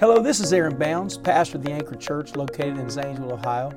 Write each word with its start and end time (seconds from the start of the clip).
Hello, 0.00 0.22
this 0.22 0.38
is 0.38 0.52
Aaron 0.52 0.78
Bounds, 0.78 1.18
pastor 1.18 1.56
of 1.56 1.64
the 1.64 1.72
Anchor 1.72 1.96
Church 1.96 2.36
located 2.36 2.78
in 2.78 2.88
Zanesville, 2.88 3.32
Ohio. 3.32 3.72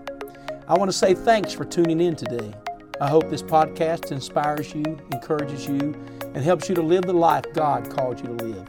I 0.67 0.77
want 0.77 0.91
to 0.91 0.95
say 0.95 1.15
thanks 1.15 1.51
for 1.51 1.65
tuning 1.65 1.99
in 1.99 2.15
today. 2.15 2.53
I 3.01 3.09
hope 3.09 3.27
this 3.31 3.41
podcast 3.41 4.11
inspires 4.11 4.71
you, 4.71 4.83
encourages 5.11 5.67
you, 5.67 5.99
and 6.21 6.37
helps 6.37 6.69
you 6.69 6.75
to 6.75 6.81
live 6.83 7.05
the 7.05 7.13
life 7.13 7.45
God 7.55 7.89
called 7.89 8.19
you 8.19 8.37
to 8.37 8.45
live. 8.45 8.67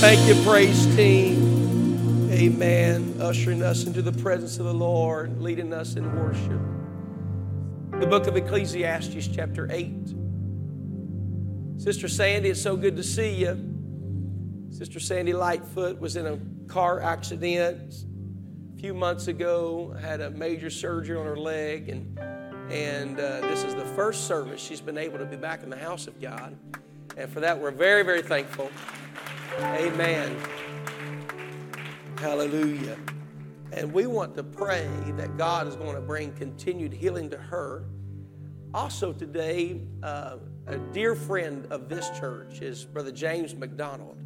Thank 0.00 0.26
you, 0.26 0.42
praise 0.42 0.86
team. 0.96 2.30
Amen. 2.32 3.18
Ushering 3.20 3.62
us 3.62 3.84
into 3.84 4.00
the 4.00 4.12
presence 4.22 4.58
of 4.58 4.64
the 4.64 4.72
Lord, 4.72 5.38
leading 5.38 5.74
us 5.74 5.96
in 5.96 6.10
worship. 6.18 8.00
The 8.00 8.06
book 8.06 8.26
of 8.26 8.38
Ecclesiastes, 8.38 9.28
chapter 9.28 9.70
8. 9.70 10.14
Sister 11.76 12.08
Sandy, 12.08 12.48
it's 12.48 12.62
so 12.62 12.74
good 12.74 12.96
to 12.96 13.02
see 13.02 13.34
you. 13.34 13.71
Sister 14.72 14.98
Sandy 14.98 15.34
Lightfoot 15.34 16.00
was 16.00 16.16
in 16.16 16.26
a 16.26 16.40
car 16.66 17.02
accident 17.02 17.94
a 18.74 18.80
few 18.80 18.94
months 18.94 19.28
ago, 19.28 19.94
had 20.00 20.22
a 20.22 20.30
major 20.30 20.70
surgery 20.70 21.14
on 21.14 21.26
her 21.26 21.36
leg, 21.36 21.90
and, 21.90 22.18
and 22.70 23.20
uh, 23.20 23.42
this 23.42 23.64
is 23.64 23.74
the 23.74 23.84
first 23.84 24.26
service 24.26 24.62
she's 24.62 24.80
been 24.80 24.96
able 24.96 25.18
to 25.18 25.26
be 25.26 25.36
back 25.36 25.62
in 25.62 25.68
the 25.68 25.76
house 25.76 26.06
of 26.06 26.18
God. 26.22 26.56
And 27.18 27.30
for 27.30 27.40
that, 27.40 27.60
we're 27.60 27.70
very, 27.70 28.02
very 28.02 28.22
thankful. 28.22 28.70
Amen. 29.58 30.38
Hallelujah. 32.16 32.96
And 33.72 33.92
we 33.92 34.06
want 34.06 34.34
to 34.36 34.42
pray 34.42 34.88
that 35.18 35.36
God 35.36 35.68
is 35.68 35.76
going 35.76 35.96
to 35.96 36.00
bring 36.00 36.32
continued 36.32 36.94
healing 36.94 37.28
to 37.28 37.36
her. 37.36 37.84
Also, 38.72 39.12
today, 39.12 39.82
uh, 40.02 40.38
a 40.66 40.78
dear 40.78 41.14
friend 41.14 41.66
of 41.70 41.90
this 41.90 42.08
church 42.18 42.62
is 42.62 42.86
Brother 42.86 43.12
James 43.12 43.54
McDonald. 43.54 44.16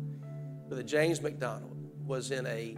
Brother 0.69 0.83
James 0.83 1.23
McDonald 1.23 1.77
was 2.05 2.31
in 2.33 2.47
a 2.47 2.77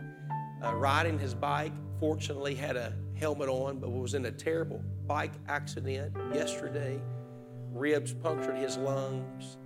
uh, 0.63 0.75
riding 0.75 1.19
his 1.19 1.35
bike. 1.35 1.73
Fortunately, 2.01 2.55
had 2.55 2.77
a 2.77 2.93
helmet 3.15 3.49
on, 3.49 3.79
but 3.79 3.91
was 3.91 4.15
in 4.15 4.27
a 4.27 4.31
terrible 4.31 4.83
bike 5.07 5.33
accident 5.49 6.15
yesterday. 6.35 7.01
Ribs 7.73 8.13
punctured 8.13 8.57
his 8.57 8.77
lungs, 8.77 9.57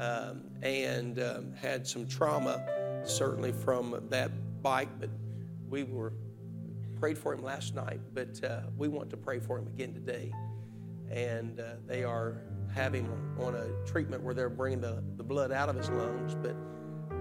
um, 0.00 0.42
and 0.62 1.20
um, 1.20 1.52
had 1.54 1.86
some 1.86 2.06
trauma, 2.06 2.64
certainly 3.04 3.52
from 3.52 4.02
that 4.10 4.30
bike. 4.62 4.88
But 4.98 5.10
we 5.68 5.84
were 5.84 6.12
prayed 6.98 7.16
for 7.16 7.32
him 7.32 7.42
last 7.42 7.74
night, 7.74 8.00
but 8.12 8.42
uh, 8.44 8.62
we 8.76 8.88
want 8.88 9.10
to 9.10 9.16
pray 9.16 9.38
for 9.38 9.58
him 9.58 9.66
again 9.68 9.94
today. 9.94 10.32
And 11.10 11.60
uh, 11.60 11.74
they 11.86 12.04
are 12.04 12.42
having 12.74 13.08
on 13.38 13.54
a 13.54 13.68
treatment 13.86 14.22
where 14.22 14.34
they're 14.34 14.48
bringing 14.48 14.80
the, 14.80 15.02
the 15.16 15.22
blood 15.22 15.52
out 15.52 15.68
of 15.68 15.76
his 15.76 15.90
lungs, 15.90 16.34
but 16.34 16.56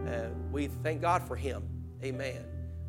uh, 0.08 0.30
we 0.52 0.68
thank 0.68 1.02
God 1.02 1.24
for 1.24 1.36
him. 1.36 1.64
Amen. 2.04 2.46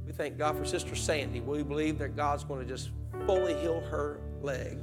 We 0.07 0.13
thank 0.13 0.39
God 0.39 0.57
for 0.57 0.65
Sister 0.65 0.95
Sandy. 0.95 1.41
We 1.41 1.63
believe 1.63 1.99
that 1.99 2.17
God's 2.17 2.45
going 2.45 2.61
to 2.61 2.67
just 2.67 2.91
fully 3.27 3.55
heal 3.61 3.81
her 3.81 4.21
leg. 4.41 4.79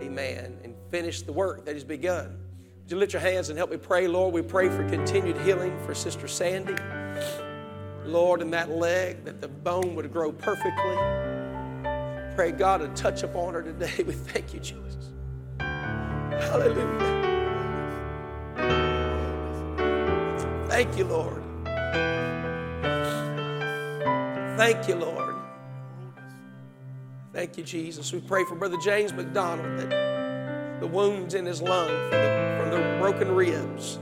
Amen. 0.00 0.58
And 0.62 0.74
finish 0.90 1.22
the 1.22 1.32
work 1.32 1.64
that 1.64 1.74
He's 1.74 1.84
begun. 1.84 2.38
Would 2.82 2.90
you 2.90 2.96
lift 2.96 3.12
your 3.12 3.20
hands 3.20 3.48
and 3.48 3.58
help 3.58 3.70
me 3.70 3.76
pray, 3.76 4.08
Lord? 4.08 4.32
We 4.32 4.42
pray 4.42 4.68
for 4.68 4.88
continued 4.88 5.36
healing 5.38 5.78
for 5.84 5.94
Sister 5.94 6.28
Sandy. 6.28 6.74
Lord, 8.04 8.40
in 8.40 8.50
that 8.52 8.70
leg, 8.70 9.24
that 9.24 9.40
the 9.40 9.48
bone 9.48 9.94
would 9.94 10.10
grow 10.12 10.32
perfectly. 10.32 10.96
Pray 12.34 12.52
God 12.52 12.78
to 12.78 12.88
touch 12.94 13.22
upon 13.22 13.54
her 13.54 13.62
today. 13.62 14.02
We 14.06 14.14
thank 14.14 14.54
you, 14.54 14.60
Jesus. 14.60 15.10
Hallelujah. 15.60 17.17
Thank 20.78 20.96
you, 20.96 21.06
Lord. 21.06 21.42
Thank 24.56 24.86
you, 24.86 24.94
Lord. 24.94 25.34
Thank 27.32 27.58
you, 27.58 27.64
Jesus. 27.64 28.12
We 28.12 28.20
pray 28.20 28.44
for 28.44 28.54
Brother 28.54 28.76
James 28.76 29.12
McDonald 29.12 29.76
that 29.80 30.78
the 30.80 30.86
wounds 30.86 31.34
in 31.34 31.46
his 31.46 31.60
lung 31.60 31.88
from 31.88 32.20
the, 32.20 32.56
from 32.60 32.70
the 32.70 32.96
broken 33.00 33.34
ribs, 33.34 33.98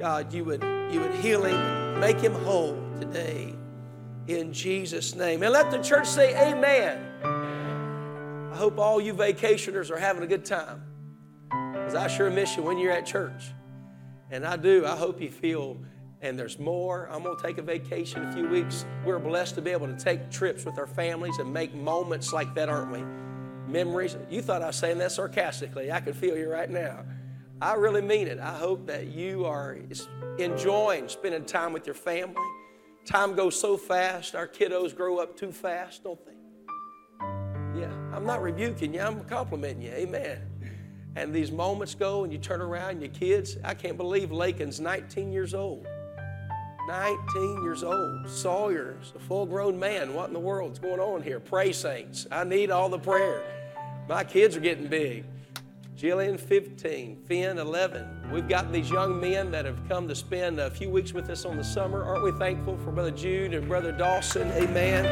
God, 0.00 0.32
you 0.32 0.42
would, 0.46 0.64
you 0.90 1.00
would 1.00 1.14
heal 1.14 1.44
him, 1.44 2.00
make 2.00 2.18
him 2.18 2.32
whole 2.32 2.76
today 2.98 3.54
in 4.26 4.52
Jesus' 4.52 5.14
name. 5.14 5.44
And 5.44 5.52
let 5.52 5.70
the 5.70 5.78
church 5.78 6.08
say, 6.08 6.34
Amen. 6.34 7.06
I 8.52 8.56
hope 8.56 8.80
all 8.80 9.00
you 9.00 9.14
vacationers 9.14 9.92
are 9.92 9.98
having 9.98 10.24
a 10.24 10.26
good 10.26 10.44
time 10.44 10.82
because 11.50 11.94
I 11.94 12.08
sure 12.08 12.30
miss 12.30 12.56
you 12.56 12.64
when 12.64 12.78
you're 12.78 12.90
at 12.90 13.06
church. 13.06 13.52
And 14.32 14.44
I 14.44 14.56
do. 14.56 14.86
I 14.86 14.96
hope 14.96 15.20
you 15.20 15.30
feel 15.30 15.78
and 16.22 16.38
there's 16.38 16.58
more. 16.58 17.08
I'm 17.10 17.22
going 17.22 17.36
to 17.36 17.42
take 17.42 17.58
a 17.58 17.62
vacation 17.62 18.24
a 18.26 18.32
few 18.32 18.48
weeks. 18.48 18.84
We're 19.04 19.18
blessed 19.18 19.54
to 19.56 19.62
be 19.62 19.70
able 19.70 19.86
to 19.86 19.96
take 19.96 20.30
trips 20.30 20.64
with 20.64 20.78
our 20.78 20.86
families 20.86 21.38
and 21.38 21.52
make 21.52 21.74
moments 21.74 22.32
like 22.32 22.54
that, 22.54 22.68
aren't 22.68 22.92
we? 22.92 23.02
Memories. 23.72 24.16
You 24.28 24.42
thought 24.42 24.62
I 24.62 24.66
was 24.66 24.76
saying 24.76 24.98
that 24.98 25.12
sarcastically. 25.12 25.90
I 25.90 26.00
can 26.00 26.12
feel 26.12 26.36
you 26.36 26.50
right 26.50 26.68
now. 26.68 27.04
I 27.62 27.74
really 27.74 28.02
mean 28.02 28.26
it. 28.26 28.38
I 28.38 28.54
hope 28.54 28.86
that 28.86 29.08
you 29.08 29.44
are 29.44 29.78
enjoying 30.38 31.08
spending 31.08 31.44
time 31.44 31.72
with 31.72 31.86
your 31.86 31.94
family. 31.94 32.42
Time 33.04 33.34
goes 33.34 33.58
so 33.58 33.76
fast. 33.76 34.34
Our 34.34 34.48
kiddos 34.48 34.94
grow 34.94 35.18
up 35.18 35.36
too 35.36 35.52
fast, 35.52 36.04
don't 36.04 36.20
they? 36.24 36.32
Yeah, 37.80 37.92
I'm 38.14 38.26
not 38.26 38.42
rebuking 38.42 38.94
you, 38.94 39.00
I'm 39.00 39.24
complimenting 39.24 39.82
you. 39.82 39.92
Amen. 39.92 40.40
And 41.16 41.34
these 41.34 41.50
moments 41.50 41.94
go, 41.94 42.24
and 42.24 42.32
you 42.32 42.38
turn 42.38 42.60
around, 42.60 42.90
and 42.90 43.02
your 43.02 43.10
kids, 43.10 43.56
I 43.64 43.74
can't 43.74 43.96
believe 43.96 44.30
Lakin's 44.30 44.80
19 44.80 45.32
years 45.32 45.54
old. 45.54 45.86
19 46.88 47.62
years 47.62 47.82
old. 47.82 48.28
Sawyer's 48.28 49.12
a 49.14 49.18
full 49.18 49.46
grown 49.46 49.78
man. 49.78 50.14
What 50.14 50.28
in 50.28 50.32
the 50.32 50.40
world's 50.40 50.78
going 50.78 51.00
on 51.00 51.22
here? 51.22 51.40
Pray, 51.40 51.72
saints. 51.72 52.26
I 52.30 52.44
need 52.44 52.70
all 52.70 52.88
the 52.88 52.98
prayer. 52.98 53.42
My 54.08 54.24
kids 54.24 54.56
are 54.56 54.60
getting 54.60 54.88
big. 54.88 55.24
Jillian, 55.96 56.40
15. 56.40 57.16
Finn, 57.26 57.58
11. 57.58 58.30
We've 58.32 58.48
got 58.48 58.72
these 58.72 58.90
young 58.90 59.20
men 59.20 59.50
that 59.50 59.66
have 59.66 59.86
come 59.88 60.08
to 60.08 60.14
spend 60.14 60.58
a 60.58 60.70
few 60.70 60.88
weeks 60.88 61.12
with 61.12 61.28
us 61.28 61.44
on 61.44 61.56
the 61.56 61.64
summer. 61.64 62.02
Aren't 62.02 62.24
we 62.24 62.32
thankful 62.32 62.78
for 62.78 62.90
Brother 62.90 63.10
Jude 63.10 63.52
and 63.52 63.68
Brother 63.68 63.92
Dawson? 63.92 64.50
Amen. 64.52 65.04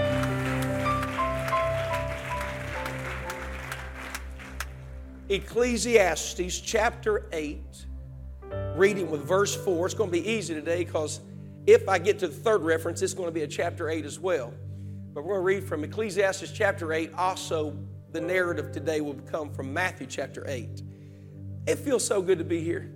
Ecclesiastes 5.29 6.59
chapter 6.61 7.27
8, 7.35 7.61
reading 8.75 9.11
with 9.11 9.21
verse 9.27 9.55
4. 9.55 9.85
It's 9.85 9.95
going 9.95 10.09
to 10.11 10.19
be 10.19 10.27
easy 10.27 10.55
today 10.55 10.85
because 10.85 11.21
if 11.69 11.87
I 11.87 11.99
get 11.99 12.19
to 12.21 12.29
the 12.29 12.35
third 12.35 12.63
reference, 12.63 13.03
it's 13.03 13.13
going 13.13 13.29
to 13.29 13.33
be 13.33 13.43
a 13.43 13.47
chapter 13.47 13.91
8 13.91 14.07
as 14.07 14.19
well. 14.19 14.55
But 15.13 15.23
we're 15.23 15.35
going 15.35 15.41
to 15.41 15.61
read 15.61 15.69
from 15.69 15.85
Ecclesiastes 15.85 16.51
chapter 16.53 16.95
8. 16.95 17.13
Also, 17.13 17.77
the 18.11 18.23
narrative 18.23 18.73
today 18.73 19.03
will 19.03 19.13
come 19.31 19.53
from 19.53 19.75
Matthew 19.75 20.07
chapter 20.07 20.49
8. 20.49 20.83
It 21.67 21.77
feels 21.77 22.07
so 22.07 22.23
good 22.23 22.39
to 22.39 22.45
be 22.45 22.63
here. 22.63 22.91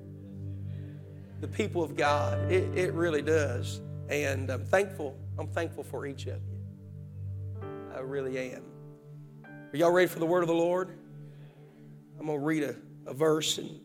The 1.42 1.48
people 1.48 1.82
of 1.82 1.96
God. 1.96 2.50
It, 2.50 2.74
it 2.74 2.94
really 2.94 3.20
does. 3.20 3.82
And 4.08 4.48
I'm 4.48 4.64
thankful. 4.64 5.18
I'm 5.38 5.48
thankful 5.48 5.84
for 5.84 6.06
each 6.06 6.22
of 6.22 6.40
you. 6.42 7.68
I 7.94 8.00
really 8.00 8.54
am. 8.54 8.62
Are 9.44 9.76
y'all 9.76 9.90
ready 9.90 10.08
for 10.08 10.18
the 10.18 10.24
word 10.24 10.40
of 10.40 10.48
the 10.48 10.54
Lord? 10.54 10.96
I'm 12.18 12.24
going 12.24 12.38
to 12.38 12.44
read 12.44 12.62
a, 12.62 12.74
a 13.04 13.12
verse 13.12 13.58
and, 13.58 13.78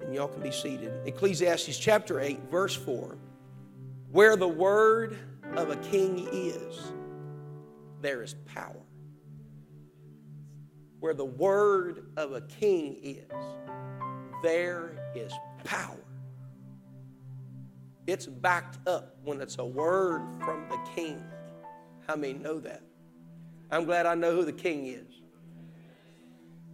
and 0.00 0.14
y'all 0.14 0.28
can 0.28 0.40
be 0.40 0.52
seated. 0.52 0.90
Ecclesiastes 1.04 1.76
chapter 1.76 2.18
8, 2.18 2.50
verse 2.50 2.74
4. 2.74 3.18
Where 4.12 4.36
the 4.36 4.48
word 4.48 5.16
of 5.56 5.70
a 5.70 5.76
king 5.76 6.28
is, 6.32 6.92
there 8.00 8.22
is 8.22 8.34
power. 8.46 8.82
Where 10.98 11.14
the 11.14 11.24
word 11.24 12.06
of 12.16 12.32
a 12.32 12.40
king 12.40 12.98
is, 13.02 13.30
there 14.42 14.96
is 15.14 15.32
power. 15.62 15.96
It's 18.06 18.26
backed 18.26 18.78
up 18.88 19.16
when 19.22 19.40
it's 19.40 19.58
a 19.58 19.64
word 19.64 20.22
from 20.44 20.68
the 20.68 20.78
king. 20.94 21.22
How 22.08 22.16
many 22.16 22.32
know 22.32 22.58
that? 22.58 22.82
I'm 23.70 23.84
glad 23.84 24.06
I 24.06 24.16
know 24.16 24.34
who 24.34 24.44
the 24.44 24.52
king 24.52 24.88
is. 24.88 25.06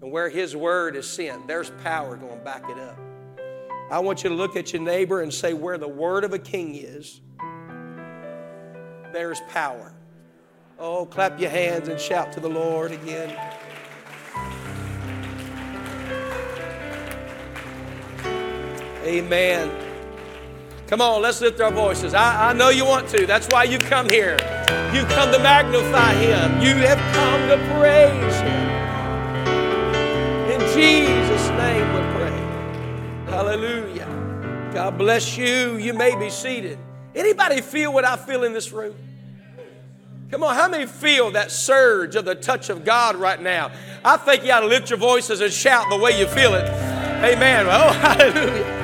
And 0.00 0.10
where 0.10 0.30
his 0.30 0.56
word 0.56 0.96
is 0.96 1.06
sent, 1.06 1.46
there's 1.46 1.70
power 1.82 2.16
going 2.16 2.38
to 2.38 2.44
back 2.44 2.64
it 2.70 2.78
up. 2.78 2.98
I 3.90 3.98
want 3.98 4.24
you 4.24 4.30
to 4.30 4.36
look 4.36 4.56
at 4.56 4.72
your 4.72 4.82
neighbor 4.82 5.20
and 5.20 5.32
say, 5.32 5.52
Where 5.52 5.76
the 5.76 5.88
word 5.88 6.24
of 6.24 6.32
a 6.32 6.38
king 6.38 6.74
is, 6.74 7.20
there's 9.16 9.40
power. 9.48 9.94
Oh, 10.78 11.06
clap 11.06 11.40
your 11.40 11.48
hands 11.48 11.88
and 11.88 11.98
shout 11.98 12.34
to 12.34 12.40
the 12.40 12.50
Lord 12.50 12.92
again. 12.92 13.30
Amen. 19.04 19.70
Come 20.86 21.00
on, 21.00 21.22
let's 21.22 21.40
lift 21.40 21.62
our 21.62 21.70
voices. 21.70 22.12
I, 22.12 22.50
I 22.50 22.52
know 22.52 22.68
you 22.68 22.84
want 22.84 23.08
to. 23.08 23.24
That's 23.26 23.46
why 23.46 23.64
you 23.64 23.78
come 23.78 24.06
here. 24.10 24.36
You 24.92 25.02
come 25.06 25.32
to 25.32 25.38
magnify 25.38 26.12
Him. 26.12 26.60
You 26.60 26.74
have 26.84 26.98
come 27.14 27.48
to 27.48 27.56
praise 27.78 28.40
Him. 28.40 28.68
In 30.52 30.60
Jesus' 30.74 31.48
name 31.56 31.88
we 31.94 32.00
pray. 32.18 33.32
Hallelujah. 33.32 34.70
God 34.74 34.98
bless 34.98 35.38
you. 35.38 35.78
You 35.78 35.94
may 35.94 36.14
be 36.16 36.28
seated. 36.28 36.78
Anybody 37.14 37.62
feel 37.62 37.94
what 37.94 38.04
I 38.04 38.18
feel 38.18 38.44
in 38.44 38.52
this 38.52 38.72
room? 38.72 38.94
Come 40.30 40.42
on, 40.42 40.56
how 40.56 40.68
many 40.68 40.86
feel 40.86 41.30
that 41.32 41.52
surge 41.52 42.16
of 42.16 42.24
the 42.24 42.34
touch 42.34 42.68
of 42.68 42.84
God 42.84 43.14
right 43.14 43.40
now? 43.40 43.70
I 44.04 44.16
think 44.16 44.44
you 44.44 44.50
ought 44.50 44.60
to 44.60 44.66
lift 44.66 44.90
your 44.90 44.98
voices 44.98 45.40
and 45.40 45.52
shout 45.52 45.88
the 45.88 45.96
way 45.96 46.18
you 46.18 46.26
feel 46.26 46.54
it. 46.54 46.68
Amen. 47.22 47.66
Oh, 47.70 47.92
hallelujah. 47.92 48.76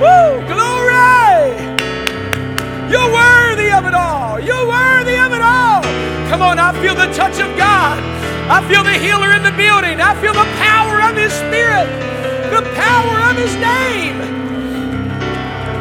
Woo, 0.00 0.46
glory! 0.48 1.54
You're 2.90 3.12
worthy 3.12 3.70
of 3.70 3.86
it 3.86 3.94
all. 3.94 4.40
You're 4.40 4.66
worthy 4.66 5.16
of 5.16 5.32
it 5.32 5.40
all. 5.40 5.82
Come 6.28 6.42
on, 6.42 6.58
I 6.58 6.72
feel 6.82 6.96
the 6.96 7.06
touch 7.14 7.38
of 7.40 7.56
God. 7.56 8.02
I 8.50 8.66
feel 8.68 8.82
the 8.82 8.92
healer 8.92 9.32
in 9.32 9.42
the 9.42 9.52
building. 9.52 10.00
I 10.00 10.20
feel 10.20 10.32
the 10.32 10.50
power 10.58 11.00
of 11.08 11.16
His 11.16 11.32
Spirit, 11.32 11.86
the 12.50 12.62
power 12.74 13.30
of 13.30 13.36
His 13.36 13.54
name. 13.56 14.20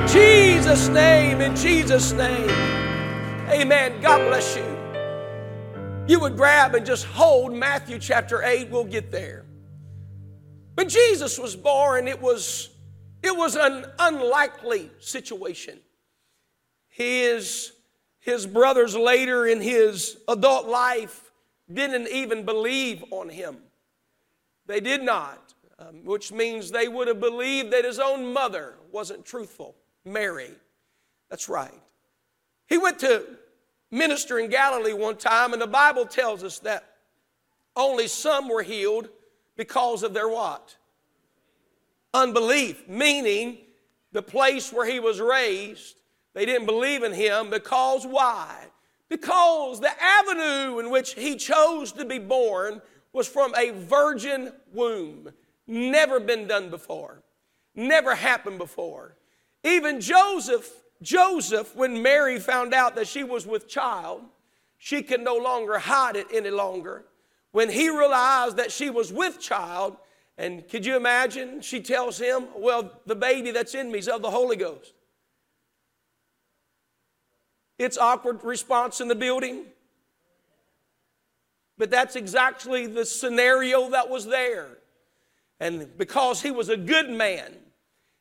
Jesus' 0.08 0.88
name, 0.90 1.42
in 1.42 1.56
Jesus' 1.56 2.12
name. 2.14 2.63
Amen. 3.54 4.02
God 4.02 4.28
bless 4.30 4.56
you. 4.56 4.66
You 6.08 6.20
would 6.22 6.36
grab 6.36 6.74
and 6.74 6.84
just 6.84 7.06
hold 7.06 7.54
Matthew 7.54 8.00
chapter 8.00 8.42
8. 8.42 8.72
We'll 8.72 8.84
get 8.84 9.12
there. 9.12 9.46
When 10.74 10.90
Jesus 10.90 11.38
was 11.38 11.56
born, 11.56 12.08
it 12.08 12.20
was, 12.20 12.72
it 13.22 13.38
was 13.38 13.56
an 13.56 13.86
unlikely 14.00 14.90
situation. 14.98 15.78
His, 16.90 17.74
his 18.22 18.48
brothers 18.48 18.96
later 18.96 19.46
in 19.46 19.62
his 19.62 20.18
adult 20.28 20.68
life 20.68 21.32
didn't 21.72 22.08
even 22.08 22.46
believe 22.46 23.04
on 23.12 23.30
him. 23.30 23.58
They 24.66 24.80
did 24.80 25.04
not, 25.04 25.54
um, 25.78 26.04
which 26.04 26.32
means 26.32 26.72
they 26.72 26.88
would 26.88 27.08
have 27.08 27.20
believed 27.20 27.72
that 27.72 27.86
his 27.86 28.00
own 28.00 28.34
mother 28.34 28.74
wasn't 28.92 29.26
truthful, 29.26 29.76
Mary. 30.04 30.50
That's 31.30 31.48
right. 31.48 31.80
He 32.68 32.80
went 32.80 32.98
to 33.00 33.38
minister 33.94 34.40
in 34.40 34.50
Galilee 34.50 34.94
one 34.94 35.16
time, 35.16 35.54
and 35.54 35.62
the 35.62 35.68
Bible 35.68 36.06
tells 36.06 36.44
us 36.44 36.60
that 36.60 36.84
only 37.76 38.08
some 38.08 38.50
were 38.50 38.64
healed 38.64 39.08
because 39.56 40.04
of 40.04 40.14
their 40.14 40.28
what? 40.28 40.76
Unbelief, 42.14 42.88
meaning 42.88 43.60
the 44.12 44.22
place 44.22 44.74
where 44.74 44.86
he 44.86 45.00
was 45.00 45.22
raised, 45.22 45.96
they 46.34 46.46
didn't 46.46 46.66
believe 46.66 47.04
in 47.04 47.14
him 47.14 47.50
because 47.50 48.06
why? 48.06 48.66
Because 49.10 49.80
the 49.80 49.92
avenue 50.02 50.80
in 50.80 50.90
which 50.90 51.14
he 51.14 51.36
chose 51.36 51.92
to 51.94 52.06
be 52.06 52.20
born 52.20 52.82
was 53.14 53.28
from 53.28 53.54
a 53.56 53.70
virgin 53.72 54.52
womb. 54.74 55.30
Never 55.68 56.20
been 56.20 56.48
done 56.48 56.70
before, 56.72 57.22
never 57.76 58.16
happened 58.16 58.58
before. 58.58 59.16
Even 59.64 60.02
Joseph 60.02 60.83
Joseph, 61.04 61.76
when 61.76 62.02
Mary 62.02 62.40
found 62.40 62.74
out 62.74 62.96
that 62.96 63.08
she 63.08 63.24
was 63.24 63.46
with 63.46 63.68
child, 63.68 64.24
she 64.78 65.04
could 65.04 65.22
no 65.22 65.36
longer 65.36 65.78
hide 65.78 66.16
it 66.16 66.28
any 66.34 66.50
longer. 66.50 67.06
When 67.52 67.70
he 67.70 67.90
realized 67.90 68.58
that 68.58 68.72
she 68.72 68.90
was 68.90 69.14
with 69.14 69.40
child, 69.40 69.98
and 70.38 70.68
could 70.68 70.86
you 70.86 70.96
imagine? 70.96 71.62
She 71.62 71.82
tells 71.82 72.18
him, 72.18 72.48
Well, 72.56 72.92
the 73.06 73.16
baby 73.16 73.52
that's 73.52 73.76
in 73.76 73.92
me 73.92 74.00
is 74.00 74.08
of 74.08 74.22
the 74.22 74.32
Holy 74.32 74.56
Ghost. 74.56 74.94
It's 77.78 77.98
awkward 77.98 78.44
response 78.44 79.02
in 79.02 79.08
the 79.08 79.16
building. 79.16 79.66
But 81.78 81.90
that's 81.90 82.16
exactly 82.16 82.88
the 82.88 83.06
scenario 83.06 83.90
that 83.90 84.10
was 84.10 84.26
there. 84.26 84.78
And 85.60 85.98
because 85.98 86.42
he 86.42 86.52
was 86.52 86.70
a 86.70 86.78
good 86.78 87.10
man, 87.10 87.56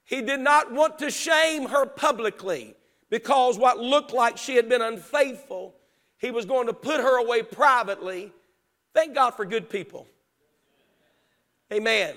he 0.05 0.23
did 0.23 0.41
not 0.41 0.73
want 0.73 0.99
to 0.99 1.11
shame 1.11 1.69
her 1.69 1.87
publicly 1.87 2.75
because 3.11 3.59
what 3.59 3.79
looked 3.79 4.13
like 4.13 4.37
she 4.37 4.57
had 4.57 4.69
been 4.69 4.83
unfaithful, 4.83 5.75
he 6.19 6.31
was 6.31 6.45
going 6.45 6.67
to 6.67 6.73
put 6.73 7.01
her 7.01 7.19
away 7.19 7.43
privately. 7.43 8.33
Thank 8.95 9.15
God 9.15 9.31
for 9.31 9.45
good 9.45 9.69
people. 9.69 10.07
Amen. 11.73 12.17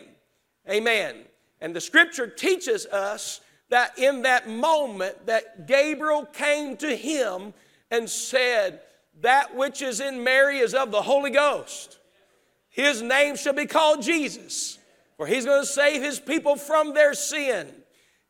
Amen. 0.70 1.16
And 1.62 1.76
the 1.76 1.82
scripture 1.82 2.28
teaches 2.28 2.86
us 2.88 3.42
that 3.70 3.98
in 3.98 4.24
that 4.24 4.50
moment 4.50 5.26
that 5.26 5.68
Gabriel 5.68 6.26
came 6.26 6.78
to 6.78 6.96
him 6.96 7.54
and 7.92 8.10
said, 8.10 8.82
That 9.22 9.56
which 9.56 9.82
is 9.82 10.00
in 10.00 10.24
Mary 10.24 10.60
is 10.60 10.74
of 10.74 10.92
the 10.92 11.02
Holy 11.02 11.32
Ghost. 11.32 12.00
His 12.70 13.02
name 13.02 13.38
shall 13.38 13.54
be 13.54 13.66
called 13.66 14.02
Jesus 14.02 14.78
for 15.18 15.28
he's 15.28 15.46
going 15.46 15.62
to 15.62 15.68
save 15.68 16.02
his 16.02 16.20
people 16.20 16.56
from 16.56 16.94
their 16.94 17.14
sin. 17.14 17.72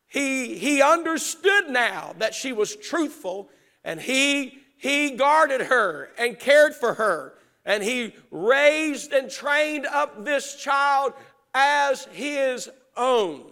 He, 0.06 0.56
he 0.56 0.82
understood 0.82 1.68
now 1.68 2.14
that 2.18 2.34
she 2.34 2.52
was 2.52 2.76
truthful 2.76 3.50
and 3.84 4.00
he, 4.00 4.58
he 4.78 5.10
guarded 5.10 5.62
her 5.62 6.10
and 6.18 6.38
cared 6.38 6.74
for 6.74 6.94
her 6.94 7.34
and 7.64 7.82
he 7.82 8.14
raised 8.30 9.12
and 9.12 9.28
trained 9.28 9.86
up 9.86 10.24
this 10.24 10.54
child 10.54 11.12
as 11.52 12.04
his 12.12 12.70
own. 12.96 13.50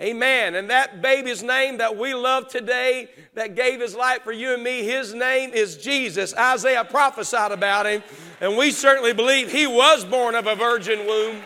Amen. 0.00 0.54
And 0.54 0.70
that 0.70 1.02
baby's 1.02 1.42
name 1.42 1.76
that 1.76 1.94
we 1.94 2.14
love 2.14 2.48
today, 2.48 3.10
that 3.34 3.54
gave 3.54 3.80
his 3.80 3.94
life 3.94 4.22
for 4.22 4.32
you 4.32 4.54
and 4.54 4.62
me, 4.62 4.82
his 4.82 5.12
name 5.12 5.50
is 5.50 5.76
Jesus. 5.76 6.34
Isaiah 6.34 6.84
prophesied 6.84 7.52
about 7.52 7.84
him, 7.84 8.02
and 8.40 8.56
we 8.56 8.70
certainly 8.70 9.12
believe 9.12 9.52
he 9.52 9.66
was 9.66 10.06
born 10.06 10.34
of 10.34 10.46
a 10.46 10.56
virgin 10.56 11.06
womb. 11.06 11.42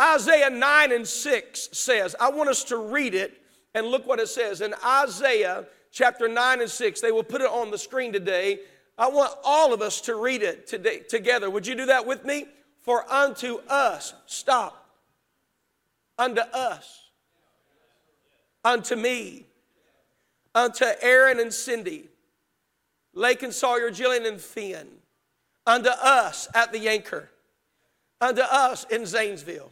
Isaiah 0.00 0.50
9 0.50 0.92
and 0.92 1.06
6 1.06 1.68
says, 1.72 2.14
I 2.20 2.30
want 2.30 2.48
us 2.48 2.64
to 2.64 2.76
read 2.76 3.14
it 3.14 3.42
and 3.74 3.86
look 3.86 4.06
what 4.06 4.20
it 4.20 4.28
says. 4.28 4.60
In 4.60 4.74
Isaiah 4.84 5.66
chapter 5.90 6.28
9 6.28 6.60
and 6.60 6.70
6, 6.70 7.00
they 7.00 7.10
will 7.10 7.24
put 7.24 7.40
it 7.40 7.48
on 7.48 7.70
the 7.70 7.78
screen 7.78 8.12
today. 8.12 8.60
I 8.96 9.08
want 9.08 9.32
all 9.44 9.72
of 9.72 9.82
us 9.82 10.00
to 10.02 10.14
read 10.14 10.42
it 10.42 10.66
today, 10.66 11.00
together. 11.00 11.50
Would 11.50 11.66
you 11.66 11.74
do 11.74 11.86
that 11.86 12.06
with 12.06 12.24
me? 12.24 12.46
For 12.84 13.10
unto 13.10 13.58
us, 13.68 14.14
stop. 14.26 14.86
Unto 16.16 16.40
us, 16.40 17.10
unto 18.64 18.96
me, 18.96 19.46
unto 20.52 20.84
Aaron 21.00 21.38
and 21.38 21.54
Cindy, 21.54 22.08
Lake 23.14 23.44
and 23.44 23.54
Sawyer, 23.54 23.92
Jillian 23.92 24.26
and 24.26 24.40
Finn, 24.40 24.88
unto 25.64 25.90
us 25.90 26.48
at 26.54 26.72
the 26.72 26.88
anchor, 26.88 27.30
unto 28.20 28.40
us 28.40 28.84
in 28.90 29.06
Zanesville 29.06 29.70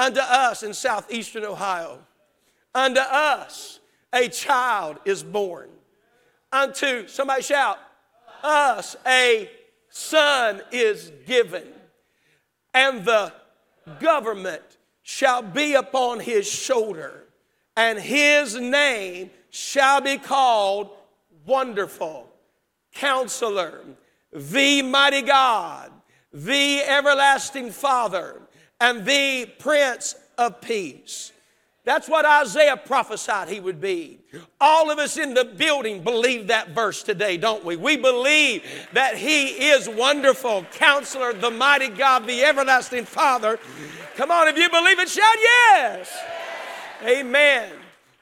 Unto 0.00 0.20
us 0.20 0.62
in 0.62 0.72
southeastern 0.72 1.44
Ohio, 1.44 1.98
unto 2.74 3.00
us 3.00 3.80
a 4.14 4.28
child 4.28 4.96
is 5.04 5.22
born. 5.22 5.68
Unto, 6.50 7.06
somebody 7.06 7.42
shout, 7.42 7.78
us 8.42 8.96
a 9.06 9.50
son 9.90 10.62
is 10.72 11.12
given, 11.26 11.66
and 12.72 13.04
the 13.04 13.30
government 14.00 14.62
shall 15.02 15.42
be 15.42 15.74
upon 15.74 16.18
his 16.18 16.50
shoulder, 16.50 17.26
and 17.76 17.98
his 17.98 18.54
name 18.54 19.30
shall 19.50 20.00
be 20.00 20.16
called 20.16 20.96
Wonderful, 21.44 22.26
Counselor, 22.94 23.82
the 24.32 24.80
Mighty 24.80 25.20
God, 25.20 25.92
the 26.32 26.80
Everlasting 26.84 27.70
Father 27.70 28.40
and 28.80 29.04
the 29.04 29.46
Prince 29.58 30.14
of 30.38 30.60
Peace. 30.60 31.32
That's 31.84 32.08
what 32.08 32.26
Isaiah 32.26 32.76
prophesied 32.76 33.48
he 33.48 33.58
would 33.58 33.80
be. 33.80 34.20
All 34.60 34.90
of 34.90 34.98
us 34.98 35.16
in 35.16 35.34
the 35.34 35.44
building 35.44 36.02
believe 36.02 36.48
that 36.48 36.70
verse 36.70 37.02
today, 37.02 37.36
don't 37.36 37.64
we? 37.64 37.76
We 37.76 37.96
believe 37.96 38.62
that 38.92 39.16
he 39.16 39.46
is 39.70 39.88
wonderful, 39.88 40.66
counselor, 40.72 41.32
the 41.32 41.50
mighty 41.50 41.88
God, 41.88 42.26
the 42.26 42.44
everlasting 42.44 43.06
Father. 43.06 43.58
Come 44.16 44.30
on, 44.30 44.48
if 44.48 44.58
you 44.58 44.68
believe 44.68 44.98
it, 44.98 45.08
shout 45.08 45.36
yes. 45.38 46.16
Amen. 47.02 47.72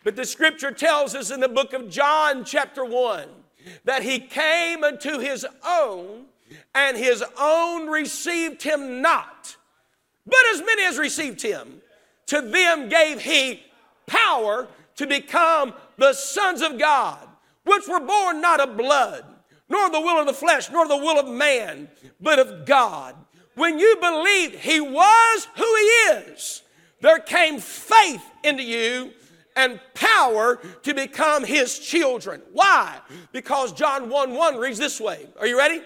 But 0.05 0.15
the 0.15 0.25
scripture 0.25 0.71
tells 0.71 1.15
us 1.15 1.31
in 1.31 1.41
the 1.41 1.49
book 1.49 1.73
of 1.73 1.91
John, 1.91 2.45
chapter 2.45 2.85
1, 2.85 3.29
that 3.85 4.03
he 4.03 4.21
came 4.21 4.85
unto 4.85 5.19
his 5.19 5.45
own, 5.67 6.27
and 6.75 6.97
his 6.97 7.25
own 7.39 7.89
received 7.89 8.63
him 8.63 9.03
not. 9.03 9.38
But 10.29 10.41
as 10.53 10.61
many 10.61 10.85
as 10.85 10.99
received 10.99 11.41
him, 11.41 11.81
to 12.27 12.43
them 12.43 12.89
gave 12.89 13.23
he 13.23 13.63
power 14.07 14.69
to 14.97 15.07
become 15.07 15.73
the 15.97 16.13
sons 16.13 16.61
of 16.61 16.79
God, 16.79 17.27
which 17.65 17.89
were 17.89 18.01
born 18.01 18.41
not 18.41 18.61
of 18.61 18.77
blood, 18.77 19.25
nor 19.69 19.91
the 19.91 20.01
will 20.01 20.21
of 20.21 20.27
the 20.27 20.33
flesh, 20.35 20.71
nor 20.71 20.87
the 20.87 20.97
will 20.97 21.19
of 21.19 21.29
man, 21.29 21.89
but 22.21 22.39
of 22.39 22.67
God. 22.67 23.15
When 23.55 23.79
you 23.79 23.97
believed 24.01 24.57
he 24.57 24.81
was 24.81 25.49
who 25.57 25.65
he 25.65 26.33
is, 26.33 26.63
there 27.01 27.19
came 27.19 27.59
faith 27.59 28.23
into 28.45 28.63
you 28.63 29.13
and 29.57 29.81
power 29.95 30.57
to 30.83 30.95
become 30.95 31.45
his 31.45 31.79
children. 31.79 32.43
Why? 32.53 32.99
Because 33.33 33.73
John 33.73 34.11
1 34.11 34.35
1 34.35 34.57
reads 34.57 34.79
this 34.79 35.01
way. 35.01 35.27
Are 35.41 35.47
you 35.47 35.59
ready? 35.59 35.83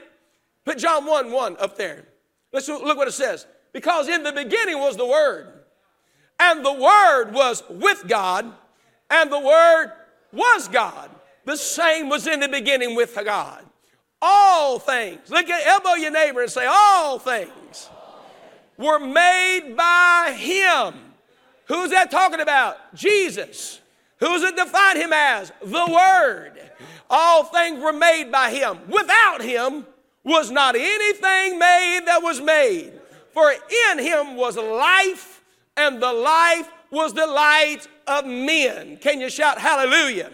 Put 0.65 0.79
John 0.79 1.07
1 1.07 1.31
1 1.31 1.57
up 1.59 1.77
there. 1.77 2.05
Let's 2.53 2.69
look 2.69 2.97
what 2.97 3.09
it 3.09 3.13
says. 3.13 3.47
Because 3.73 4.09
in 4.09 4.23
the 4.23 4.33
beginning 4.33 4.79
was 4.79 4.97
the 4.97 5.07
Word, 5.07 5.49
And 6.39 6.65
the 6.65 6.73
Word 6.73 7.33
was 7.33 7.63
with 7.69 8.07
God, 8.07 8.53
and 9.11 9.33
the 9.33 9.39
Word 9.39 9.93
was 10.33 10.69
God. 10.69 11.11
The 11.45 11.57
same 11.57 12.09
was 12.09 12.27
in 12.27 12.41
the 12.41 12.49
beginning 12.49 12.95
with 12.95 13.19
God. 13.25 13.65
All 14.21 14.79
things, 14.79 15.31
look 15.31 15.49
at, 15.49 15.67
elbow 15.67 15.95
your 15.95 16.13
neighbor 16.13 16.43
and 16.43 16.51
say, 16.51 16.67
All 16.69 17.19
things 17.19 17.91
were 18.77 19.01
made 19.01 19.75
by 19.77 20.35
Him. 20.37 20.95
Who's 21.67 21.91
that 21.91 22.11
talking 22.11 22.41
about? 22.41 22.95
Jesus. 22.95 23.81
Who's 24.19 24.43
it 24.43 24.57
defined 24.57 24.99
Him 24.99 25.13
as? 25.13 25.53
The 25.61 25.87
Word. 25.91 26.71
All 27.11 27.45
things 27.45 27.81
were 27.81 27.93
made 27.93 28.31
by 28.31 28.51
Him. 28.51 28.79
Without 28.89 29.43
Him 29.43 29.87
was 30.25 30.51
not 30.51 30.77
anything 30.77 31.59
made 31.59 32.03
that 32.07 32.23
was 32.23 32.41
made. 32.41 32.93
For 33.33 33.53
in 33.91 33.99
Him 33.99 34.37
was 34.37 34.57
life, 34.57 35.43
and 35.77 36.03
the 36.03 36.13
life 36.13 36.69
was 36.91 37.15
the 37.15 37.27
light 37.27 37.89
of 38.07 38.27
men. 38.27 38.99
Can 38.99 39.21
you 39.21 39.31
shout 39.31 39.59
hallelujah? 39.59 40.31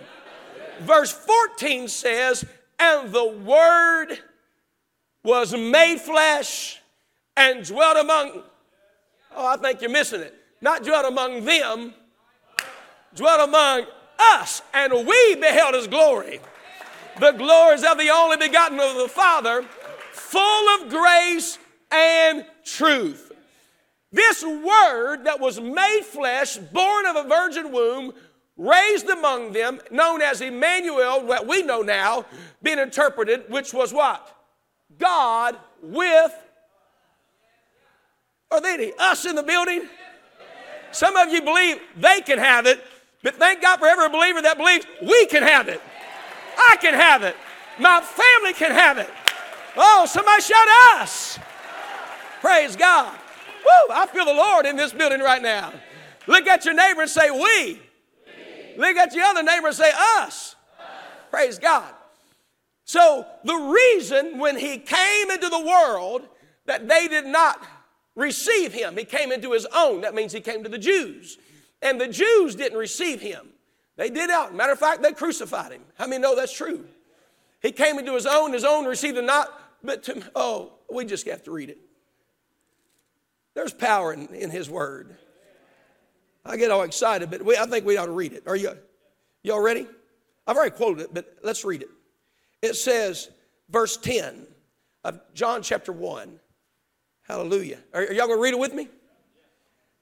Verse 0.80 1.12
14 1.12 1.88
says, 1.88 2.44
And 2.78 3.12
the 3.12 3.26
Word 3.26 4.18
was 5.22 5.52
made 5.52 5.98
flesh 6.00 6.80
and 7.36 7.64
dwelt 7.64 7.96
among, 7.96 8.42
oh, 9.36 9.46
I 9.46 9.56
think 9.56 9.80
you're 9.80 9.90
missing 9.90 10.20
it. 10.20 10.34
Not 10.60 10.82
dwelt 10.82 11.06
among 11.06 11.44
them, 11.44 11.94
dwelt 13.14 13.48
among 13.48 13.86
us, 14.18 14.62
and 14.74 14.92
we 14.92 15.34
beheld 15.36 15.74
his 15.74 15.86
glory. 15.86 16.40
The 17.20 17.32
glories 17.32 17.84
of 17.84 17.98
the 17.98 18.10
only 18.10 18.36
begotten 18.36 18.80
of 18.80 18.96
the 18.96 19.08
Father, 19.08 19.62
full 20.12 20.68
of 20.74 20.88
grace 20.88 21.58
and 21.90 22.44
truth. 22.64 23.32
This 24.10 24.42
word 24.42 25.24
that 25.24 25.38
was 25.38 25.60
made 25.60 26.02
flesh, 26.02 26.56
born 26.56 27.06
of 27.06 27.16
a 27.16 27.28
virgin 27.28 27.72
womb, 27.72 28.12
raised 28.56 29.08
among 29.08 29.52
them, 29.52 29.80
known 29.90 30.22
as 30.22 30.40
Emmanuel, 30.40 31.24
what 31.24 31.46
we 31.46 31.62
know 31.62 31.82
now, 31.82 32.24
being 32.62 32.78
interpreted, 32.78 33.44
which 33.48 33.72
was 33.72 33.92
what? 33.92 34.34
God 34.98 35.56
with. 35.82 36.34
Are 38.50 38.60
they 38.60 38.74
any 38.74 38.92
us 38.98 39.26
in 39.26 39.36
the 39.36 39.42
building? 39.42 39.88
Some 40.90 41.16
of 41.16 41.28
you 41.28 41.42
believe 41.42 41.78
they 41.96 42.22
can 42.22 42.38
have 42.38 42.66
it, 42.66 42.82
but 43.22 43.36
thank 43.36 43.60
God 43.60 43.78
for 43.78 43.86
every 43.86 44.08
believer 44.08 44.40
that 44.40 44.56
believes 44.56 44.86
we 45.02 45.26
can 45.26 45.42
have 45.42 45.68
it. 45.68 45.82
I 46.56 46.76
can 46.80 46.94
have 46.94 47.22
it. 47.22 47.36
My 47.78 48.00
family 48.00 48.54
can 48.54 48.72
have 48.72 48.98
it. 48.98 49.08
Oh, 49.76 50.06
somebody 50.08 50.42
shout 50.42 50.66
us. 50.96 51.38
Praise 52.40 52.76
God. 52.76 53.12
Woo, 53.64 53.94
I 53.94 54.06
feel 54.06 54.24
the 54.24 54.34
Lord 54.34 54.66
in 54.66 54.76
this 54.76 54.92
building 54.92 55.20
right 55.20 55.42
now. 55.42 55.72
Look 56.26 56.46
at 56.46 56.64
your 56.64 56.74
neighbor 56.74 57.02
and 57.02 57.10
say, 57.10 57.30
We. 57.30 57.80
Look 58.76 58.96
at 58.96 59.14
your 59.14 59.24
other 59.24 59.42
neighbor 59.42 59.68
and 59.68 59.76
say, 59.76 59.90
Us. 60.18 60.54
Praise 61.30 61.58
God. 61.58 61.92
So, 62.84 63.26
the 63.44 63.54
reason 63.54 64.38
when 64.38 64.56
he 64.56 64.78
came 64.78 65.30
into 65.30 65.48
the 65.48 65.60
world 65.60 66.26
that 66.66 66.88
they 66.88 67.06
did 67.08 67.26
not 67.26 67.62
receive 68.14 68.72
him, 68.72 68.96
he 68.96 69.04
came 69.04 69.30
into 69.30 69.52
his 69.52 69.66
own. 69.74 70.00
That 70.00 70.14
means 70.14 70.32
he 70.32 70.40
came 70.40 70.62
to 70.62 70.70
the 70.70 70.78
Jews. 70.78 71.36
And 71.82 72.00
the 72.00 72.08
Jews 72.08 72.54
didn't 72.54 72.78
receive 72.78 73.20
him. 73.20 73.48
They 73.96 74.10
did 74.10 74.30
out. 74.30 74.54
Matter 74.54 74.72
of 74.72 74.78
fact, 74.78 75.02
they 75.02 75.12
crucified 75.12 75.72
him. 75.72 75.82
How 75.98 76.06
many 76.06 76.22
know 76.22 76.34
that's 76.34 76.52
true? 76.52 76.86
He 77.60 77.72
came 77.72 77.98
into 77.98 78.14
his 78.14 78.26
own, 78.26 78.52
his 78.52 78.64
own 78.64 78.86
received 78.86 79.18
him 79.18 79.26
not, 79.26 79.48
but 79.82 80.02
to, 80.04 80.22
oh, 80.34 80.74
we 80.90 81.04
just 81.04 81.26
have 81.26 81.42
to 81.44 81.50
read 81.50 81.70
it. 81.70 81.78
There's 83.58 83.72
power 83.72 84.12
in, 84.12 84.28
in 84.28 84.50
his 84.50 84.70
word. 84.70 85.16
I 86.44 86.56
get 86.56 86.70
all 86.70 86.84
excited, 86.84 87.28
but 87.28 87.44
we, 87.44 87.56
I 87.56 87.66
think 87.66 87.84
we 87.84 87.96
ought 87.96 88.06
to 88.06 88.12
read 88.12 88.32
it. 88.32 88.44
Are 88.46 88.54
you 88.54 88.70
y'all 89.42 89.60
ready? 89.60 89.84
I've 90.46 90.56
already 90.56 90.76
quoted 90.76 91.02
it, 91.02 91.08
but 91.12 91.34
let's 91.42 91.64
read 91.64 91.82
it. 91.82 91.88
It 92.62 92.74
says, 92.74 93.30
verse 93.68 93.96
10 93.96 94.46
of 95.02 95.20
John 95.34 95.62
chapter 95.62 95.90
1. 95.90 96.38
Hallelujah. 97.22 97.78
Are, 97.92 98.02
are 98.02 98.12
y'all 98.12 98.28
going 98.28 98.38
to 98.38 98.42
read 98.44 98.54
it 98.54 98.60
with 98.60 98.74
me? 98.74 98.86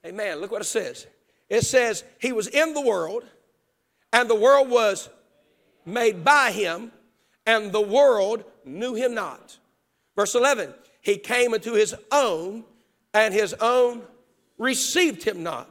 Amen. 0.05 0.39
Look 0.39 0.51
what 0.51 0.61
it 0.61 0.65
says. 0.65 1.07
It 1.49 1.63
says, 1.63 2.03
He 2.19 2.31
was 2.31 2.45
in 2.45 2.75
the 2.75 2.81
world, 2.81 3.23
and 4.13 4.29
the 4.29 4.35
world 4.35 4.69
was 4.69 5.09
made 5.83 6.23
by 6.23 6.51
Him, 6.51 6.91
and 7.47 7.71
the 7.71 7.81
world 7.81 8.43
knew 8.65 8.93
Him 8.93 9.15
not. 9.15 9.57
Verse 10.15 10.35
11, 10.35 10.75
He 11.01 11.17
came 11.17 11.55
into 11.55 11.73
His 11.73 11.95
own, 12.11 12.63
and 13.13 13.33
His 13.33 13.53
own 13.55 14.03
received 14.57 15.23
Him 15.23 15.43
not. 15.43 15.69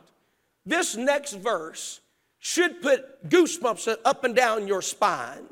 This 0.64 0.96
next 0.96 1.34
verse 1.34 2.00
should 2.38 2.82
put 2.82 3.28
goosebumps 3.28 3.96
up 4.04 4.24
and 4.24 4.34
down 4.34 4.68
your 4.68 4.82
spine 4.82 5.46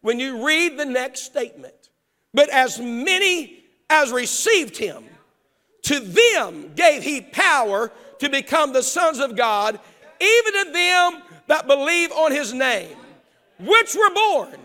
when 0.00 0.20
you 0.20 0.46
read 0.46 0.78
the 0.78 0.84
next 0.84 1.22
statement. 1.22 1.90
But 2.32 2.50
as 2.50 2.78
many 2.78 3.64
as 3.88 4.12
received 4.12 4.76
him, 4.76 5.04
to 5.82 6.00
them 6.00 6.72
gave 6.74 7.02
he 7.02 7.20
power 7.20 7.90
to 8.18 8.28
become 8.28 8.72
the 8.72 8.82
sons 8.82 9.18
of 9.18 9.36
God, 9.36 9.78
even 10.20 10.64
to 10.64 10.72
them 10.72 11.22
that 11.46 11.66
believe 11.66 12.12
on 12.12 12.32
his 12.32 12.52
name, 12.52 12.96
which 13.58 13.94
were 13.94 14.14
born 14.14 14.58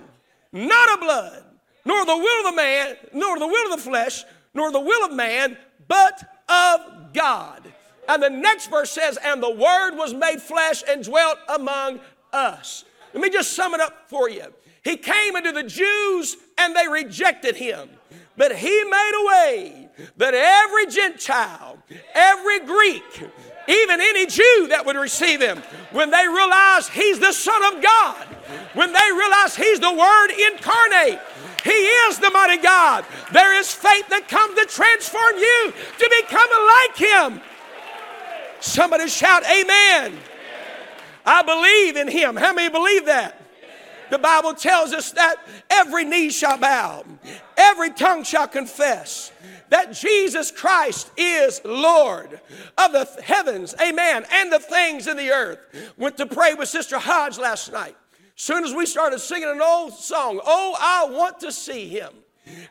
not 0.52 0.94
of 0.94 1.00
blood, 1.00 1.44
nor 1.86 2.06
the 2.06 2.18
will 2.18 2.40
of 2.40 2.52
the 2.54 2.62
man, 2.62 2.96
nor 3.14 3.40
the 3.40 3.48
will 3.48 3.74
of 3.74 3.80
the 3.80 3.90
flesh, 3.90 4.24
nor 4.54 4.72
the 4.72 4.80
will 4.80 5.06
of 5.06 5.14
man, 5.14 5.58
but 5.88 6.31
of 6.52 7.14
God. 7.14 7.62
And 8.08 8.22
the 8.22 8.30
next 8.30 8.68
verse 8.68 8.92
says, 8.92 9.18
And 9.24 9.42
the 9.42 9.50
Word 9.50 9.96
was 9.96 10.14
made 10.14 10.42
flesh 10.42 10.84
and 10.88 11.04
dwelt 11.04 11.38
among 11.48 12.00
us. 12.34 12.84
Let 13.14 13.22
me 13.22 13.30
just 13.30 13.54
sum 13.54 13.74
it 13.74 13.80
up 13.80 14.10
for 14.10 14.30
you. 14.30 14.46
He 14.84 14.98
came 14.98 15.36
into 15.36 15.52
the 15.52 15.64
Jews 15.64 16.38
and 16.58 16.76
they 16.76 16.88
rejected 16.88 17.56
him. 17.56 17.90
But 18.38 18.56
he 18.56 18.84
made 18.84 19.12
a 19.14 19.28
way 19.28 19.90
that 20.18 20.34
every 20.34 20.88
Gentile, 20.88 21.78
every 22.14 22.60
Greek, 22.62 23.04
even 23.68 24.02
any 24.02 24.26
Jew 24.26 24.68
that 24.70 24.84
would 24.86 24.96
receive 24.96 25.42
him, 25.42 25.62
when 25.92 26.10
they 26.10 26.28
realize 26.28 26.88
he's 26.90 27.20
the 27.20 27.34
Son 27.34 27.76
of 27.76 27.84
God, 27.84 28.26
when 28.74 28.94
they 28.94 29.12
realize 29.12 29.56
he's 29.56 29.80
the 29.80 29.94
Word 29.94 30.30
incarnate, 30.52 31.20
he 31.64 31.70
is 31.70 32.20
the 32.20 32.32
mighty 32.32 32.62
God. 32.62 33.06
There 33.32 33.60
is 33.60 33.72
faith 33.72 34.08
that 34.10 34.28
comes 34.28 34.60
to 34.60 34.66
transform 34.66 35.38
you 35.38 35.74
to 36.00 36.22
become 36.22 36.50
like 36.68 36.98
him. 36.98 37.42
Somebody 38.60 39.08
shout, 39.08 39.44
Amen. 39.44 40.18
I 41.26 41.44
believe 41.44 41.98
in 41.98 42.08
him. 42.08 42.36
How 42.36 42.54
many 42.54 42.70
believe 42.70 43.06
that? 43.06 43.38
The 44.10 44.20
Bible 44.20 44.54
tells 44.54 44.92
us 44.92 45.12
that 45.12 45.38
every 45.70 46.04
knee 46.04 46.30
shall 46.30 46.58
bow, 46.58 47.06
every 47.56 47.92
tongue 47.92 48.24
shall 48.24 48.48
confess 48.48 49.32
that 49.70 49.94
Jesus 49.94 50.52
Christ 50.52 51.10
is 51.16 51.62
Lord 51.64 52.42
of 52.78 52.92
the 52.92 53.06
heavens, 53.24 53.74
amen, 53.82 54.26
and 54.30 54.52
the 54.52 54.60
things 54.60 55.08
in 55.08 55.16
the 55.16 55.32
earth. 55.32 55.60
Went 55.98 56.18
to 56.18 56.26
pray 56.26 56.54
with 56.54 56.68
Sister 56.68 57.00
Hodge 57.00 57.38
last 57.38 57.72
night. 57.72 57.96
Soon 58.42 58.64
as 58.64 58.74
we 58.74 58.88
started 58.88 59.20
singing 59.20 59.52
an 59.52 59.62
old 59.62 59.94
song, 59.94 60.42
Oh, 60.44 60.76
I 60.80 61.06
want 61.06 61.40
to 61.42 61.52
see 61.52 61.88
him 61.88 62.12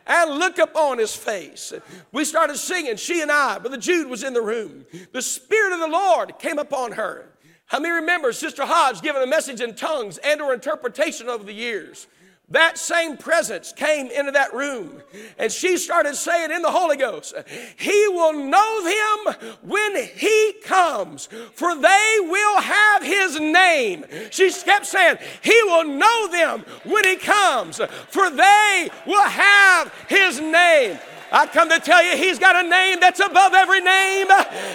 and 0.04 0.30
look 0.32 0.58
upon 0.58 0.98
his 0.98 1.14
face. 1.14 1.72
We 2.10 2.24
started 2.24 2.56
singing, 2.56 2.96
she 2.96 3.22
and 3.22 3.30
I, 3.30 3.56
Brother 3.60 3.76
Jude 3.76 4.08
was 4.08 4.24
in 4.24 4.32
the 4.32 4.42
room. 4.42 4.84
The 5.12 5.22
Spirit 5.22 5.72
of 5.72 5.78
the 5.78 5.86
Lord 5.86 6.40
came 6.40 6.58
upon 6.58 6.90
her. 6.90 7.36
How 7.66 7.78
many 7.78 7.94
remember 7.94 8.32
Sister 8.32 8.66
Hodge 8.66 9.00
giving 9.00 9.22
a 9.22 9.28
message 9.28 9.60
in 9.60 9.76
tongues 9.76 10.18
and 10.18 10.40
or 10.40 10.52
interpretation 10.52 11.28
over 11.28 11.44
the 11.44 11.52
years? 11.52 12.08
That 12.50 12.78
same 12.78 13.16
presence 13.16 13.73
came 13.73 14.09
into 14.09 14.33
that 14.33 14.52
room 14.52 15.02
and 15.38 15.52
she 15.52 15.76
started 15.76 16.16
saying 16.16 16.50
in 16.50 16.62
the 16.62 16.71
Holy 16.71 16.97
Ghost, 16.97 17.35
He 17.76 18.09
will 18.09 18.33
know 18.33 18.83
them 18.83 19.57
when 19.62 20.04
He 20.04 20.54
comes, 20.64 21.28
for 21.54 21.76
they 21.76 22.16
will 22.23 22.61
have 22.61 23.04
His 23.04 23.38
name. 23.38 24.04
She 24.30 24.50
kept 24.50 24.87
saying, 24.87 25.19
He 25.42 25.59
will 25.64 25.85
know 25.85 26.28
them 26.28 26.64
when 26.85 27.04
He 27.04 27.16
comes, 27.16 27.80
for 28.09 28.30
they 28.30 28.90
will 29.07 29.23
have 29.23 29.95
His 30.09 30.40
name. 30.40 30.99
I 31.33 31.47
come 31.47 31.69
to 31.71 31.78
tell 31.78 32.02
you, 32.02 32.16
He's 32.16 32.40
got 32.40 32.64
a 32.64 32.69
name 32.69 32.99
that's 32.99 33.21
above 33.21 33.54
every 33.54 33.80
name. 33.80 34.26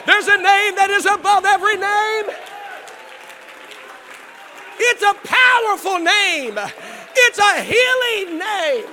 There's 0.06 0.28
a 0.28 0.38
name 0.38 0.76
that 0.76 0.90
is 0.92 1.06
above 1.06 1.44
every 1.44 1.76
name. 1.76 2.38
It's 4.78 5.04
a 5.04 5.14
powerful 5.28 6.00
name. 6.00 6.60
It's 7.16 7.40
a 7.40 7.62
healing 7.62 8.40
name. 8.40 8.86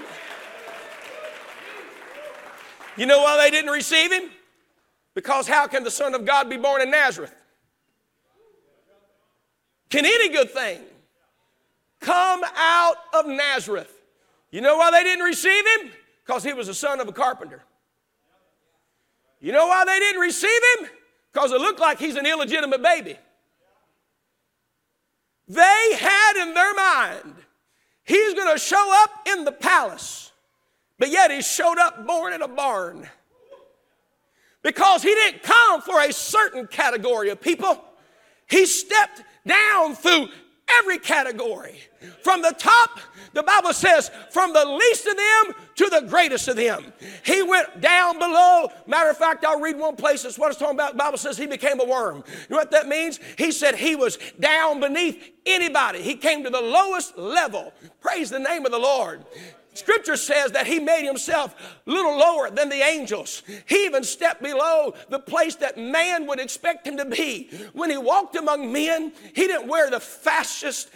You 2.96 3.06
know 3.06 3.22
why 3.22 3.36
they 3.38 3.50
didn't 3.50 3.70
receive 3.70 4.12
him? 4.12 4.30
Because 5.14 5.46
how 5.46 5.66
can 5.66 5.84
the 5.84 5.90
Son 5.90 6.14
of 6.14 6.24
God 6.24 6.48
be 6.48 6.56
born 6.56 6.82
in 6.82 6.90
Nazareth? 6.90 7.34
Can 9.90 10.06
any 10.06 10.28
good 10.30 10.50
thing 10.50 10.80
come 12.00 12.42
out 12.56 12.96
of 13.12 13.26
Nazareth? 13.26 13.92
You 14.50 14.60
know 14.60 14.76
why 14.76 14.90
they 14.90 15.02
didn't 15.02 15.24
receive 15.24 15.64
him? 15.78 15.90
Because 16.24 16.44
he 16.44 16.52
was 16.52 16.66
the 16.66 16.74
son 16.74 17.00
of 17.00 17.08
a 17.08 17.12
carpenter. 17.12 17.62
You 19.40 19.52
know 19.52 19.66
why 19.66 19.84
they 19.84 19.98
didn't 19.98 20.20
receive 20.20 20.60
him? 20.78 20.88
because 21.32 21.52
it 21.52 21.60
looked 21.60 21.80
like 21.80 21.98
he's 21.98 22.16
an 22.16 22.26
illegitimate 22.26 22.82
baby. 22.82 23.16
They 25.48 25.96
had 25.98 26.42
in 26.42 26.54
their 26.54 26.74
mind, 26.74 27.34
he's 28.04 28.34
going 28.34 28.52
to 28.52 28.58
show 28.58 29.02
up 29.02 29.10
in 29.26 29.44
the 29.44 29.52
palace, 29.52 30.32
but 30.98 31.10
yet 31.10 31.30
he 31.30 31.42
showed 31.42 31.78
up 31.78 32.06
born 32.06 32.32
in 32.32 32.42
a 32.42 32.48
barn. 32.48 33.08
Because 34.62 35.02
he 35.02 35.12
didn't 35.12 35.42
come 35.42 35.82
for 35.82 36.00
a 36.00 36.12
certain 36.12 36.66
category 36.66 37.30
of 37.30 37.40
people, 37.40 37.82
he 38.48 38.66
stepped 38.66 39.22
down 39.46 39.94
through 39.94 40.28
every 40.68 40.98
category. 40.98 41.80
From 42.22 42.42
the 42.42 42.54
top, 42.58 43.00
the 43.32 43.42
Bible 43.42 43.72
says, 43.72 44.10
from 44.30 44.52
the 44.52 44.64
least 44.64 45.06
of 45.06 45.16
them 45.16 45.54
to 45.76 45.88
the 45.88 46.06
greatest 46.08 46.48
of 46.48 46.56
them. 46.56 46.92
He 47.24 47.42
went 47.42 47.80
down 47.80 48.18
below. 48.18 48.68
Matter 48.86 49.10
of 49.10 49.16
fact, 49.16 49.44
I'll 49.44 49.60
read 49.60 49.78
one 49.78 49.96
place. 49.96 50.22
That's 50.22 50.38
what 50.38 50.50
it's 50.50 50.58
talking 50.58 50.76
about. 50.76 50.92
The 50.92 50.98
Bible 50.98 51.18
says 51.18 51.38
he 51.38 51.46
became 51.46 51.80
a 51.80 51.84
worm. 51.84 52.24
You 52.26 52.46
know 52.50 52.56
what 52.56 52.70
that 52.72 52.88
means? 52.88 53.20
He 53.38 53.52
said 53.52 53.76
he 53.76 53.96
was 53.96 54.18
down 54.40 54.80
beneath 54.80 55.32
anybody. 55.46 56.02
He 56.02 56.14
came 56.14 56.42
to 56.44 56.50
the 56.50 56.60
lowest 56.60 57.16
level. 57.16 57.72
Praise 58.00 58.30
the 58.30 58.38
name 58.38 58.66
of 58.66 58.72
the 58.72 58.78
Lord. 58.78 59.24
Scripture 59.74 60.16
says 60.16 60.52
that 60.52 60.66
he 60.66 60.78
made 60.78 61.06
himself 61.06 61.54
little 61.86 62.16
lower 62.16 62.50
than 62.50 62.68
the 62.68 62.82
angels. 62.82 63.42
He 63.66 63.86
even 63.86 64.04
stepped 64.04 64.42
below 64.42 64.94
the 65.08 65.18
place 65.18 65.54
that 65.56 65.78
man 65.78 66.26
would 66.26 66.40
expect 66.40 66.86
him 66.86 66.96
to 66.98 67.04
be. 67.04 67.48
When 67.72 67.90
he 67.90 67.96
walked 67.96 68.36
among 68.36 68.70
men, 68.72 69.12
he 69.34 69.46
didn't 69.46 69.68
wear 69.68 69.90
the 69.90 70.00
fastest, 70.00 70.90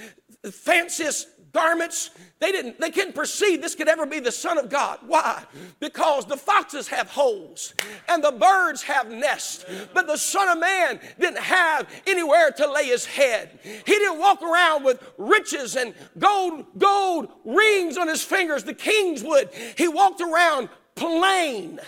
fanciest 0.50 1.28
garments. 1.52 2.10
They 2.38 2.52
didn't, 2.52 2.80
they 2.80 2.90
couldn't 2.90 3.14
perceive 3.14 3.62
this 3.62 3.74
could 3.74 3.88
ever 3.88 4.06
be 4.06 4.20
the 4.20 4.32
Son 4.32 4.58
of 4.58 4.68
God. 4.68 4.98
Why? 5.06 5.42
Because 5.80 6.26
the 6.26 6.36
foxes 6.36 6.88
have 6.88 7.08
holes 7.08 7.74
and 8.08 8.22
the 8.22 8.32
birds 8.32 8.82
have 8.82 9.10
nests, 9.10 9.64
but 9.94 10.06
the 10.06 10.16
Son 10.16 10.48
of 10.48 10.58
Man 10.58 11.00
didn't 11.18 11.38
have 11.38 11.88
anywhere 12.06 12.50
to 12.50 12.70
lay 12.70 12.84
his 12.84 13.06
head. 13.06 13.58
He 13.62 13.92
didn't 13.92 14.18
walk 14.18 14.42
around 14.42 14.84
with 14.84 15.02
riches 15.16 15.76
and 15.76 15.94
gold, 16.18 16.66
gold 16.78 17.32
rings 17.44 17.96
on 17.96 18.08
his 18.08 18.22
fingers, 18.22 18.64
the 18.64 18.74
kings 18.74 19.22
would. 19.22 19.50
He 19.76 19.88
walked 19.88 20.20
around 20.20 20.68
plain, 20.94 21.80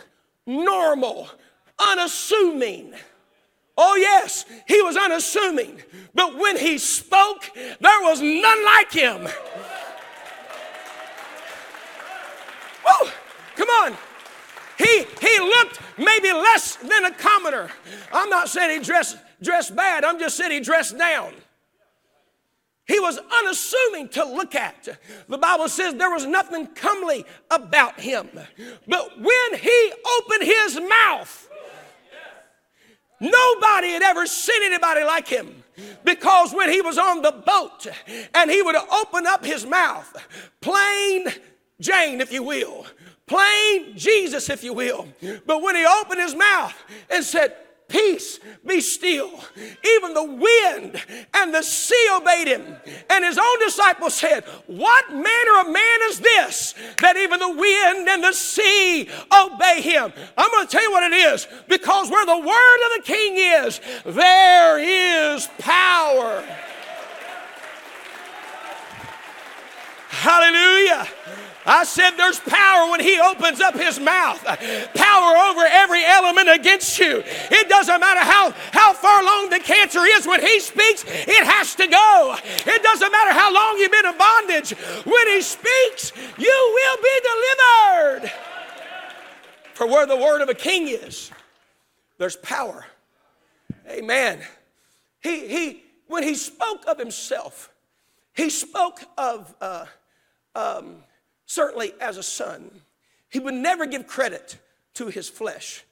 normal, 0.47 1.29
unassuming. 1.79 2.95
Oh, 3.81 3.95
yes, 3.95 4.45
he 4.67 4.83
was 4.83 4.97
unassuming. 4.97 5.81
But 6.13 6.37
when 6.37 6.57
he 6.57 6.79
spoke, 6.79 7.49
there 7.55 8.01
was 8.03 8.21
none 8.21 8.65
like 8.65 8.91
him. 8.91 9.23
Woo! 12.85 13.11
Come 13.55 13.69
on. 13.69 13.97
He, 14.79 15.05
he 15.21 15.39
looked 15.39 15.81
maybe 15.97 16.33
less 16.33 16.75
than 16.77 17.05
a 17.05 17.13
commoner. 17.13 17.71
I'm 18.13 18.29
not 18.29 18.49
saying 18.49 18.81
he 18.81 18.85
dressed, 18.85 19.17
dressed 19.41 19.77
bad, 19.77 20.05
I'm 20.05 20.19
just 20.19 20.37
saying 20.37 20.51
he 20.51 20.61
dressed 20.61 20.99
down. 20.99 21.33
He 22.89 22.99
was 22.99 23.19
unassuming 23.19 24.09
to 24.11 24.25
look 24.25 24.57
at. 24.57 24.89
The 25.29 25.39
Bible 25.39 25.69
says 25.69 25.95
there 25.95 26.11
was 26.11 26.27
nothing 26.27 26.67
comely 26.69 27.25
about 27.51 28.01
him. 28.01 28.29
But 28.89 29.21
when 29.21 29.61
he 29.61 29.93
opened 30.19 30.43
his 30.43 30.81
mouth, 30.81 31.49
Nobody 33.21 33.89
had 33.91 34.03
ever 34.03 34.27
seen 34.27 34.63
anybody 34.63 35.03
like 35.05 35.29
him. 35.29 35.63
Because 36.05 36.53
when 36.53 36.71
he 36.71 36.81
was 36.81 36.99
on 36.99 37.23
the 37.23 37.33
boat 37.33 37.87
and 38.35 38.51
he 38.51 38.63
would 38.63 38.77
open 38.77 39.27
up 39.27 39.45
his 39.45 39.65
mouth, 39.65 40.15
plain 40.61 41.29
Jane, 41.81 42.21
if 42.21 42.33
you 42.33 42.43
will, 42.43 42.87
plain 43.27 43.97
Jesus, 43.97 44.51
if 44.51 44.65
you 44.65 44.73
will, 44.73 45.07
but 45.47 45.63
when 45.63 45.77
he 45.77 45.87
opened 45.87 46.21
his 46.21 46.35
mouth 46.35 46.75
and 47.09 47.23
said, 47.23 47.57
Peace, 47.89 48.39
be 48.67 48.83
still. 48.83 49.31
Even 49.97 50.13
the 50.13 50.25
wind 50.25 51.03
and 51.33 51.55
the 51.55 51.63
sea 51.63 52.09
obeyed 52.15 52.47
him. 52.47 52.77
And 53.09 53.25
his 53.25 53.39
own 53.39 53.59
disciples 53.61 54.13
said, 54.13 54.45
What 54.67 55.11
manner 55.11 55.61
of 55.61 55.73
man 55.73 55.99
is 56.11 56.21
this 56.21 56.75
that 57.01 57.17
even 57.17 57.41
the 57.41 57.49
wind 57.49 58.07
and 58.07 58.23
the 58.23 58.35
sea 58.35 59.09
obey 59.33 59.81
him? 59.81 60.13
I'm 60.37 60.51
going 60.51 60.67
to 60.67 60.71
tell 60.71 60.83
you 60.83 60.91
what 60.91 61.11
it 61.11 61.17
is 61.17 61.49
because 61.67 62.11
where 62.11 62.27
the 62.27 62.37
word 62.37 62.47
of 62.47 62.97
the 62.97 63.03
king 63.05 63.37
is, 63.39 63.81
there 64.05 64.79
is 64.79 65.49
power. 65.59 66.45
Hallelujah. 70.11 71.09
I 71.67 71.85
said 71.85 72.13
there's 72.13 72.41
power 72.41 72.91
when 72.91 73.01
he 73.01 73.21
opens 73.21 73.61
up 73.61 73.75
his 73.75 74.01
mouth. 74.01 74.43
Power 74.95 75.37
over 75.37 75.67
every 75.67 76.05
element 76.05 76.49
against 76.49 76.99
you. 76.99 77.23
It 77.27 77.69
doesn't 77.69 78.01
matter 78.01 78.21
how, 78.21 78.53
how 78.73 78.93
far 78.95 79.23
long 79.23 79.51
the 79.51 79.59
cancer 79.59 80.01
is. 80.05 80.27
When 80.27 80.41
he 80.41 80.61
speaks, 80.61 81.05
it 81.07 81.45
has 81.45 81.75
to 81.75 81.87
go. 81.87 82.37
It 82.45 82.83
doesn't 82.83 83.13
matter 83.13 83.33
how 83.33 83.53
long 83.53 83.77
you've 83.79 83.93
been 83.93 84.07
in 84.07 84.17
bondage. 84.17 84.71
When 85.05 85.29
he 85.29 85.43
speaks, 85.43 86.13
you 86.39 86.73
will 86.75 86.97
be 87.03 88.23
delivered. 88.23 88.33
For 89.75 89.87
where 89.87 90.07
the 90.07 90.17
word 90.17 90.41
of 90.41 90.49
a 90.49 90.55
king 90.55 90.89
is, 90.89 91.31
there's 92.17 92.37
power. 92.37 92.87
Amen. 93.89 94.41
He, 95.21 95.49
he, 95.49 95.83
when 96.07 96.23
he 96.23 96.35
spoke 96.35 96.87
of 96.87 96.99
himself, 96.99 97.71
he 98.35 98.51
spoke 98.51 99.01
of 99.17 99.55
uh, 99.61 99.87
um, 100.55 101.05
certainly 101.49 101.95
as 102.01 102.17
a 102.17 102.23
son. 102.23 102.71
He 103.29 103.41
would 103.41 103.55
never 103.55 103.87
give 103.87 104.07
credit 104.07 104.59
to 104.95 105.09
his 105.09 105.29
flesh. 105.29 105.85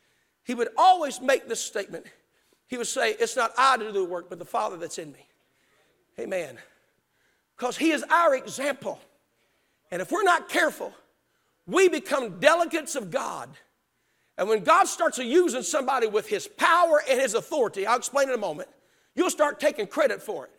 He 0.45 0.55
would 0.55 0.69
always 0.77 1.21
make 1.21 1.49
this 1.49 1.61
statement. 1.61 2.07
He 2.69 2.77
would 2.77 2.87
say, 2.87 3.17
It's 3.19 3.35
not 3.35 3.53
I 3.59 3.77
to 3.77 3.85
do 3.85 3.93
the 3.93 4.05
work, 4.05 4.29
but 4.29 4.39
the 4.39 4.45
Father 4.45 4.77
that's 4.77 4.99
in 4.99 5.11
me. 5.13 5.27
Amen. 6.21 6.59
Because 7.57 7.77
he 7.77 7.91
is 7.91 8.05
our 8.11 8.37
example. 8.37 9.01
And 9.91 10.01
if 10.03 10.13
we're 10.13 10.23
not 10.23 10.49
careful, 10.49 10.93
we 11.67 11.89
become 11.89 12.39
delegates 12.39 12.95
of 12.95 13.11
God. 13.11 13.49
And 14.39 14.49
when 14.49 14.63
God 14.63 14.85
starts 14.85 15.19
using 15.19 15.63
somebody 15.63 16.07
with 16.07 16.29
his 16.29 16.47
power 16.47 17.03
and 17.09 17.21
his 17.21 17.35
authority, 17.35 17.87
I'll 17.87 17.97
explain 17.97 18.29
in 18.29 18.35
a 18.35 18.39
moment, 18.39 18.69
you'll 19.15 19.31
start 19.31 19.59
taking 19.59 19.87
credit 19.87 20.23
for 20.23 20.45
it. 20.45 20.51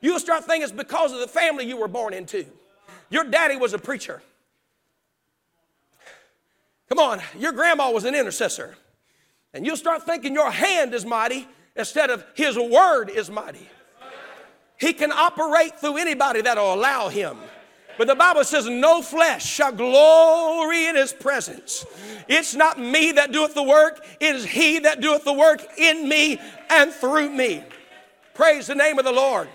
You'll 0.00 0.20
start 0.20 0.44
thinking 0.44 0.62
it's 0.62 0.72
because 0.72 1.12
of 1.12 1.20
the 1.20 1.28
family 1.28 1.66
you 1.66 1.76
were 1.76 1.88
born 1.88 2.14
into. 2.14 2.46
Your 3.12 3.24
daddy 3.24 3.56
was 3.56 3.74
a 3.74 3.78
preacher. 3.78 4.22
Come 6.88 6.98
on, 6.98 7.20
your 7.38 7.52
grandma 7.52 7.90
was 7.90 8.04
an 8.04 8.14
intercessor. 8.14 8.74
And 9.52 9.66
you'll 9.66 9.76
start 9.76 10.04
thinking 10.04 10.32
your 10.32 10.50
hand 10.50 10.94
is 10.94 11.04
mighty 11.04 11.46
instead 11.76 12.08
of 12.10 12.24
his 12.34 12.56
word 12.58 13.10
is 13.10 13.30
mighty. 13.30 13.68
He 14.80 14.94
can 14.94 15.12
operate 15.12 15.78
through 15.78 15.98
anybody 15.98 16.40
that'll 16.40 16.74
allow 16.74 17.08
him. 17.08 17.36
But 17.98 18.08
the 18.08 18.14
Bible 18.14 18.44
says, 18.44 18.66
No 18.66 19.02
flesh 19.02 19.44
shall 19.44 19.72
glory 19.72 20.86
in 20.86 20.96
his 20.96 21.12
presence. 21.12 21.84
It's 22.28 22.54
not 22.54 22.78
me 22.80 23.12
that 23.12 23.30
doeth 23.30 23.54
the 23.54 23.62
work, 23.62 24.04
it 24.20 24.34
is 24.34 24.46
he 24.46 24.78
that 24.80 25.02
doeth 25.02 25.24
the 25.24 25.34
work 25.34 25.62
in 25.76 26.08
me 26.08 26.40
and 26.70 26.90
through 26.90 27.28
me. 27.28 27.62
Praise 28.32 28.68
the 28.68 28.74
name 28.74 28.98
of 28.98 29.04
the 29.04 29.12
Lord. 29.12 29.48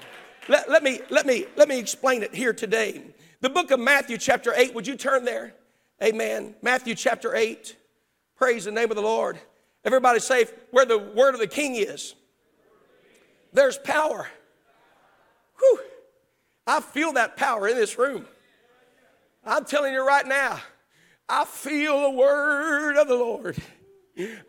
Let, 0.47 0.69
let, 0.69 0.83
me, 0.83 1.01
let, 1.09 1.25
me, 1.25 1.45
let 1.55 1.67
me 1.67 1.79
explain 1.79 2.21
it 2.21 2.33
here 2.33 2.53
today. 2.53 3.01
The 3.39 3.49
book 3.49 3.71
of 3.71 3.79
Matthew, 3.79 4.17
chapter 4.17 4.53
8, 4.55 4.73
would 4.73 4.87
you 4.87 4.95
turn 4.95 5.23
there? 5.23 5.53
Amen. 6.03 6.55
Matthew, 6.61 6.95
chapter 6.95 7.35
8. 7.35 7.75
Praise 8.35 8.65
the 8.65 8.71
name 8.71 8.89
of 8.89 8.95
the 8.95 9.03
Lord. 9.03 9.37
Everybody 9.85 10.19
say, 10.19 10.45
where 10.71 10.85
the 10.85 10.97
word 10.97 11.33
of 11.33 11.39
the 11.39 11.47
king 11.47 11.75
is, 11.75 12.15
there's 13.53 13.77
power. 13.77 14.27
Whew. 15.59 15.79
I 16.65 16.81
feel 16.81 17.13
that 17.13 17.37
power 17.37 17.67
in 17.67 17.75
this 17.75 17.97
room. 17.97 18.25
I'm 19.45 19.65
telling 19.65 19.93
you 19.93 20.05
right 20.05 20.25
now, 20.25 20.59
I 21.29 21.45
feel 21.45 22.01
the 22.01 22.09
word 22.11 22.97
of 22.97 23.07
the 23.07 23.15
Lord 23.15 23.57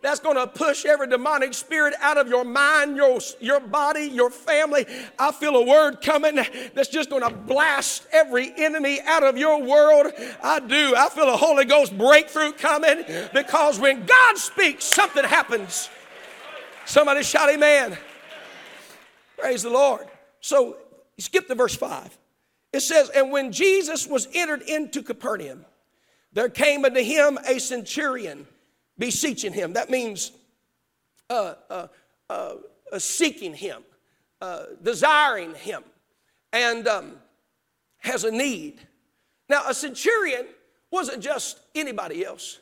that's 0.03 0.21
going 0.21 0.37
to 0.37 0.47
push 0.47 0.85
every 0.85 1.09
demonic 1.09 1.55
spirit 1.55 1.95
out 2.01 2.17
of 2.17 2.29
your 2.29 2.45
mind, 2.45 2.97
your, 2.97 3.19
your 3.41 3.61
body, 3.61 4.05
your 4.05 4.31
family. 4.31 4.87
I 5.19 5.33
feel 5.33 5.57
a 5.57 5.65
word 5.65 6.01
coming 6.01 6.37
that's 6.75 6.89
just 6.89 7.11
going 7.11 7.23
to 7.23 7.31
blast 7.31 8.07
every 8.13 8.53
enemy 8.57 9.01
out 9.05 9.23
of 9.23 9.37
your 9.37 9.63
world. 9.63 10.13
I 10.43 10.61
do. 10.61 10.95
I 10.97 11.09
feel 11.11 11.29
a 11.29 11.37
Holy 11.37 11.65
Ghost 11.65 11.97
breakthrough 11.97 12.53
coming 12.53 13.05
because 13.35 13.79
when 13.79 14.07
God 14.07 14.39
speaks, 14.39 14.85
something 14.85 15.25
happens. 15.25 15.91
Somebody 16.87 17.23
shout, 17.23 17.51
Amen. 17.51 17.99
Praise 19.37 19.63
the 19.63 19.71
Lord. 19.71 20.07
So, 20.41 20.77
skip 21.19 21.47
to 21.49 21.55
verse 21.55 21.77
5. 21.77 22.17
It 22.73 22.81
says, 22.81 23.11
And 23.11 23.31
when 23.31 23.53
Jesus 23.53 24.07
was 24.07 24.29
entered 24.35 24.63
into 24.63 25.03
Capernaum, 25.03 25.65
there 26.33 26.49
came 26.49 26.85
unto 26.85 27.03
him 27.03 27.39
a 27.47 27.59
centurion 27.59 28.47
beseeching 28.99 29.53
him. 29.53 29.73
That 29.75 29.91
means 29.91 30.33
uh, 31.31 31.55
uh, 31.71 31.87
uh, 32.29 32.55
uh 32.93 32.99
seeking 32.99 33.55
him, 33.55 33.83
uh, 34.41 34.65
desiring 34.83 35.55
him, 35.55 35.83
and 36.53 36.87
um, 36.89 37.13
has 37.99 38.25
a 38.25 38.31
need. 38.31 38.81
Now, 39.49 39.69
a 39.69 39.75
centurion 39.75 40.47
wasn't 40.91 41.23
just 41.23 41.61
anybody 41.75 42.25
else. 42.25 42.61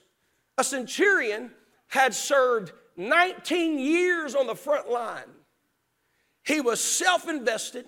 A 0.59 0.65
centurion 0.65 1.51
had 1.89 2.15
served 2.15 2.73
19 2.97 3.79
years 3.79 4.35
on 4.35 4.47
the 4.47 4.55
front 4.55 4.91
line. 4.91 5.29
He 6.43 6.61
was 6.61 6.81
self 6.81 7.29
invested, 7.29 7.87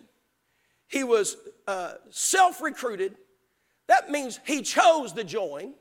he 0.88 1.04
was 1.04 1.36
uh, 1.66 1.94
self 2.10 2.60
recruited. 2.60 3.16
That 3.86 4.10
means 4.10 4.38
he 4.44 4.60
chose 4.62 5.12
to 5.14 5.24
join. 5.24 5.72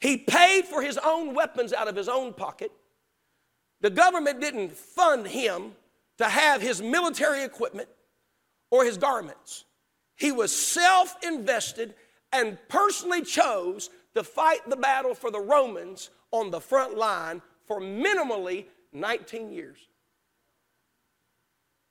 He 0.00 0.16
paid 0.18 0.66
for 0.66 0.82
his 0.82 0.98
own 0.98 1.34
weapons 1.34 1.72
out 1.72 1.88
of 1.88 1.96
his 1.96 2.08
own 2.08 2.32
pocket. 2.34 2.70
The 3.80 3.90
government 3.90 4.40
didn't 4.40 4.72
fund 4.72 5.26
him 5.26 5.72
to 6.18 6.24
have 6.24 6.60
his 6.60 6.82
military 6.82 7.44
equipment 7.44 7.88
or 8.70 8.84
his 8.84 8.98
garments. 8.98 9.64
He 10.16 10.32
was 10.32 10.54
self 10.54 11.16
invested 11.22 11.94
and 12.32 12.58
personally 12.68 13.22
chose 13.22 13.90
to 14.14 14.24
fight 14.24 14.68
the 14.68 14.76
battle 14.76 15.14
for 15.14 15.30
the 15.30 15.40
Romans 15.40 16.10
on 16.30 16.50
the 16.50 16.60
front 16.60 16.96
line 16.96 17.42
for 17.66 17.80
minimally 17.80 18.66
19 18.92 19.52
years. 19.52 19.78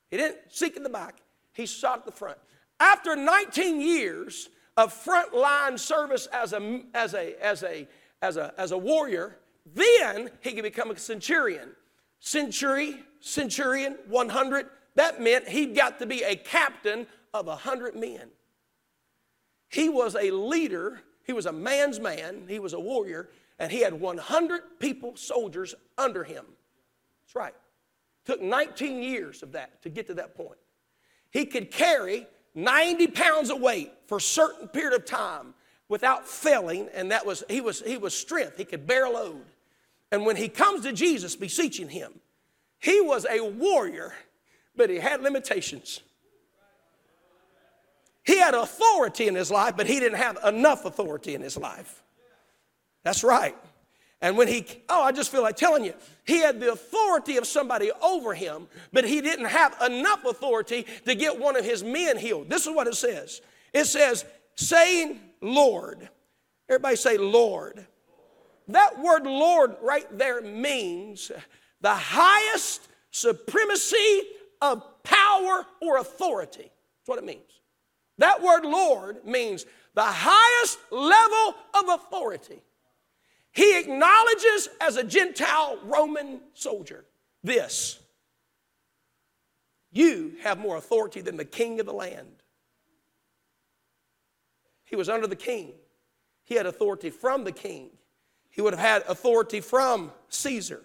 He 0.10 0.18
didn't 0.18 0.38
seek 0.50 0.76
in 0.76 0.84
the 0.84 0.90
back, 0.90 1.22
he 1.54 1.66
sought 1.66 2.06
the 2.06 2.12
front. 2.12 2.38
After 2.80 3.16
19 3.16 3.80
years 3.80 4.50
of 4.78 4.94
frontline 4.94 5.80
service 5.80 6.28
as 6.28 6.54
a, 6.54 6.82
as 6.94 7.14
a, 7.14 7.42
as 7.44 7.64
a, 7.64 7.88
as 8.22 8.38
a, 8.38 8.54
as 8.58 8.72
a 8.72 8.78
warrior, 8.78 9.38
then 9.74 10.30
he 10.42 10.54
could 10.54 10.64
become 10.64 10.92
a 10.92 10.98
centurion. 10.98 11.70
Century, 12.20 13.04
centurion, 13.20 13.98
100, 14.08 14.68
that 14.96 15.22
meant 15.22 15.48
he'd 15.48 15.76
got 15.76 16.00
to 16.00 16.06
be 16.06 16.24
a 16.24 16.36
captain 16.36 17.08
of 17.34 17.48
100 17.48 17.96
men. 17.96 18.30
He 19.70 19.90
was 19.90 20.16
a 20.16 20.32
leader, 20.32 21.02
he 21.26 21.34
was 21.34 21.46
a 21.46 21.52
man's 21.52 22.00
man, 22.00 22.46
he 22.48 22.60
was 22.60 22.74
a 22.74 22.80
warrior, 22.80 23.30
and 23.60 23.72
he 23.72 23.82
had 23.82 23.94
100 23.94 24.80
people, 24.80 25.16
soldiers 25.16 25.76
under 25.98 26.24
him. 26.24 26.46
That's 27.26 27.36
right. 27.36 27.54
Took 28.26 28.42
19 28.42 29.04
years 29.04 29.44
of 29.44 29.52
that 29.54 29.82
to 29.84 29.90
get 29.90 30.08
to 30.08 30.14
that 30.16 30.36
point. 30.36 30.58
He 31.32 31.46
could 31.46 31.72
carry 31.72 32.28
90 32.56 33.08
pounds 33.08 33.50
of 33.50 33.60
weight 33.60 33.92
for 34.08 34.18
a 34.18 34.22
certain 34.22 34.68
period 34.68 34.94
of 34.94 35.06
time 35.06 35.54
without 35.90 36.28
failing, 36.28 36.88
and 36.94 37.12
that 37.12 37.26
was 37.26 37.44
he 37.50 37.62
was 37.62 37.82
he 37.82 37.98
was 37.98 38.18
strength. 38.18 38.58
He 38.58 38.66
could 38.66 38.88
bear 38.88 39.06
a 39.06 39.10
load. 39.10 39.46
And 40.12 40.26
when 40.26 40.36
he 40.36 40.48
comes 40.48 40.84
to 40.84 40.94
Jesus 40.94 41.36
beseeching 41.36 41.90
him, 41.90 42.14
he 42.80 43.02
was 43.02 43.26
a 43.30 43.42
warrior, 43.42 44.14
but 44.76 44.90
he 44.90 44.98
had 44.98 45.22
limitations. 45.22 46.02
He 48.24 48.40
had 48.40 48.56
authority 48.56 49.28
in 49.28 49.36
his 49.36 49.52
life, 49.52 49.76
but 49.78 49.86
he 49.86 50.00
didn't 50.00 50.18
have 50.18 50.38
enough 50.44 50.86
authority 50.86 51.36
in 51.36 51.42
his 51.42 51.58
life. 51.58 52.02
That's 53.04 53.24
right. 53.24 53.56
And 54.26 54.36
when 54.36 54.48
he, 54.48 54.66
oh, 54.90 55.04
I 55.04 55.12
just 55.12 55.32
feel 55.32 55.44
like 55.44 55.56
telling 55.56 55.86
you, 55.86 55.94
he 56.24 56.40
had 56.40 56.60
the 56.60 56.72
authority 56.72 57.38
of 57.38 57.46
somebody 57.46 57.92
over 58.02 58.34
him, 58.34 58.68
but 58.92 59.06
he 59.06 59.22
didn't 59.22 59.46
have 59.46 59.80
enough 59.86 60.26
authority 60.26 60.88
to 61.06 61.14
get 61.14 61.40
one 61.40 61.56
of 61.56 61.64
his 61.64 61.84
men 61.84 62.18
healed. 62.18 62.50
This 62.50 62.66
is 62.66 62.74
what 62.74 62.88
it 62.88 62.96
says 62.96 63.42
it 63.72 63.86
says, 63.86 64.26
saying, 64.56 65.20
Lord. 65.42 66.10
Everybody 66.68 66.96
say, 66.96 67.20
Lord. 67.20 67.86
That 68.70 69.00
word 69.00 69.28
Lord 69.28 69.76
right 69.84 70.08
there 70.18 70.42
means 70.42 71.32
the 71.82 71.94
highest 71.94 72.82
supremacy 73.12 74.24
of 74.60 74.82
power 75.04 75.68
or 75.84 75.98
authority. 76.00 76.64
That's 76.64 77.06
what 77.06 77.20
it 77.20 77.26
means. 77.26 77.42
That 78.18 78.42
word 78.42 78.66
Lord 78.66 79.24
means 79.24 79.68
the 79.94 80.02
highest 80.04 80.80
level 80.90 81.56
of 81.76 82.00
authority. 82.00 82.64
He 83.56 83.80
acknowledges 83.80 84.68
as 84.82 84.98
a 84.98 85.04
Gentile 85.04 85.80
Roman 85.86 86.42
soldier 86.54 87.06
this 87.42 88.00
you 89.94 90.34
have 90.44 90.60
more 90.60 90.76
authority 90.76 91.22
than 91.22 91.38
the 91.38 91.46
king 91.46 91.80
of 91.80 91.86
the 91.86 91.94
land. 91.94 92.44
He 94.84 94.98
was 94.98 95.08
under 95.08 95.26
the 95.26 95.38
king, 95.38 95.72
he 96.44 96.56
had 96.56 96.66
authority 96.66 97.10
from 97.10 97.46
the 97.46 97.54
king, 97.54 97.92
he 98.50 98.62
would 98.62 98.74
have 98.74 98.86
had 98.86 99.04
authority 99.08 99.62
from 99.62 100.12
Caesar. 100.28 100.84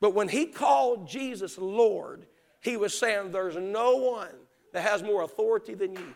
But 0.00 0.12
when 0.12 0.28
he 0.28 0.46
called 0.46 1.06
Jesus 1.06 1.58
Lord, 1.58 2.26
he 2.60 2.76
was 2.76 2.98
saying, 2.98 3.30
There's 3.30 3.56
no 3.56 3.96
one 3.96 4.34
that 4.72 4.82
has 4.82 5.04
more 5.04 5.22
authority 5.22 5.74
than 5.74 5.92
you. 5.92 6.14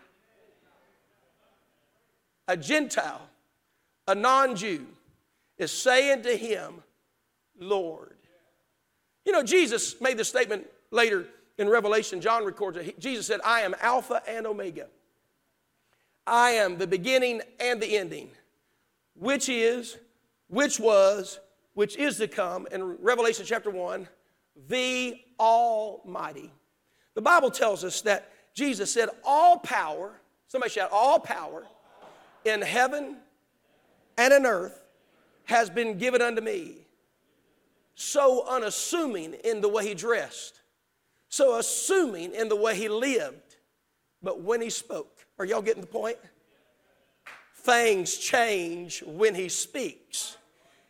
A 2.49 2.57
Gentile, 2.57 3.29
a 4.09 4.15
non 4.15 4.57
Jew, 4.57 4.87
is 5.59 5.71
saying 5.71 6.23
to 6.23 6.37
him, 6.37 6.83
Lord. 7.59 8.17
You 9.25 9.33
know, 9.33 9.43
Jesus 9.43 10.01
made 10.01 10.19
the 10.19 10.25
statement 10.25 10.67
later 10.91 11.27
in 11.57 11.69
Revelation, 11.69 12.21
John 12.21 12.45
records 12.45 12.77
it. 12.77 12.99
Jesus 12.99 13.27
said, 13.27 13.41
I 13.45 13.61
am 13.61 13.75
Alpha 13.81 14.23
and 14.27 14.47
Omega. 14.47 14.89
I 16.27 16.53
am 16.53 16.79
the 16.79 16.87
beginning 16.87 17.43
and 17.61 17.81
the 17.81 17.97
ending, 17.97 18.31
which 19.15 19.49
is, 19.49 19.97
which 20.49 20.81
was, 20.81 21.39
which 21.75 21.97
is 21.97 22.17
to 22.17 22.29
come. 22.29 22.67
In 22.73 22.83
Revelation 23.03 23.45
chapter 23.47 23.71
1, 23.71 24.09
the 24.69 25.17
Almighty. 25.39 26.51
The 27.15 27.23
Bible 27.23 27.51
tells 27.51 27.85
us 27.85 28.01
that 28.03 28.33
Jesus 28.55 28.93
said, 28.93 29.09
All 29.25 29.59
power, 29.59 30.21
somebody 30.49 30.73
shout, 30.73 30.91
all 30.93 31.21
power 31.21 31.65
in 32.45 32.63
heaven 32.63 33.19
and 34.17 34.33
in 34.33 34.47
earth 34.47 34.84
has 35.45 35.71
been 35.71 35.99
given 35.99 36.23
unto 36.23 36.41
me. 36.41 36.87
So 37.95 38.45
unassuming 38.49 39.35
in 39.45 39.61
the 39.61 39.69
way 39.69 39.87
he 39.87 39.95
dressed, 39.95 40.61
so 41.29 41.59
assuming 41.59 42.35
in 42.35 42.49
the 42.49 42.57
way 42.57 42.75
he 42.75 42.89
lived. 42.89 43.57
But 44.23 44.41
when 44.41 44.61
he 44.61 44.71
spoke, 44.71 45.27
are 45.39 45.45
y'all 45.45 45.63
getting 45.63 45.83
the 45.83 45.87
point? 45.87 46.17
Things 47.57 48.17
change 48.17 49.03
when 49.07 49.35
he 49.35 49.49
speaks. 49.49 50.37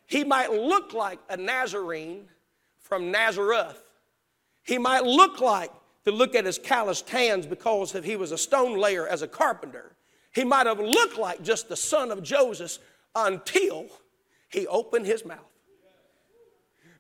He 0.07 0.25
might 0.25 0.53
look 0.53 0.93
like 0.93 1.19
a 1.29 1.37
Nazarene 1.37 2.29
from 2.81 3.11
Nazareth. 3.11 3.83
He 4.63 4.79
might 4.79 5.05
look 5.05 5.41
like, 5.41 5.71
to 6.05 6.13
look 6.13 6.35
at 6.35 6.45
his 6.45 6.59
calloused 6.59 7.09
hands 7.09 7.47
because 7.47 7.93
he 7.93 8.17
was 8.17 8.31
a 8.31 8.39
stone 8.39 8.79
layer 8.79 9.09
as 9.09 9.23
a 9.23 9.29
carpenter. 9.29 9.97
He 10.35 10.45
might 10.45 10.67
have 10.67 10.81
looked 10.81 11.17
like 11.17 11.43
just 11.43 11.69
the 11.69 11.77
son 11.77 12.11
of 12.11 12.23
Joseph 12.23 12.79
until 13.15 13.87
he 14.55 14.67
opened 14.67 15.07
his 15.07 15.25
mouth. 15.25 15.39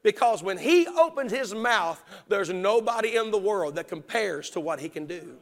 Because 0.03 0.43
when 0.43 0.59
he 0.59 0.87
opens 0.87 1.33
his 1.33 1.55
mouth, 1.55 2.03
there's 2.29 2.51
nobody 2.51 3.17
in 3.17 3.31
the 3.31 3.38
world 3.38 3.77
that 3.77 3.88
compares 3.88 4.51
to 4.51 4.61
what 4.61 4.79
he 4.79 4.90
can 4.90 5.07
do. 5.07 5.37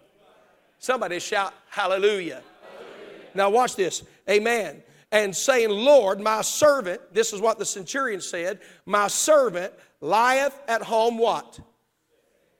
Somebody 0.78 1.18
shout 1.18 1.52
hallelujah. 1.68 2.42
hallelujah. 2.62 3.28
Now, 3.34 3.50
watch 3.50 3.74
this. 3.74 4.04
Amen. 4.30 4.82
And 5.10 5.34
saying, 5.34 5.68
Lord, 5.68 6.20
my 6.20 6.42
servant, 6.42 7.00
this 7.12 7.32
is 7.32 7.40
what 7.40 7.58
the 7.58 7.64
centurion 7.64 8.20
said, 8.20 8.60
my 8.86 9.08
servant 9.08 9.72
lieth 10.00 10.58
at 10.68 10.82
home 10.82 11.18
what? 11.18 11.58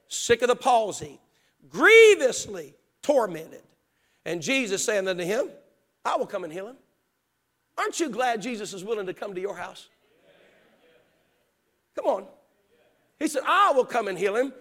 Sick 0.09 0.43
of 0.43 0.49
the 0.49 0.57
palsy, 0.57 1.21
grievously 1.69 2.75
tormented. 3.01 3.62
And 4.25 4.43
Jesus 4.43 4.85
saying 4.85 5.07
unto 5.09 5.25
him, 5.25 5.49
I 6.05 6.17
will 6.17 6.27
come 6.27 6.45
and 6.45 6.53
heal 6.53 6.67
him. 6.67 6.77
Aren't 7.79 8.01
you 8.01 8.11
glad 8.11 8.43
Jesus 8.43 8.75
is 8.75 8.85
willing 8.85 9.07
to 9.07 9.15
come 9.15 9.35
to 9.35 9.41
your 9.41 9.57
house? 9.57 9.89
Come 11.97 12.07
on. 12.07 12.27
He 13.19 13.29
said, 13.29 13.43
I 13.47 13.73
will 13.73 13.85
come 13.85 14.09
and 14.09 14.19
heal 14.19 14.37
him. 14.37 14.53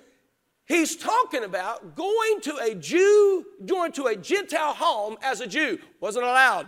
He's 0.66 0.96
talking 0.96 1.44
about 1.44 1.96
going 1.96 2.42
to 2.42 2.58
a 2.58 2.76
Jew, 2.76 3.46
going 3.66 3.92
to 3.94 4.06
a 4.06 4.16
Gentile 4.16 4.74
home 4.74 5.18
as 5.22 5.42
a 5.42 5.48
Jew. 5.48 5.80
Wasn't 6.00 6.24
allowed. 6.24 6.68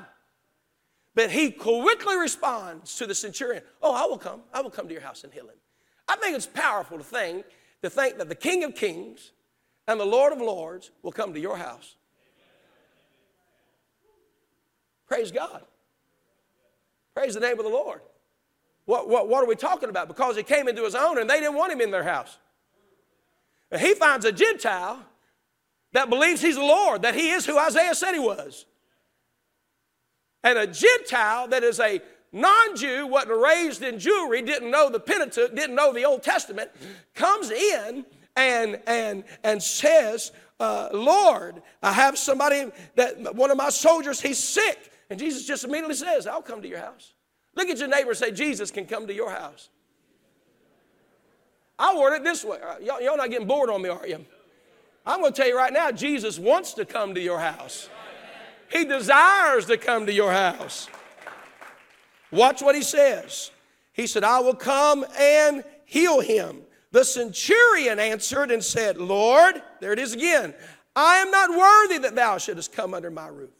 But 1.15 1.31
he 1.31 1.51
quickly 1.51 2.17
responds 2.17 2.97
to 2.97 3.05
the 3.05 3.15
centurion, 3.15 3.63
Oh, 3.81 3.93
I 3.93 4.05
will 4.05 4.17
come. 4.17 4.41
I 4.53 4.61
will 4.61 4.71
come 4.71 4.87
to 4.87 4.93
your 4.93 5.03
house 5.03 5.23
and 5.23 5.31
heal 5.31 5.45
him. 5.45 5.55
I 6.07 6.15
think 6.17 6.35
it's 6.35 6.47
powerful 6.47 6.97
to 6.97 7.03
think, 7.03 7.45
to 7.81 7.89
think 7.89 8.17
that 8.17 8.29
the 8.29 8.35
King 8.35 8.63
of 8.63 8.75
Kings 8.75 9.31
and 9.87 9.99
the 9.99 10.05
Lord 10.05 10.33
of 10.33 10.39
Lords 10.39 10.91
will 11.01 11.11
come 11.11 11.33
to 11.33 11.39
your 11.39 11.57
house. 11.57 11.95
Praise 15.07 15.31
God. 15.31 15.63
Praise 17.15 17.33
the 17.35 17.39
name 17.39 17.59
of 17.59 17.65
the 17.65 17.71
Lord. 17.71 18.01
What, 18.85 19.07
what, 19.07 19.29
what 19.29 19.43
are 19.43 19.47
we 19.47 19.55
talking 19.55 19.89
about? 19.89 20.07
Because 20.07 20.35
he 20.35 20.43
came 20.43 20.67
into 20.67 20.83
his 20.83 20.95
own 20.95 21.17
and 21.19 21.29
they 21.29 21.39
didn't 21.39 21.55
want 21.55 21.71
him 21.71 21.81
in 21.81 21.91
their 21.91 22.03
house. 22.03 22.37
He 23.79 23.93
finds 23.93 24.25
a 24.25 24.31
Gentile 24.31 24.99
that 25.93 26.09
believes 26.09 26.41
he's 26.41 26.55
the 26.55 26.61
Lord, 26.61 27.03
that 27.03 27.15
he 27.15 27.29
is 27.29 27.45
who 27.45 27.57
Isaiah 27.57 27.95
said 27.95 28.13
he 28.13 28.19
was. 28.19 28.65
And 30.43 30.57
a 30.57 30.67
Gentile 30.67 31.47
that 31.47 31.63
is 31.63 31.79
a 31.79 32.01
non 32.31 32.75
Jew, 32.75 33.07
wasn't 33.07 33.39
raised 33.39 33.81
in 33.83 33.95
Jewry, 33.95 34.45
didn't 34.45 34.69
know 34.69 34.89
the 34.89 34.99
Pentateuch, 34.99 35.55
didn't 35.55 35.75
know 35.75 35.93
the 35.93 36.03
Old 36.03 36.23
Testament, 36.23 36.71
comes 37.13 37.51
in 37.51 38.05
and, 38.35 38.79
and, 38.85 39.23
and 39.43 39.63
says, 39.63 40.31
uh, 40.59 40.89
Lord, 40.91 41.61
I 41.81 41.93
have 41.93 42.17
somebody 42.17 42.71
that 42.95 43.35
one 43.35 43.51
of 43.51 43.57
my 43.57 43.69
soldiers, 43.69 44.19
he's 44.19 44.43
sick. 44.43 44.91
And 45.13 45.19
Jesus 45.19 45.45
just 45.45 45.63
immediately 45.63 45.93
says, 45.93 46.25
I'll 46.25 46.41
come 46.41 46.63
to 46.63 46.67
your 46.67 46.79
house. 46.79 47.13
Look 47.53 47.69
at 47.69 47.77
your 47.77 47.87
neighbor 47.87 48.09
and 48.09 48.17
say, 48.17 48.31
Jesus 48.31 48.71
can 48.71 48.87
come 48.87 49.05
to 49.05 49.13
your 49.13 49.29
house. 49.29 49.69
I 51.77 51.95
word 51.95 52.15
it 52.15 52.23
this 52.23 52.43
way. 52.43 52.57
Uh, 52.59 52.79
y'all, 52.79 52.99
y'all 52.99 53.15
not 53.15 53.29
getting 53.29 53.45
bored 53.45 53.69
on 53.69 53.83
me, 53.83 53.89
are 53.89 54.07
you? 54.07 54.25
I'm 55.05 55.19
going 55.19 55.31
to 55.31 55.37
tell 55.39 55.47
you 55.47 55.55
right 55.55 55.71
now, 55.71 55.91
Jesus 55.91 56.39
wants 56.39 56.73
to 56.73 56.83
come 56.83 57.13
to 57.13 57.21
your 57.21 57.37
house. 57.37 57.89
He 58.71 58.85
desires 58.85 59.67
to 59.67 59.77
come 59.77 60.07
to 60.07 60.11
your 60.11 60.31
house. 60.31 60.89
Watch 62.31 62.63
what 62.63 62.73
he 62.73 62.81
says. 62.81 63.51
He 63.91 64.07
said, 64.07 64.23
I 64.23 64.39
will 64.39 64.55
come 64.55 65.05
and 65.19 65.63
heal 65.85 66.21
him. 66.21 66.61
The 66.89 67.05
centurion 67.05 67.99
answered 67.99 68.49
and 68.49 68.63
said, 68.63 68.97
Lord, 68.97 69.61
there 69.79 69.93
it 69.93 69.99
is 69.99 70.15
again, 70.15 70.55
I 70.95 71.17
am 71.17 71.29
not 71.29 71.51
worthy 71.51 71.99
that 71.99 72.15
thou 72.15 72.39
shouldest 72.39 72.73
come 72.73 72.95
under 72.95 73.11
my 73.11 73.27
roof. 73.27 73.51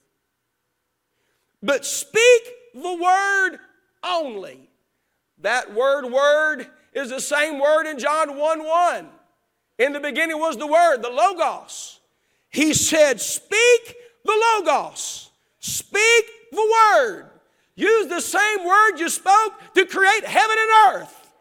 But 1.64 1.86
speak 1.86 2.44
the 2.76 2.94
word 3.02 3.58
only. 4.04 4.70
That 5.40 5.74
word, 5.74 6.06
word, 6.06 6.68
is 6.94 7.10
the 7.10 7.22
same 7.22 7.60
word 7.60 7.88
in 7.88 7.98
John 7.98 8.38
1 8.38 8.64
1. 8.64 9.10
In 9.80 9.94
the 9.94 10.00
beginning 10.00 10.38
was 10.38 10.58
the 10.58 10.68
Word, 10.68 11.02
the 11.02 11.10
Logos. 11.10 12.00
He 12.50 12.74
said, 12.74 13.20
Speak 13.20 13.96
the 14.24 14.56
Logos. 14.56 15.32
Speak 15.60 16.26
the 16.52 16.76
Word. 16.96 17.26
Use 17.76 18.08
the 18.08 18.22
same 18.22 18.66
word 18.66 18.98
you 18.98 19.10
spoke 19.10 19.54
to 19.74 19.86
create 19.86 20.26
heaven 20.26 20.56
and 20.60 20.96
earth. 20.96 21.32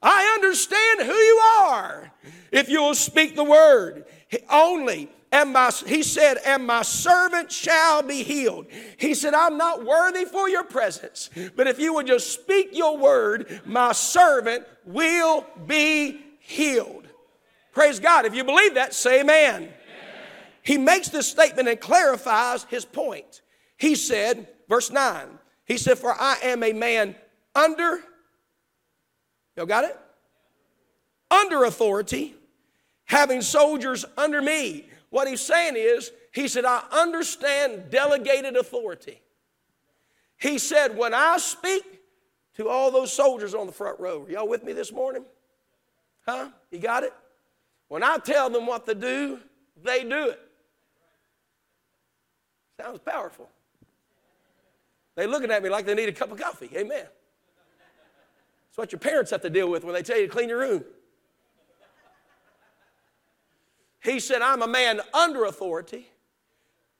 I 0.00 0.32
understand 0.34 1.00
who 1.00 1.12
you 1.12 1.36
are 1.58 2.12
if 2.52 2.68
you 2.68 2.80
will 2.80 2.94
speak 2.94 3.34
the 3.34 3.44
word 3.44 4.04
only. 4.48 5.10
And 5.32 5.52
my, 5.52 5.70
he 5.86 6.02
said, 6.02 6.38
and 6.44 6.66
my 6.66 6.82
servant 6.82 7.52
shall 7.52 8.02
be 8.02 8.24
healed. 8.24 8.66
He 8.96 9.14
said, 9.14 9.32
I'm 9.32 9.56
not 9.56 9.84
worthy 9.84 10.24
for 10.24 10.48
your 10.48 10.64
presence, 10.64 11.30
but 11.54 11.68
if 11.68 11.78
you 11.78 11.94
would 11.94 12.08
just 12.08 12.32
speak 12.32 12.70
your 12.72 12.98
word, 12.98 13.60
my 13.64 13.92
servant 13.92 14.66
will 14.84 15.46
be 15.66 16.20
healed. 16.40 17.06
Praise 17.72 18.00
God. 18.00 18.24
If 18.24 18.34
you 18.34 18.42
believe 18.42 18.74
that, 18.74 18.92
say 18.92 19.20
amen. 19.20 19.54
amen. 19.54 19.72
He 20.62 20.78
makes 20.78 21.08
this 21.08 21.28
statement 21.28 21.68
and 21.68 21.80
clarifies 21.80 22.64
his 22.64 22.84
point. 22.84 23.42
He 23.76 23.94
said, 23.94 24.48
verse 24.68 24.90
9, 24.90 25.26
he 25.64 25.78
said, 25.78 25.96
For 25.98 26.12
I 26.12 26.38
am 26.42 26.64
a 26.64 26.72
man 26.72 27.14
under, 27.54 28.00
y'all 29.56 29.66
got 29.66 29.84
it? 29.84 29.96
Under 31.30 31.62
authority, 31.62 32.34
having 33.04 33.42
soldiers 33.42 34.04
under 34.18 34.42
me. 34.42 34.89
What 35.10 35.28
he's 35.28 35.40
saying 35.40 35.74
is, 35.76 36.12
he 36.32 36.48
said, 36.48 36.64
I 36.64 36.84
understand 36.92 37.90
delegated 37.90 38.56
authority. 38.56 39.20
He 40.38 40.58
said, 40.58 40.96
when 40.96 41.12
I 41.12 41.38
speak 41.38 41.84
to 42.54 42.68
all 42.68 42.90
those 42.90 43.12
soldiers 43.12 43.54
on 43.54 43.66
the 43.66 43.72
front 43.72 44.00
row, 44.00 44.26
y'all 44.28 44.48
with 44.48 44.64
me 44.64 44.72
this 44.72 44.92
morning? 44.92 45.24
Huh? 46.26 46.48
You 46.70 46.78
got 46.78 47.02
it? 47.02 47.12
When 47.88 48.02
I 48.04 48.18
tell 48.18 48.48
them 48.48 48.66
what 48.66 48.86
to 48.86 48.94
do, 48.94 49.40
they 49.82 50.04
do 50.04 50.28
it. 50.28 50.40
Sounds 52.80 53.00
powerful. 53.00 53.48
They 55.16 55.26
looking 55.26 55.50
at 55.50 55.62
me 55.62 55.68
like 55.68 55.84
they 55.86 55.94
need 55.94 56.08
a 56.08 56.12
cup 56.12 56.30
of 56.30 56.40
coffee. 56.40 56.70
Amen. 56.74 57.04
That's 58.68 58.76
what 58.76 58.92
your 58.92 59.00
parents 59.00 59.32
have 59.32 59.42
to 59.42 59.50
deal 59.50 59.68
with 59.68 59.84
when 59.84 59.92
they 59.92 60.02
tell 60.02 60.18
you 60.18 60.28
to 60.28 60.32
clean 60.32 60.48
your 60.48 60.60
room. 60.60 60.84
He 64.02 64.18
said, 64.20 64.42
I'm 64.42 64.62
a 64.62 64.68
man 64.68 65.00
under 65.12 65.44
authority, 65.44 66.08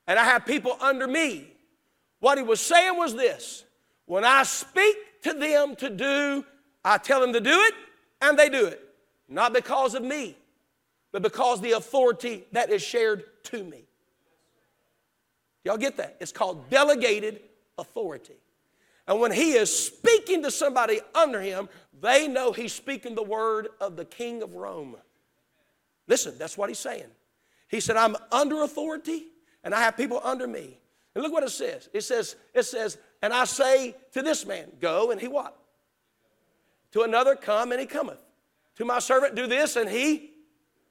and 0.07 0.19
I 0.19 0.25
have 0.25 0.45
people 0.45 0.77
under 0.81 1.07
me. 1.07 1.53
What 2.21 2.37
he 2.37 2.45
was 2.45 2.61
saying 2.61 2.97
was 2.97 3.15
this 3.15 3.65
when 4.07 4.25
I 4.25 4.43
speak 4.43 4.97
to 5.23 5.33
them 5.33 5.77
to 5.77 5.89
do, 5.89 6.45
I 6.85 6.99
tell 6.99 7.21
them 7.21 7.33
to 7.33 7.41
do 7.41 7.51
it, 7.53 7.75
and 8.21 8.39
they 8.39 8.49
do 8.49 8.67
it. 8.67 8.81
Not 9.29 9.53
because 9.53 9.95
of 9.95 10.03
me, 10.03 10.37
but 11.13 11.23
because 11.23 11.61
the 11.61 11.73
authority 11.73 12.45
that 12.53 12.71
is 12.71 12.83
shared 12.83 13.25
to 13.45 13.63
me. 13.63 13.85
Y'all 15.65 15.77
get 15.77 15.97
that? 15.99 16.17
It's 16.21 16.33
called 16.33 16.69
delegated 16.71 17.41
authority. 17.79 18.37
And 19.07 19.21
when 19.21 19.33
he 19.33 19.53
is 19.53 19.77
speaking 19.77 20.43
to 20.43 20.51
somebody 20.51 21.01
under 21.15 21.41
him, 21.41 21.69
they 22.01 22.29
know 22.29 22.53
he's 22.53 22.73
speaking 22.73 23.15
the 23.15 23.23
word 23.23 23.69
of 23.81 23.97
the 23.97 24.05
king 24.05 24.43
of 24.43 24.55
Rome. 24.55 24.97
Listen, 26.11 26.35
that's 26.37 26.59
what 26.59 26.69
he's 26.69 26.81
saying. 26.81 27.07
He 27.69 27.79
said, 27.79 27.97
I'm 27.97 28.17
under 28.33 28.63
authority 28.65 29.29
and 29.63 29.73
I 29.73 29.81
have 29.81 29.97
people 29.97 30.21
under 30.25 30.49
me. 30.49 30.77
And 31.15 31.23
look 31.23 31.33
what 31.33 31.45
it 31.45 31.51
says. 31.51 31.89
It 31.93 32.01
says, 32.01 32.35
it 32.53 32.65
says, 32.65 32.99
and 33.23 33.33
I 33.33 33.45
say 33.45 33.95
to 34.13 34.21
this 34.21 34.45
man, 34.45 34.73
go, 34.81 35.13
and 35.13 35.21
he 35.21 35.29
what? 35.29 35.57
To 36.93 37.03
another, 37.03 37.37
come, 37.37 37.71
and 37.71 37.81
he 37.81 37.87
cometh. 37.87 38.21
To 38.79 38.85
my 38.85 38.99
servant, 38.99 39.37
do 39.37 39.47
this, 39.47 39.77
and 39.77 39.89
he 39.89 40.33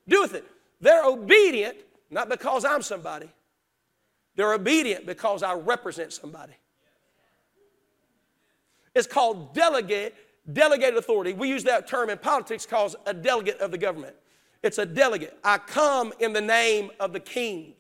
doeth 0.07 0.33
it. 0.33 0.45
They're 0.79 1.03
obedient, 1.03 1.75
not 2.09 2.29
because 2.29 2.63
I'm 2.63 2.81
somebody. 2.81 3.29
They're 4.37 4.53
obedient 4.53 5.05
because 5.05 5.43
I 5.43 5.53
represent 5.53 6.13
somebody. 6.13 6.53
It's 8.95 9.07
called 9.07 9.53
delegate, 9.53 10.15
delegated 10.53 10.97
authority. 10.97 11.33
We 11.33 11.49
use 11.49 11.65
that 11.65 11.89
term 11.89 12.09
in 12.09 12.17
politics 12.19 12.65
called 12.65 12.95
a 13.05 13.13
delegate 13.13 13.59
of 13.59 13.71
the 13.71 13.77
government. 13.77 14.15
It's 14.61 14.77
a 14.77 14.85
delegate. 14.85 15.37
I 15.43 15.57
come 15.57 16.13
in 16.19 16.33
the 16.33 16.41
name 16.41 16.91
of 16.99 17.13
the 17.13 17.19
king. 17.19 17.73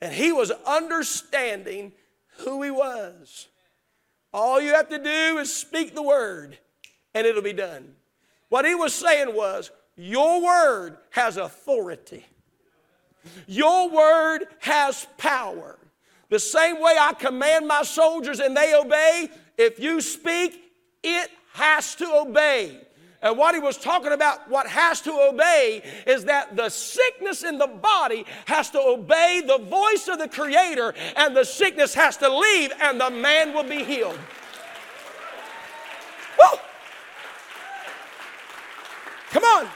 And 0.00 0.12
he 0.12 0.32
was 0.32 0.50
understanding 0.66 1.92
who 2.38 2.62
he 2.62 2.70
was. 2.70 3.48
All 4.32 4.60
you 4.60 4.74
have 4.74 4.88
to 4.90 4.98
do 4.98 5.38
is 5.38 5.54
speak 5.54 5.94
the 5.94 6.02
word 6.02 6.58
and 7.14 7.26
it'll 7.26 7.42
be 7.42 7.54
done. 7.54 7.94
What 8.48 8.66
he 8.66 8.74
was 8.74 8.94
saying 8.94 9.34
was, 9.34 9.70
Your 9.96 10.42
word 10.42 10.98
has 11.10 11.36
authority, 11.36 12.26
your 13.46 13.88
word 13.88 14.46
has 14.60 15.06
power. 15.16 15.78
The 16.28 16.38
same 16.40 16.80
way 16.80 16.96
I 16.98 17.12
command 17.12 17.68
my 17.68 17.82
soldiers 17.82 18.40
and 18.40 18.56
they 18.56 18.74
obey, 18.74 19.30
if 19.56 19.78
you 19.78 20.00
speak, 20.00 20.60
it 21.02 21.30
has 21.52 21.94
to 21.94 22.04
obey. 22.16 22.85
And 23.26 23.36
what 23.36 23.56
he 23.56 23.60
was 23.60 23.76
talking 23.76 24.12
about, 24.12 24.48
what 24.48 24.68
has 24.68 25.00
to 25.00 25.10
obey, 25.10 25.82
is 26.06 26.26
that 26.26 26.54
the 26.54 26.68
sickness 26.68 27.42
in 27.42 27.58
the 27.58 27.66
body 27.66 28.24
has 28.44 28.70
to 28.70 28.80
obey 28.80 29.42
the 29.44 29.58
voice 29.58 30.06
of 30.06 30.20
the 30.20 30.28
Creator, 30.28 30.94
and 31.16 31.36
the 31.36 31.42
sickness 31.42 31.92
has 31.94 32.16
to 32.18 32.28
leave, 32.28 32.72
and 32.80 33.00
the 33.00 33.10
man 33.10 33.52
will 33.52 33.64
be 33.64 33.82
healed. 33.82 34.16
Woo! 36.38 36.58
Come 39.30 39.42
on. 39.42 39.66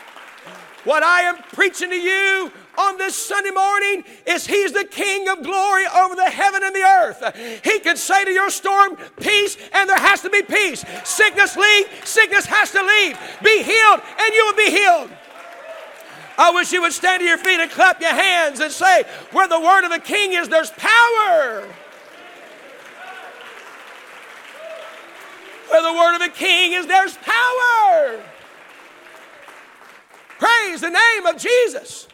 What 0.84 1.02
I 1.02 1.22
am 1.22 1.38
preaching 1.52 1.90
to 1.90 1.96
you 1.96 2.52
on 2.80 2.96
this 2.96 3.14
Sunday 3.14 3.50
morning 3.50 4.04
is 4.26 4.46
He's 4.46 4.72
the 4.72 4.84
King 4.84 5.28
of 5.28 5.42
glory 5.42 5.84
over 5.86 6.14
the 6.14 6.30
heaven 6.30 6.62
and 6.62 6.74
the 6.74 6.82
earth. 6.82 7.62
He 7.62 7.78
can 7.80 7.96
say 7.96 8.24
to 8.24 8.30
your 8.30 8.50
storm, 8.50 8.96
Peace, 9.20 9.56
and 9.72 9.88
there 9.88 9.98
has 9.98 10.22
to 10.22 10.30
be 10.30 10.42
peace. 10.42 10.84
Sickness, 11.04 11.56
leave. 11.56 11.86
Sickness 12.04 12.46
has 12.46 12.72
to 12.72 12.82
leave. 12.82 13.18
Be 13.42 13.62
healed, 13.62 14.00
and 14.18 14.34
you 14.34 14.44
will 14.46 14.56
be 14.56 14.70
healed. 14.70 15.10
I 16.38 16.50
wish 16.52 16.72
you 16.72 16.80
would 16.82 16.92
stand 16.92 17.20
to 17.20 17.26
your 17.26 17.38
feet 17.38 17.60
and 17.60 17.70
clap 17.70 18.00
your 18.00 18.14
hands 18.14 18.60
and 18.60 18.72
say, 18.72 19.04
Where 19.32 19.46
the 19.46 19.60
word 19.60 19.84
of 19.84 19.90
the 19.90 19.98
King 19.98 20.32
is, 20.32 20.48
there's 20.48 20.70
power. 20.70 21.68
Where 25.68 25.82
the 25.82 25.92
word 25.92 26.14
of 26.14 26.20
the 26.20 26.34
King 26.34 26.72
is, 26.72 26.86
there's 26.86 27.16
power. 27.18 28.20
Praise 30.38 30.80
the 30.80 30.90
name 30.90 31.26
of 31.26 31.36
Jesus. 31.36 32.08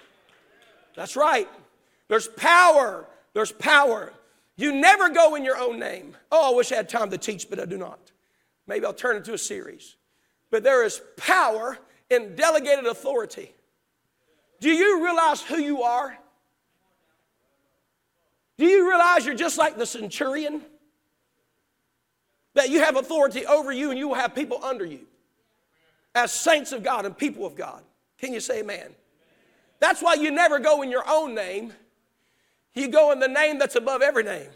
That's 0.97 1.15
right. 1.15 1.49
There's 2.09 2.27
power. 2.27 3.07
There's 3.35 3.53
power. 3.53 4.13
You 4.57 4.75
never 4.75 5.11
go 5.11 5.35
in 5.35 5.45
your 5.45 5.59
own 5.59 5.79
name. 5.79 6.17
Oh, 6.33 6.53
I 6.53 6.57
wish 6.57 6.73
I 6.73 6.77
had 6.77 6.89
time 6.89 7.11
to 7.11 7.19
teach, 7.19 7.49
but 7.49 7.61
I 7.61 7.67
do 7.67 7.77
not. 7.77 8.01
Maybe 8.67 8.87
I'll 8.87 8.95
turn 8.95 9.17
it 9.17 9.19
into 9.19 9.35
a 9.35 9.39
series. 9.39 9.97
But 10.51 10.65
there 10.65 10.85
is 10.85 11.03
power 11.17 11.79
in 12.11 12.35
delegated 12.35 12.87
authority. 12.87 13.53
Do 14.61 14.71
you 14.71 15.05
realize 15.05 15.43
who 15.43 15.59
you 15.59 15.83
are? 15.83 16.17
Do 18.57 18.65
you 18.65 18.89
realize 18.89 19.27
you're 19.27 19.35
just 19.35 19.59
like 19.59 19.77
the 19.77 19.85
centurion? 19.85 20.63
That 22.55 22.71
you 22.71 22.81
have 22.81 22.97
authority 22.97 23.45
over 23.45 23.71
you 23.71 23.91
and 23.91 23.99
you 23.99 24.09
will 24.09 24.15
have 24.15 24.35
people 24.35 24.65
under 24.65 24.87
you 24.87 25.01
as 26.15 26.33
saints 26.33 26.73
of 26.73 26.83
God 26.83 27.05
and 27.05 27.17
people 27.17 27.45
of 27.45 27.55
God. 27.55 27.83
Can 28.17 28.33
you 28.33 28.41
say 28.41 28.61
amen? 28.61 28.95
That's 29.79 30.03
why 30.03 30.15
you 30.15 30.31
never 30.31 30.59
go 30.59 30.83
in 30.83 30.91
your 30.91 31.05
own 31.09 31.35
name. 31.35 31.73
You 32.75 32.89
go 32.89 33.13
in 33.13 33.21
the 33.21 33.29
name 33.29 33.59
that's 33.59 33.77
above 33.77 34.03
every 34.03 34.23
name. 34.23 34.49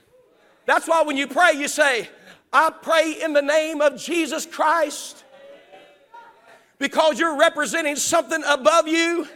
That's 0.66 0.86
why 0.86 1.02
when 1.02 1.16
you 1.16 1.26
pray, 1.26 1.52
you 1.54 1.68
say, 1.68 2.08
I 2.52 2.70
pray 2.70 3.16
in 3.22 3.32
the 3.32 3.42
name 3.42 3.80
of 3.80 3.96
Jesus 3.96 4.46
Christ. 4.46 5.24
Because 6.78 7.18
you're 7.18 7.38
representing 7.38 7.96
something 7.96 8.42
above 8.46 8.88
you. 8.88 9.28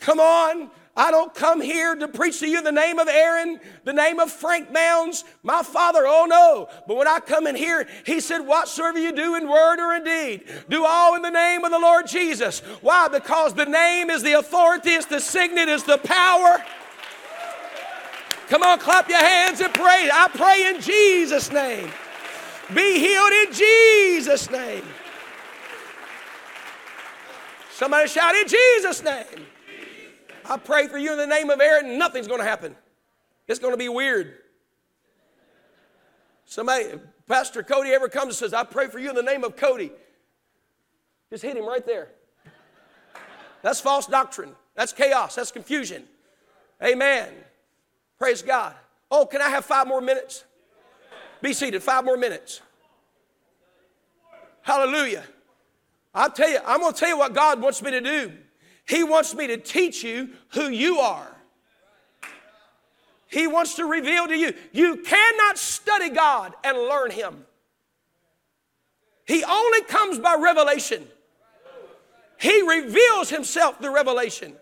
Come 0.00 0.20
on. 0.20 0.70
I 0.98 1.12
don't 1.12 1.32
come 1.32 1.60
here 1.60 1.94
to 1.94 2.08
preach 2.08 2.40
to 2.40 2.48
you 2.48 2.60
the 2.60 2.72
name 2.72 2.98
of 2.98 3.06
Aaron, 3.06 3.60
the 3.84 3.92
name 3.92 4.18
of 4.18 4.32
Frank 4.32 4.72
Bounds, 4.72 5.24
my 5.44 5.62
father. 5.62 6.00
Oh 6.04 6.26
no. 6.28 6.68
But 6.88 6.96
when 6.96 7.06
I 7.06 7.20
come 7.20 7.46
in 7.46 7.54
here, 7.54 7.86
he 8.04 8.18
said, 8.18 8.40
Whatsoever 8.40 8.98
you 8.98 9.12
do 9.12 9.36
in 9.36 9.48
word 9.48 9.78
or 9.78 9.94
in 9.94 10.02
deed, 10.02 10.52
do 10.68 10.84
all 10.84 11.14
in 11.14 11.22
the 11.22 11.30
name 11.30 11.64
of 11.64 11.70
the 11.70 11.78
Lord 11.78 12.08
Jesus. 12.08 12.58
Why? 12.80 13.06
Because 13.06 13.54
the 13.54 13.64
name 13.64 14.10
is 14.10 14.24
the 14.24 14.32
authority, 14.32 14.90
it's 14.90 15.06
the 15.06 15.20
signet, 15.20 15.68
it's 15.68 15.84
the 15.84 15.98
power. 15.98 16.64
Come 18.48 18.64
on, 18.64 18.80
clap 18.80 19.08
your 19.08 19.20
hands 19.20 19.60
and 19.60 19.72
pray. 19.72 20.10
I 20.12 20.28
pray 20.34 20.74
in 20.74 20.80
Jesus' 20.80 21.52
name. 21.52 21.88
Be 22.74 22.98
healed 22.98 23.32
in 23.46 23.52
Jesus' 23.52 24.50
name. 24.50 24.82
Somebody 27.70 28.08
shout 28.08 28.34
in 28.34 28.48
Jesus' 28.48 29.04
name. 29.04 29.46
I 30.48 30.56
pray 30.56 30.88
for 30.88 30.96
you 30.96 31.12
in 31.12 31.18
the 31.18 31.26
name 31.26 31.50
of 31.50 31.60
Aaron, 31.60 31.98
nothing's 31.98 32.26
going 32.26 32.40
to 32.40 32.46
happen. 32.46 32.74
It's 33.46 33.58
going 33.58 33.74
to 33.74 33.78
be 33.78 33.88
weird. 33.88 34.34
Somebody, 36.46 36.86
Pastor 37.26 37.62
Cody 37.62 37.90
ever 37.90 38.08
comes 38.08 38.28
and 38.28 38.36
says, 38.36 38.54
I 38.54 38.64
pray 38.64 38.88
for 38.88 38.98
you 38.98 39.10
in 39.10 39.14
the 39.14 39.22
name 39.22 39.44
of 39.44 39.56
Cody. 39.56 39.92
Just 41.30 41.42
hit 41.42 41.56
him 41.56 41.66
right 41.66 41.84
there. 41.84 42.08
That's 43.60 43.80
false 43.80 44.06
doctrine. 44.06 44.54
That's 44.74 44.92
chaos. 44.92 45.34
That's 45.34 45.50
confusion. 45.50 46.04
Amen. 46.82 47.28
Praise 48.18 48.40
God. 48.40 48.74
Oh, 49.10 49.26
can 49.26 49.42
I 49.42 49.48
have 49.48 49.64
five 49.64 49.86
more 49.86 50.00
minutes? 50.00 50.44
Be 51.42 51.52
seated. 51.52 51.82
Five 51.82 52.04
more 52.04 52.16
minutes. 52.16 52.62
Hallelujah. 54.62 55.24
I'll 56.14 56.30
tell 56.30 56.48
you, 56.48 56.58
I'm 56.66 56.80
going 56.80 56.94
to 56.94 56.98
tell 56.98 57.08
you 57.08 57.18
what 57.18 57.34
God 57.34 57.60
wants 57.60 57.82
me 57.82 57.90
to 57.90 58.00
do. 58.00 58.32
He 58.88 59.04
wants 59.04 59.34
me 59.34 59.46
to 59.48 59.58
teach 59.58 60.02
you 60.02 60.30
who 60.52 60.70
you 60.70 60.98
are. 60.98 61.36
He 63.26 63.46
wants 63.46 63.74
to 63.74 63.84
reveal 63.84 64.26
to 64.26 64.34
you. 64.34 64.54
You 64.72 64.96
cannot 64.96 65.58
study 65.58 66.08
God 66.08 66.54
and 66.64 66.78
learn 66.78 67.10
Him. 67.10 67.44
He 69.26 69.44
only 69.44 69.82
comes 69.82 70.18
by 70.18 70.36
revelation. 70.36 71.06
He 72.40 72.62
reveals 72.62 73.28
Himself 73.28 73.78
through 73.78 73.94
revelation. 73.94 74.54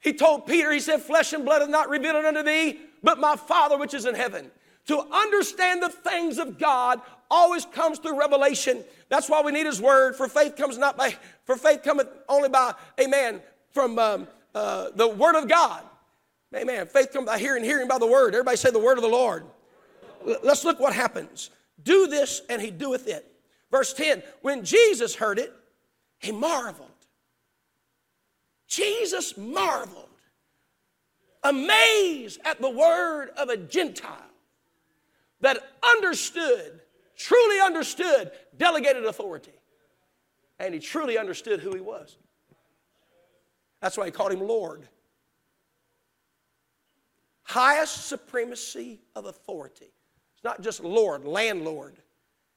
He 0.00 0.14
told 0.14 0.46
Peter, 0.46 0.72
He 0.72 0.80
said, 0.80 1.02
Flesh 1.02 1.34
and 1.34 1.44
blood 1.44 1.60
have 1.60 1.68
not 1.68 1.90
revealed 1.90 2.16
it 2.16 2.24
unto 2.24 2.42
thee, 2.42 2.80
but 3.02 3.20
my 3.20 3.36
Father 3.36 3.76
which 3.76 3.92
is 3.92 4.06
in 4.06 4.14
heaven. 4.14 4.50
To 4.86 5.00
understand 5.12 5.82
the 5.82 5.90
things 5.90 6.38
of 6.38 6.58
God 6.58 7.02
always 7.30 7.64
comes 7.66 7.98
through 7.98 8.18
revelation. 8.18 8.84
That's 9.08 9.28
why 9.28 9.42
we 9.42 9.52
need 9.52 9.66
His 9.66 9.80
Word. 9.80 10.16
For 10.16 10.28
faith 10.28 10.56
comes 10.56 10.78
not 10.78 10.96
by, 10.96 11.16
for 11.44 11.56
faith 11.56 11.82
cometh 11.82 12.08
only 12.28 12.48
by, 12.48 12.74
amen, 13.00 13.40
from 13.72 13.98
um, 13.98 14.28
uh, 14.54 14.90
the 14.94 15.08
Word 15.08 15.36
of 15.36 15.48
God. 15.48 15.82
Amen. 16.54 16.86
Faith 16.86 17.12
comes 17.12 17.26
by 17.26 17.38
hearing, 17.38 17.62
hearing 17.62 17.88
by 17.88 17.98
the 17.98 18.06
Word. 18.06 18.34
Everybody 18.34 18.56
say 18.56 18.70
the 18.70 18.78
Word 18.78 18.98
of 18.98 19.02
the 19.02 19.08
Lord. 19.08 19.44
Let's 20.42 20.64
look 20.64 20.80
what 20.80 20.94
happens. 20.94 21.50
Do 21.82 22.06
this, 22.06 22.42
and 22.48 22.60
He 22.60 22.70
doeth 22.70 23.06
it. 23.06 23.24
Verse 23.70 23.92
10 23.92 24.22
When 24.42 24.64
Jesus 24.64 25.14
heard 25.14 25.38
it, 25.38 25.52
He 26.18 26.32
marveled. 26.32 26.88
Jesus 28.68 29.36
marveled, 29.36 30.04
amazed 31.42 32.38
at 32.44 32.60
the 32.60 32.70
word 32.70 33.30
of 33.36 33.48
a 33.48 33.56
Gentile 33.56 34.12
that 35.40 35.58
understood, 35.96 36.80
truly 37.18 37.60
understood 37.60 38.30
delegated 38.56 39.04
authority. 39.04 39.52
And 40.58 40.72
he 40.72 40.80
truly 40.80 41.18
understood 41.18 41.60
who 41.60 41.74
he 41.74 41.80
was. 41.80 42.16
That's 43.80 43.96
why 43.96 44.06
he 44.06 44.10
called 44.10 44.32
him 44.32 44.40
Lord. 44.40 44.88
Highest 47.44 48.06
supremacy 48.06 49.00
of 49.14 49.26
authority. 49.26 49.92
It's 50.34 50.44
not 50.44 50.62
just 50.62 50.82
Lord, 50.82 51.24
landlord. 51.24 51.96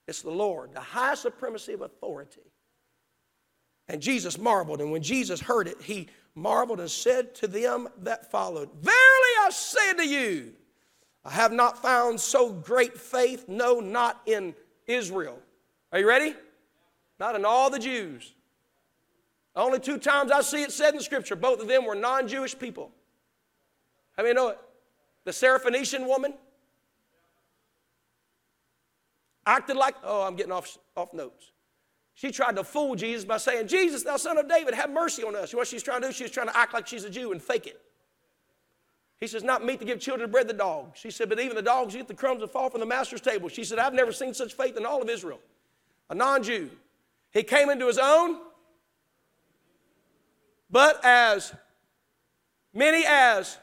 It's 0.07 0.21
the 0.21 0.31
Lord, 0.31 0.73
the 0.73 0.79
highest 0.79 1.21
supremacy 1.21 1.73
of 1.73 1.81
authority. 1.81 2.41
And 3.87 4.01
Jesus 4.01 4.37
marveled. 4.37 4.81
And 4.81 4.91
when 4.91 5.03
Jesus 5.03 5.39
heard 5.39 5.67
it, 5.67 5.81
he 5.81 6.09
marveled 6.35 6.79
and 6.79 6.89
said 6.89 7.35
to 7.35 7.47
them 7.47 7.87
that 7.99 8.31
followed, 8.31 8.69
Verily 8.81 8.95
I 9.41 9.49
say 9.51 9.93
to 9.93 10.07
you, 10.07 10.53
I 11.23 11.31
have 11.31 11.51
not 11.51 11.81
found 11.81 12.19
so 12.19 12.51
great 12.51 12.97
faith, 12.97 13.45
no, 13.47 13.79
not 13.79 14.21
in 14.25 14.55
Israel. 14.87 15.39
Are 15.91 15.99
you 15.99 16.07
ready? 16.07 16.35
Not 17.19 17.35
in 17.35 17.45
all 17.45 17.69
the 17.69 17.79
Jews. 17.79 18.33
Only 19.55 19.79
two 19.79 19.97
times 19.97 20.31
I 20.31 20.41
see 20.41 20.63
it 20.63 20.71
said 20.71 20.93
in 20.93 21.01
scripture, 21.01 21.35
both 21.35 21.61
of 21.61 21.67
them 21.67 21.85
were 21.85 21.95
non 21.95 22.27
Jewish 22.27 22.57
people. 22.57 22.91
How 24.17 24.23
many 24.23 24.33
know 24.33 24.49
it? 24.49 24.59
The 25.25 25.31
Syrophoenician 25.31 26.07
woman 26.07 26.33
acted 29.45 29.75
like, 29.75 29.95
oh, 30.03 30.23
I'm 30.23 30.35
getting 30.35 30.51
off, 30.51 30.77
off 30.95 31.13
notes. 31.13 31.51
She 32.13 32.31
tried 32.31 32.55
to 32.55 32.63
fool 32.63 32.95
Jesus 32.95 33.25
by 33.25 33.37
saying, 33.37 33.67
Jesus, 33.67 34.03
thou 34.03 34.17
son 34.17 34.37
of 34.37 34.47
David, 34.47 34.73
have 34.73 34.89
mercy 34.89 35.23
on 35.23 35.35
us. 35.35 35.51
You 35.51 35.57
know 35.57 35.61
what 35.61 35.67
she's 35.67 35.83
trying 35.83 36.01
to 36.01 36.07
do? 36.07 36.13
She's 36.13 36.31
trying 36.31 36.47
to 36.47 36.57
act 36.57 36.73
like 36.73 36.87
she's 36.87 37.03
a 37.03 37.09
Jew 37.09 37.31
and 37.31 37.41
fake 37.41 37.67
it. 37.67 37.81
He 39.21 39.27
says, 39.27 39.43
Not 39.43 39.63
meat 39.63 39.79
to 39.79 39.85
give 39.85 39.99
children 39.99 40.29
bread 40.29 40.49
the 40.49 40.53
dogs. 40.53 40.99
She 40.99 41.11
said, 41.11 41.29
But 41.29 41.39
even 41.39 41.55
the 41.55 41.61
dogs 41.61 41.95
eat 41.95 42.07
the 42.09 42.13
crumbs 42.13 42.41
that 42.41 42.51
fall 42.51 42.69
from 42.69 42.81
the 42.81 42.85
master's 42.85 43.21
table. 43.21 43.47
She 43.47 43.63
said, 43.63 43.79
I've 43.79 43.93
never 43.93 44.11
seen 44.11 44.33
such 44.33 44.55
faith 44.55 44.75
in 44.75 44.85
all 44.85 45.01
of 45.01 45.09
Israel. 45.09 45.39
A 46.09 46.15
non 46.15 46.43
Jew. 46.43 46.69
He 47.31 47.43
came 47.43 47.69
into 47.69 47.87
his 47.87 47.97
own, 47.97 48.39
but 50.69 50.99
as 51.05 51.53
many 52.73 53.05
as 53.07 53.57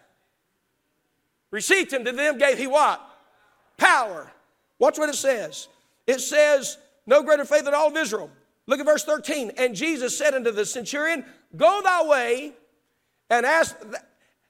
received 1.51 1.93
him, 1.93 2.05
to 2.05 2.13
them 2.13 2.39
gave 2.39 2.57
he 2.57 2.67
what? 2.67 3.03
Power. 3.77 4.31
Watch 4.79 4.97
what 4.97 5.11
it 5.11 5.17
says. 5.17 5.69
It 6.07 6.21
says, 6.21 6.79
No 7.07 7.23
greater 7.23 7.45
faith 7.45 7.65
than 7.65 7.75
all 7.75 7.89
of 7.89 7.97
Israel. 7.97 8.31
Look 8.67 8.81
at 8.81 8.87
verse 8.87 9.05
13. 9.05 9.53
And 9.59 9.75
Jesus 9.75 10.17
said 10.17 10.35
unto 10.35 10.53
the 10.53 10.65
centurion, 10.65 11.25
Go 11.57 11.83
thy 11.83 12.07
way 12.07 12.53
and 13.29 13.45
ask 13.45 13.77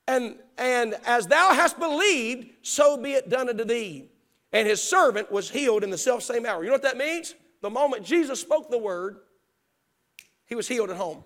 and, 0.07 0.37
and 0.59 0.97
as 1.07 1.27
thou 1.27 1.55
hast 1.55 1.79
believed, 1.79 2.51
so 2.62 2.97
be 2.97 3.12
it 3.12 3.29
done 3.29 3.49
unto 3.49 3.64
thee. 3.64 4.11
And 4.53 4.66
his 4.66 4.83
servant 4.83 5.31
was 5.31 5.51
healed 5.51 5.85
in 5.85 5.90
the 5.90 5.99
self 5.99 6.23
same 6.23 6.44
hour. 6.44 6.62
You 6.62 6.68
know 6.68 6.75
what 6.75 6.83
that 6.83 6.97
means? 6.97 7.35
The 7.61 7.71
moment 7.71 8.05
Jesus 8.05 8.40
spoke 8.40 8.71
the 8.71 8.79
word, 8.79 9.18
he 10.47 10.55
was 10.55 10.66
healed 10.66 10.90
at 10.90 10.97
home. 10.97 11.25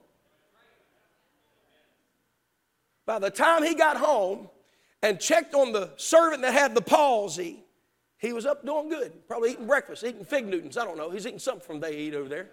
By 3.07 3.19
the 3.19 3.31
time 3.31 3.63
he 3.63 3.75
got 3.75 3.97
home 3.97 4.49
and 5.03 5.19
checked 5.19 5.55
on 5.55 5.73
the 5.73 5.91
servant 5.97 6.43
that 6.43 6.53
had 6.53 6.75
the 6.75 6.83
palsy, 6.83 7.65
he 8.19 8.33
was 8.33 8.47
up 8.47 8.65
doing 8.65 8.89
good. 8.89 9.27
Probably 9.27 9.53
eating 9.53 9.67
breakfast, 9.67 10.05
eating 10.05 10.25
fig 10.25 10.47
Newtons. 10.47 10.77
I 10.79 10.85
don't 10.85 10.97
know. 10.97 11.11
He's 11.11 11.27
eating 11.27 11.41
something 11.41 11.67
from 11.67 11.81
they 11.81 11.97
eat 11.97 12.15
over 12.15 12.29
there. 12.29 12.51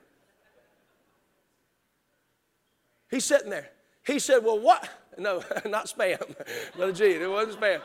He's 3.09 3.25
sitting 3.25 3.49
there. 3.49 3.69
He 4.05 4.19
said, 4.19 4.43
Well, 4.43 4.59
what? 4.59 4.89
No, 5.19 5.43
not 5.65 5.87
spam. 5.87 6.19
Brother 6.75 6.93
G, 6.93 7.03
it 7.05 7.29
wasn't 7.29 7.59
spam. 7.59 7.81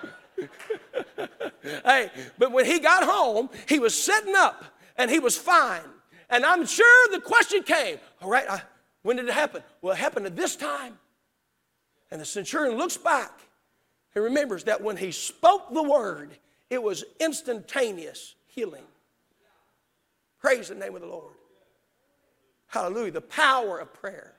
hey, 1.85 2.11
but 2.39 2.53
when 2.53 2.65
he 2.65 2.79
got 2.79 3.05
home, 3.05 3.51
he 3.69 3.79
was 3.79 4.01
sitting 4.01 4.35
up 4.37 4.65
and 4.97 5.11
he 5.11 5.19
was 5.19 5.37
fine. 5.37 5.83
And 6.31 6.45
I'm 6.45 6.65
sure 6.67 7.09
the 7.11 7.21
question 7.21 7.63
came, 7.63 7.99
All 8.23 8.31
right, 8.31 8.49
I, 8.49 8.63
when 9.03 9.17
did 9.17 9.29
it 9.29 9.35
happen? 9.35 9.63
Well, 9.83 9.93
it 9.93 9.99
happened 9.99 10.27
at 10.27 10.37
this 10.37 10.57
time. 10.57 10.99
And 12.11 12.21
the 12.21 12.25
centurion 12.25 12.79
looks 12.79 12.97
back 12.97 13.41
and 14.15 14.25
remembers 14.25 14.65
that 14.65 14.81
when 14.81 14.97
he 14.97 15.11
spoke 15.11 15.73
the 15.73 15.83
word, 15.83 16.31
it 16.71 16.83
was 16.83 17.05
instantaneous 17.21 18.35
healing. 18.47 18.85
Praise 20.39 20.69
the 20.69 20.75
name 20.75 20.95
of 20.95 21.01
the 21.01 21.09
Lord. 21.09 21.35
Hallelujah. 22.69 23.13
The 23.13 23.21
power 23.21 23.79
of 23.79 23.93
prayer 23.93 24.35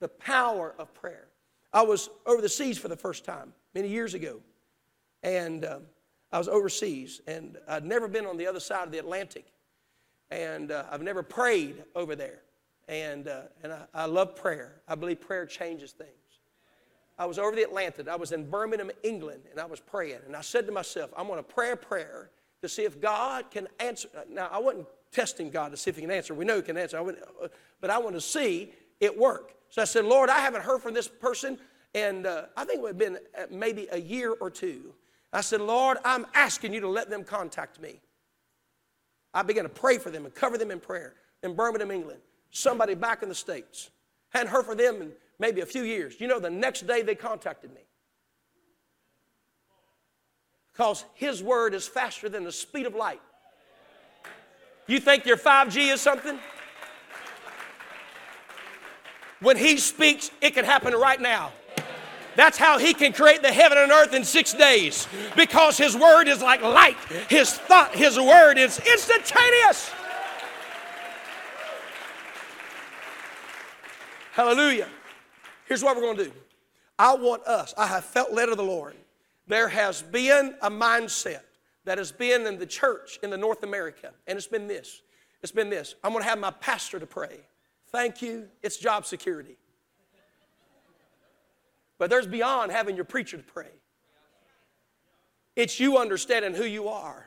the 0.00 0.08
power 0.08 0.74
of 0.78 0.92
prayer. 0.94 1.27
I 1.72 1.82
was 1.82 2.08
over 2.26 2.40
the 2.40 2.48
seas 2.48 2.78
for 2.78 2.88
the 2.88 2.96
first 2.96 3.24
time 3.24 3.52
many 3.74 3.88
years 3.88 4.14
ago, 4.14 4.40
and 5.22 5.64
um, 5.64 5.82
I 6.32 6.38
was 6.38 6.48
overseas, 6.48 7.20
and 7.26 7.58
I'd 7.68 7.84
never 7.84 8.08
been 8.08 8.26
on 8.26 8.36
the 8.36 8.46
other 8.46 8.60
side 8.60 8.84
of 8.84 8.92
the 8.92 8.98
Atlantic, 8.98 9.46
and 10.30 10.70
uh, 10.72 10.84
I've 10.90 11.02
never 11.02 11.22
prayed 11.22 11.84
over 11.94 12.16
there. 12.16 12.42
And, 12.88 13.28
uh, 13.28 13.42
and 13.62 13.72
I, 13.72 13.84
I 13.94 14.04
love 14.06 14.34
prayer. 14.34 14.80
I 14.88 14.94
believe 14.94 15.20
prayer 15.20 15.44
changes 15.44 15.92
things. 15.92 16.10
I 17.18 17.26
was 17.26 17.38
over 17.38 17.54
the 17.54 17.62
Atlantic. 17.62 18.08
I 18.08 18.16
was 18.16 18.32
in 18.32 18.48
Birmingham, 18.48 18.90
England, 19.02 19.42
and 19.50 19.60
I 19.60 19.66
was 19.66 19.80
praying. 19.80 20.20
And 20.26 20.34
I 20.34 20.40
said 20.40 20.66
to 20.66 20.72
myself, 20.72 21.10
I'm 21.16 21.26
going 21.26 21.38
to 21.38 21.42
pray 21.42 21.72
a 21.72 21.76
prayer 21.76 22.30
to 22.62 22.68
see 22.68 22.84
if 22.84 23.00
God 23.00 23.50
can 23.50 23.68
answer. 23.78 24.08
Now, 24.30 24.48
I 24.50 24.58
wasn't 24.58 24.86
testing 25.12 25.50
God 25.50 25.70
to 25.72 25.76
see 25.76 25.90
if 25.90 25.96
He 25.96 26.02
can 26.02 26.10
answer. 26.10 26.32
We 26.32 26.44
know 26.44 26.56
He 26.56 26.62
can 26.62 26.76
answer. 26.76 26.96
I 26.96 27.00
would, 27.00 27.18
but 27.80 27.90
I 27.90 27.98
want 27.98 28.14
to 28.14 28.20
see 28.20 28.72
it 29.00 29.16
work. 29.16 29.54
So 29.70 29.82
I 29.82 29.84
said, 29.84 30.04
Lord, 30.04 30.30
I 30.30 30.38
haven't 30.38 30.62
heard 30.62 30.80
from 30.80 30.94
this 30.94 31.08
person, 31.08 31.58
and 31.94 32.26
uh, 32.26 32.44
I 32.56 32.64
think 32.64 32.82
it 32.82 32.86
have 32.86 32.98
been 32.98 33.18
uh, 33.36 33.42
maybe 33.50 33.86
a 33.92 33.98
year 33.98 34.34
or 34.40 34.50
two. 34.50 34.94
I 35.32 35.42
said, 35.42 35.60
Lord, 35.60 35.98
I'm 36.04 36.26
asking 36.34 36.72
you 36.72 36.80
to 36.80 36.88
let 36.88 37.10
them 37.10 37.22
contact 37.22 37.80
me. 37.80 38.00
I 39.34 39.42
began 39.42 39.64
to 39.64 39.68
pray 39.68 39.98
for 39.98 40.10
them 40.10 40.24
and 40.24 40.34
cover 40.34 40.56
them 40.56 40.70
in 40.70 40.80
prayer 40.80 41.14
in 41.42 41.54
Birmingham, 41.54 41.90
England. 41.90 42.20
Somebody 42.50 42.94
back 42.94 43.22
in 43.22 43.28
the 43.28 43.34
States. 43.34 43.90
Hadn't 44.30 44.48
heard 44.48 44.64
from 44.64 44.78
them 44.78 45.02
in 45.02 45.12
maybe 45.38 45.60
a 45.60 45.66
few 45.66 45.82
years. 45.82 46.20
You 46.20 46.28
know, 46.28 46.40
the 46.40 46.50
next 46.50 46.86
day 46.86 47.02
they 47.02 47.14
contacted 47.14 47.74
me. 47.74 47.82
Because 50.72 51.04
his 51.14 51.42
word 51.42 51.74
is 51.74 51.86
faster 51.86 52.28
than 52.28 52.44
the 52.44 52.52
speed 52.52 52.86
of 52.86 52.94
light. 52.94 53.20
You 54.86 55.00
think 55.00 55.26
your 55.26 55.36
5G 55.36 55.92
is 55.92 56.00
something? 56.00 56.38
When 59.40 59.56
he 59.56 59.76
speaks, 59.76 60.30
it 60.40 60.54
can 60.54 60.64
happen 60.64 60.94
right 60.94 61.20
now. 61.20 61.52
That's 62.36 62.56
how 62.56 62.78
he 62.78 62.94
can 62.94 63.12
create 63.12 63.42
the 63.42 63.52
heaven 63.52 63.78
and 63.78 63.90
earth 63.90 64.14
in 64.14 64.24
six 64.24 64.52
days 64.52 65.08
because 65.34 65.76
his 65.76 65.96
word 65.96 66.28
is 66.28 66.40
like 66.40 66.62
light. 66.62 66.96
His 67.28 67.52
thought, 67.52 67.94
his 67.94 68.16
word 68.16 68.58
is 68.58 68.78
instantaneous. 68.78 69.90
Hallelujah. 74.32 74.86
Here's 75.66 75.82
what 75.82 75.96
we're 75.96 76.02
going 76.02 76.16
to 76.18 76.24
do. 76.26 76.32
I 76.96 77.14
want 77.16 77.42
us, 77.44 77.74
I 77.76 77.88
have 77.88 78.04
felt 78.04 78.32
led 78.32 78.48
of 78.48 78.56
the 78.56 78.62
Lord. 78.62 78.94
There 79.48 79.68
has 79.68 80.02
been 80.02 80.54
a 80.62 80.70
mindset 80.70 81.40
that 81.86 81.98
has 81.98 82.12
been 82.12 82.46
in 82.46 82.58
the 82.58 82.66
church 82.66 83.18
in 83.24 83.30
the 83.30 83.36
North 83.36 83.64
America, 83.64 84.12
and 84.28 84.36
it's 84.36 84.46
been 84.46 84.68
this. 84.68 85.02
It's 85.42 85.50
been 85.50 85.70
this. 85.70 85.96
I'm 86.04 86.12
going 86.12 86.22
to 86.22 86.28
have 86.28 86.38
my 86.38 86.50
pastor 86.52 87.00
to 87.00 87.06
pray. 87.06 87.40
Thank 87.90 88.22
you. 88.22 88.48
It's 88.62 88.76
job 88.76 89.06
security. 89.06 89.56
But 91.98 92.10
there's 92.10 92.26
beyond 92.26 92.70
having 92.70 92.94
your 92.96 93.04
preacher 93.04 93.36
to 93.36 93.42
pray. 93.42 93.70
It's 95.56 95.80
you 95.80 95.98
understanding 95.98 96.54
who 96.54 96.64
you 96.64 96.88
are. 96.88 97.26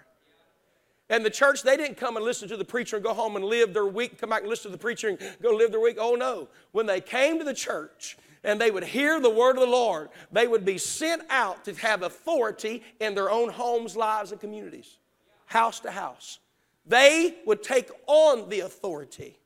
And 1.09 1.25
the 1.25 1.29
church, 1.29 1.63
they 1.63 1.75
didn't 1.75 1.97
come 1.97 2.15
and 2.15 2.23
listen 2.23 2.47
to 2.47 2.55
the 2.55 2.63
preacher 2.63 2.95
and 2.95 3.03
go 3.03 3.13
home 3.13 3.35
and 3.35 3.43
live 3.43 3.73
their 3.73 3.85
week, 3.85 4.17
come 4.17 4.29
back 4.29 4.41
and 4.41 4.49
listen 4.49 4.71
to 4.71 4.77
the 4.77 4.81
preacher 4.81 5.09
and 5.09 5.19
go 5.41 5.51
live 5.51 5.71
their 5.71 5.81
week. 5.81 5.97
Oh 5.99 6.15
no. 6.15 6.47
When 6.71 6.85
they 6.85 7.01
came 7.01 7.37
to 7.39 7.43
the 7.43 7.53
church 7.53 8.17
and 8.45 8.61
they 8.61 8.71
would 8.71 8.85
hear 8.85 9.19
the 9.19 9.29
word 9.29 9.57
of 9.57 9.61
the 9.61 9.69
Lord, 9.69 10.07
they 10.31 10.47
would 10.47 10.63
be 10.63 10.77
sent 10.77 11.23
out 11.29 11.65
to 11.65 11.73
have 11.75 12.03
authority 12.03 12.81
in 13.01 13.13
their 13.13 13.29
own 13.29 13.49
homes, 13.49 13.97
lives, 13.97 14.31
and 14.31 14.39
communities, 14.39 14.99
house 15.47 15.81
to 15.81 15.91
house. 15.91 16.39
They 16.85 17.39
would 17.45 17.61
take 17.61 17.89
on 18.07 18.47
the 18.47 18.61
authority. 18.61 19.37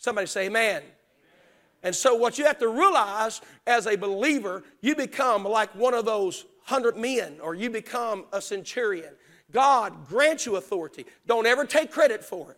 Somebody 0.00 0.26
say, 0.26 0.46
Amen. 0.46 0.82
And 1.82 1.94
so, 1.94 2.14
what 2.14 2.38
you 2.38 2.44
have 2.46 2.58
to 2.58 2.68
realize 2.68 3.40
as 3.66 3.86
a 3.86 3.96
believer, 3.96 4.64
you 4.80 4.96
become 4.96 5.44
like 5.44 5.74
one 5.74 5.94
of 5.94 6.04
those 6.04 6.46
hundred 6.64 6.96
men, 6.96 7.36
or 7.42 7.54
you 7.54 7.70
become 7.70 8.24
a 8.32 8.40
centurion. 8.40 9.12
God 9.52 10.06
grants 10.08 10.46
you 10.46 10.56
authority. 10.56 11.04
Don't 11.26 11.46
ever 11.46 11.64
take 11.64 11.90
credit 11.90 12.24
for 12.24 12.50
it. 12.50 12.56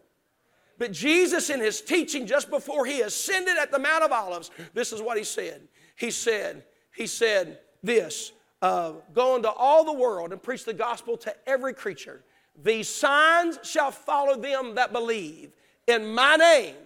But 0.78 0.93
Jesus, 0.93 1.51
in 1.51 1.61
his 1.61 1.80
teaching 1.80 2.26
just 2.26 2.49
before 2.49 2.86
he 2.86 3.01
ascended 3.01 3.57
at 3.59 3.70
the 3.70 3.78
Mount 3.78 4.05
of 4.05 4.12
Olives, 4.12 4.51
this 4.72 4.93
is 4.93 5.01
what 5.03 5.18
he 5.18 5.24
said. 5.24 5.62
He 5.97 6.11
said, 6.11 6.64
He 6.95 7.07
said 7.07 7.59
this 7.82 8.32
uh, 8.61 8.93
go 9.12 9.34
into 9.34 9.51
all 9.51 9.84
the 9.84 9.93
world 9.93 10.32
and 10.32 10.40
preach 10.40 10.64
the 10.64 10.74
gospel 10.74 11.16
to 11.18 11.34
every 11.49 11.74
creature. 11.74 12.22
These 12.62 12.88
signs 12.88 13.59
shall 13.64 13.90
follow 13.90 14.36
them 14.36 14.76
that 14.76 14.93
believe. 14.93 15.53
In 15.88 16.14
my 16.14 16.36
name, 16.36 16.76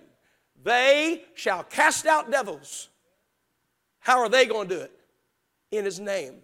they 0.66 1.22
shall 1.34 1.62
cast 1.62 2.06
out 2.06 2.28
devils. 2.28 2.88
How 4.00 4.18
are 4.18 4.28
they 4.28 4.46
going 4.46 4.68
to 4.68 4.74
do 4.74 4.80
it? 4.80 4.90
In 5.70 5.84
His 5.84 6.00
name. 6.00 6.34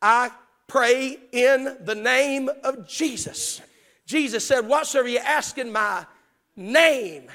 I 0.00 0.30
pray 0.66 1.18
in 1.30 1.76
the 1.82 1.94
name 1.94 2.48
of 2.64 2.88
Jesus. 2.88 3.60
Jesus 4.06 4.46
said, 4.46 4.66
Whatsoever 4.66 5.08
you 5.08 5.18
ask 5.18 5.58
in 5.58 5.70
my 5.70 6.06
name, 6.56 7.28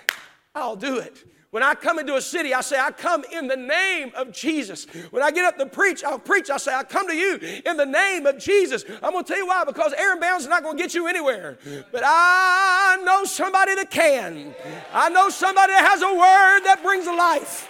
I'll 0.55 0.75
do 0.75 0.97
it. 0.97 1.25
When 1.51 1.63
I 1.63 1.75
come 1.75 1.99
into 1.99 2.15
a 2.15 2.21
city, 2.21 2.53
I 2.53 2.61
say, 2.61 2.79
I 2.79 2.91
come 2.91 3.25
in 3.29 3.47
the 3.47 3.57
name 3.57 4.13
of 4.15 4.31
Jesus. 4.31 4.85
When 5.11 5.21
I 5.21 5.31
get 5.31 5.43
up 5.43 5.57
to 5.57 5.65
preach, 5.65 6.01
I'll 6.01 6.17
preach. 6.17 6.49
I 6.49 6.55
say, 6.55 6.73
I 6.73 6.83
come 6.83 7.09
to 7.09 7.13
you 7.13 7.35
in 7.65 7.75
the 7.75 7.85
name 7.85 8.25
of 8.25 8.37
Jesus. 8.37 8.85
I'm 9.03 9.11
going 9.11 9.25
to 9.25 9.27
tell 9.27 9.37
you 9.37 9.47
why, 9.47 9.65
because 9.65 9.91
Aaron 9.97 10.21
Bounds 10.21 10.45
is 10.45 10.49
not 10.49 10.63
going 10.63 10.77
to 10.77 10.81
get 10.81 10.93
you 10.93 11.07
anywhere. 11.07 11.57
But 11.91 12.03
I 12.05 13.01
know 13.03 13.25
somebody 13.25 13.75
that 13.75 13.91
can. 13.91 14.55
I 14.93 15.09
know 15.09 15.27
somebody 15.27 15.73
that 15.73 15.85
has 15.89 16.01
a 16.01 16.05
word 16.05 16.61
that 16.63 16.79
brings 16.81 17.05
life. 17.05 17.67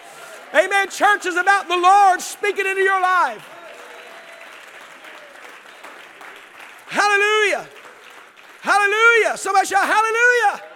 Amen. 0.54 0.88
Church 0.92 1.26
is 1.26 1.36
about 1.36 1.68
the 1.68 1.78
Lord 1.78 2.22
speaking 2.22 2.68
into 2.68 2.82
your 2.82 3.02
life. 3.02 3.44
Hallelujah. 6.86 7.68
Hallelujah. 8.62 9.38
Somebody 9.38 9.66
shout, 9.66 9.88
Hallelujah. 9.88 10.71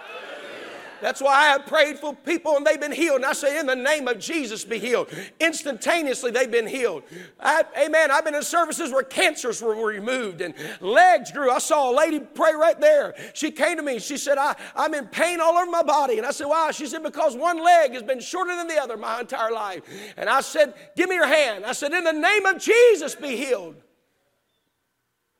That's 1.00 1.20
why 1.20 1.34
I 1.34 1.44
have 1.48 1.66
prayed 1.66 1.98
for 1.98 2.14
people 2.14 2.56
and 2.56 2.66
they've 2.66 2.80
been 2.80 2.92
healed. 2.92 3.16
And 3.16 3.24
I 3.24 3.32
say, 3.32 3.58
in 3.58 3.66
the 3.66 3.76
name 3.76 4.08
of 4.08 4.18
Jesus, 4.18 4.64
be 4.64 4.78
healed. 4.78 5.08
Instantaneously, 5.40 6.30
they've 6.30 6.50
been 6.50 6.66
healed. 6.66 7.02
I, 7.40 7.64
amen. 7.78 8.10
I've 8.10 8.24
been 8.24 8.34
in 8.34 8.42
services 8.42 8.90
where 8.90 9.02
cancers 9.02 9.62
were 9.62 9.74
removed 9.74 10.40
and 10.40 10.54
legs 10.80 11.30
grew. 11.32 11.50
I 11.50 11.58
saw 11.58 11.90
a 11.90 11.94
lady 11.94 12.20
pray 12.20 12.54
right 12.54 12.80
there. 12.80 13.14
She 13.34 13.50
came 13.50 13.76
to 13.76 13.82
me. 13.82 13.98
She 13.98 14.16
said, 14.16 14.38
I, 14.38 14.54
I'm 14.74 14.94
in 14.94 15.06
pain 15.06 15.40
all 15.40 15.56
over 15.56 15.70
my 15.70 15.82
body. 15.82 16.18
And 16.18 16.26
I 16.26 16.30
said, 16.30 16.46
Why? 16.46 16.70
She 16.70 16.86
said, 16.86 17.02
Because 17.02 17.36
one 17.36 17.62
leg 17.62 17.92
has 17.92 18.02
been 18.02 18.20
shorter 18.20 18.54
than 18.54 18.68
the 18.68 18.80
other 18.80 18.96
my 18.96 19.20
entire 19.20 19.52
life. 19.52 19.82
And 20.16 20.28
I 20.28 20.40
said, 20.40 20.74
Give 20.96 21.08
me 21.08 21.16
your 21.16 21.26
hand. 21.26 21.64
I 21.64 21.72
said, 21.72 21.92
In 21.92 22.04
the 22.04 22.12
name 22.12 22.46
of 22.46 22.60
Jesus, 22.60 23.14
be 23.14 23.36
healed. 23.36 23.76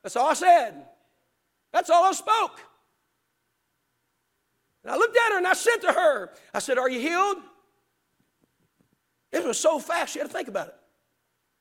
That's 0.03 0.15
all 0.15 0.29
I 0.29 0.33
said. 0.33 0.85
That's 1.73 1.89
all 1.89 2.05
I 2.05 2.11
spoke. 2.13 2.61
And 4.87 4.95
I 4.95 4.97
looked 4.97 5.17
at 5.17 5.33
her 5.33 5.37
and 5.37 5.45
I 5.45 5.53
said 5.53 5.77
to 5.81 5.91
her, 5.91 6.29
I 6.53 6.59
said, 6.59 6.77
Are 6.77 6.89
you 6.89 7.01
healed? 7.01 7.39
It 9.33 9.43
was 9.43 9.59
so 9.59 9.79
fast, 9.79 10.13
she 10.13 10.19
had 10.19 10.29
to 10.29 10.33
think 10.33 10.47
about 10.47 10.69
it. 10.69 10.75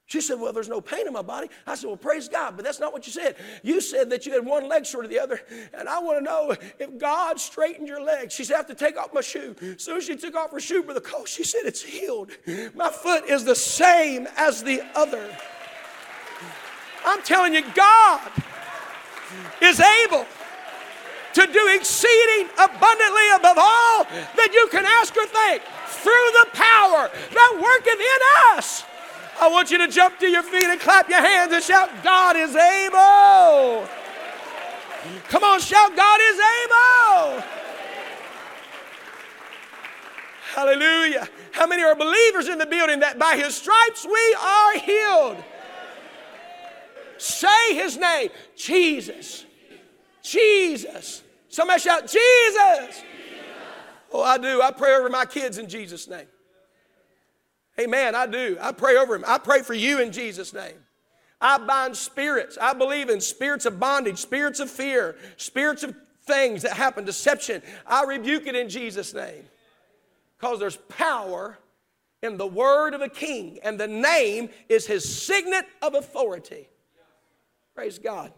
She 0.05 0.21
said, 0.21 0.39
Well, 0.39 0.53
there's 0.53 0.69
no 0.69 0.81
pain 0.81 1.09
in 1.09 1.13
my 1.13 1.23
body. 1.23 1.49
I 1.67 1.75
said, 1.75 1.89
Well, 1.89 1.97
praise 1.97 2.29
God, 2.29 2.55
but 2.55 2.65
that's 2.65 2.79
not 2.79 2.93
what 2.93 3.05
you 3.05 3.13
said. 3.13 3.35
You 3.65 3.81
said 3.81 4.11
that 4.11 4.27
you 4.27 4.33
had 4.33 4.47
one 4.47 4.69
leg 4.69 4.87
short 4.87 5.07
of 5.07 5.11
the 5.11 5.19
other, 5.19 5.41
and 5.75 5.89
I 5.89 5.99
want 5.99 6.21
to 6.21 6.25
know 6.25 6.55
if 6.79 6.99
God 6.99 7.41
straightened 7.41 7.89
your 7.89 8.01
leg. 8.01 8.31
She 8.31 8.45
said, 8.45 8.55
I 8.55 8.57
have 8.59 8.69
to 8.69 8.77
take 8.77 8.97
off 8.97 9.13
my 9.13 9.23
shoe. 9.23 9.57
As 9.61 10.05
she 10.05 10.15
took 10.15 10.37
off 10.37 10.53
her 10.53 10.61
shoe 10.61 10.85
the 10.85 11.01
coat, 11.01 11.27
she 11.27 11.43
said, 11.43 11.63
It's 11.65 11.83
healed. 11.83 12.31
My 12.77 12.91
foot 12.91 13.25
is 13.29 13.45
the 13.45 13.57
same 13.57 14.29
as 14.37 14.63
the 14.63 14.83
other. 14.95 15.37
I'm 17.05 17.23
telling 17.23 17.55
you, 17.55 17.65
God 17.75 18.31
is 19.61 19.81
able 19.81 20.27
to 21.37 21.47
do 21.53 21.69
exceeding 21.77 22.49
abundantly 22.57 23.29
above 23.37 23.59
all 23.61 24.05
that 24.05 24.51
you 24.55 24.69
can 24.71 24.87
ask 24.87 25.15
or 25.15 25.27
think 25.27 25.63
through 26.01 26.29
the 26.41 26.49
power 26.55 27.11
that 27.13 27.53
worketh 27.61 28.01
in 28.01 28.57
us. 28.57 28.85
I 29.39 29.49
want 29.51 29.71
you 29.71 29.77
to 29.77 29.89
jump 29.89 30.19
to 30.21 30.27
your 30.27 30.43
feet 30.43 30.65
and 30.65 30.81
clap 30.81 31.11
your 31.11 31.21
hands 31.21 31.53
and 31.53 31.63
shout, 31.63 31.91
God 32.03 32.37
is 32.37 32.57
able. 32.57 33.87
Come 35.29 35.45
on, 35.45 35.61
shout, 35.61 35.95
God 35.95 36.21
is 36.23 36.41
able. 36.65 37.45
Hallelujah. 40.55 41.29
How 41.53 41.67
many 41.67 41.83
are 41.83 41.95
believers 41.95 42.49
in 42.49 42.57
the 42.57 42.65
building 42.65 43.01
that 43.01 43.19
by 43.19 43.37
his 43.37 43.55
stripes 43.55 44.07
we 44.07 44.37
are 44.41 44.79
healed? 44.79 45.45
Say 47.19 47.75
his 47.75 47.99
name, 47.99 48.31
Jesus. 48.57 49.45
Jesus. 50.23 51.23
Somebody 51.57 51.81
shout, 51.81 52.03
Jesus. 52.03 52.13
Jesus. 52.13 53.03
Oh, 54.13 54.23
I 54.23 54.37
do. 54.37 54.61
I 54.61 54.71
pray 54.73 54.95
over 54.95 55.09
my 55.09 55.25
kids 55.25 55.57
in 55.57 55.71
Jesus' 55.71 56.07
name. 56.07 56.27
Amen. 57.81 58.15
I 58.15 58.27
do. 58.27 58.59
I 58.61 58.73
pray 58.73 58.99
over 58.99 59.17
them. 59.17 59.25
I 59.27 59.39
pray 59.39 59.63
for 59.63 59.73
you 59.73 59.99
in 60.03 60.13
Jesus' 60.13 60.53
name. 60.53 60.75
I 61.41 61.57
bind 61.57 61.97
spirits. 61.97 62.59
I 62.61 62.75
believe 62.75 63.09
in 63.09 63.23
spirits 63.23 63.65
of 63.65 63.81
bondage, 63.81 64.19
spirits 64.19 64.61
of 64.61 64.71
fear, 64.71 65.17
spirits 65.39 65.83
of 65.83 65.97
things 66.27 66.61
that 66.61 66.75
happen, 66.75 67.07
deception. 67.07 67.63
I 67.87 68.05
rebuke 68.05 68.47
it 68.47 68.55
in 68.55 68.69
Jesus' 68.69 69.15
name. 69.15 69.45
Because 70.37 70.59
there's 70.59 70.77
power 70.77 71.57
in 72.23 72.37
the 72.37 72.47
word 72.47 72.93
of 72.93 73.01
a 73.01 73.09
king, 73.09 73.61
and 73.63 73.81
the 73.81 73.89
name 73.89 74.51
is 74.69 74.87
his 74.87 75.11
signet 75.11 75.65
of 75.81 75.95
authority. 75.95 76.69
Praise 77.75 77.99
God. 77.99 78.31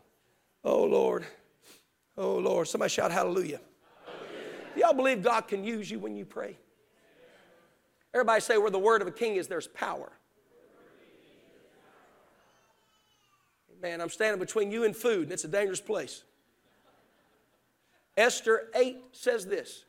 Oh, 0.62 0.84
Lord. 0.84 1.26
Oh, 2.18 2.36
Lord. 2.36 2.66
Somebody 2.66 2.90
shout 2.90 3.12
hallelujah. 3.12 3.60
hallelujah. 4.04 4.74
Do 4.74 4.80
y'all 4.80 4.92
believe 4.92 5.22
God 5.22 5.42
can 5.42 5.62
use 5.62 5.88
you 5.88 6.00
when 6.00 6.16
you 6.16 6.24
pray? 6.24 6.58
Everybody 8.12 8.40
say, 8.40 8.58
where 8.58 8.70
the 8.70 8.78
word 8.78 9.02
of 9.02 9.08
a 9.08 9.12
king 9.12 9.36
is, 9.36 9.46
there's 9.46 9.68
power. 9.68 10.10
Man, 13.80 14.00
I'm 14.00 14.08
standing 14.08 14.40
between 14.40 14.72
you 14.72 14.82
and 14.82 14.96
food, 14.96 15.24
and 15.24 15.32
it's 15.32 15.44
a 15.44 15.48
dangerous 15.48 15.80
place. 15.80 16.24
Esther 18.16 18.68
8 18.74 18.96
says 19.12 19.46
this. 19.46 19.84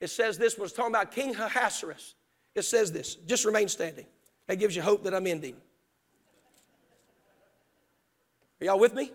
It 0.00 0.08
says 0.08 0.36
this 0.36 0.58
was 0.58 0.72
talking 0.72 0.90
about 0.90 1.12
King 1.12 1.36
Ahasuerus. 1.36 2.16
It 2.56 2.62
says 2.62 2.90
this. 2.90 3.14
Just 3.14 3.44
remain 3.44 3.68
standing. 3.68 4.06
That 4.48 4.56
gives 4.56 4.74
you 4.74 4.82
hope 4.82 5.04
that 5.04 5.14
I'm 5.14 5.28
ending. 5.28 5.54
Are 8.60 8.64
y'all 8.64 8.80
with 8.80 8.94
me? 8.94 9.12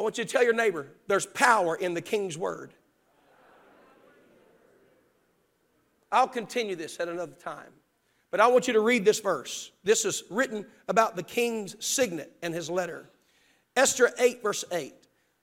I 0.00 0.02
want 0.02 0.16
you 0.16 0.24
to 0.24 0.32
tell 0.32 0.42
your 0.42 0.54
neighbor 0.54 0.86
there's 1.08 1.26
power 1.26 1.76
in 1.76 1.92
the 1.92 2.00
king's 2.00 2.38
word. 2.38 2.72
I'll 6.10 6.26
continue 6.26 6.74
this 6.74 6.98
at 7.00 7.08
another 7.08 7.34
time. 7.34 7.68
But 8.30 8.40
I 8.40 8.46
want 8.46 8.66
you 8.66 8.72
to 8.72 8.80
read 8.80 9.04
this 9.04 9.20
verse. 9.20 9.72
This 9.84 10.06
is 10.06 10.24
written 10.30 10.64
about 10.88 11.16
the 11.16 11.22
king's 11.22 11.76
signet 11.84 12.34
and 12.40 12.54
his 12.54 12.70
letter. 12.70 13.10
Esther 13.76 14.10
8, 14.18 14.42
verse 14.42 14.64
8. 14.72 14.94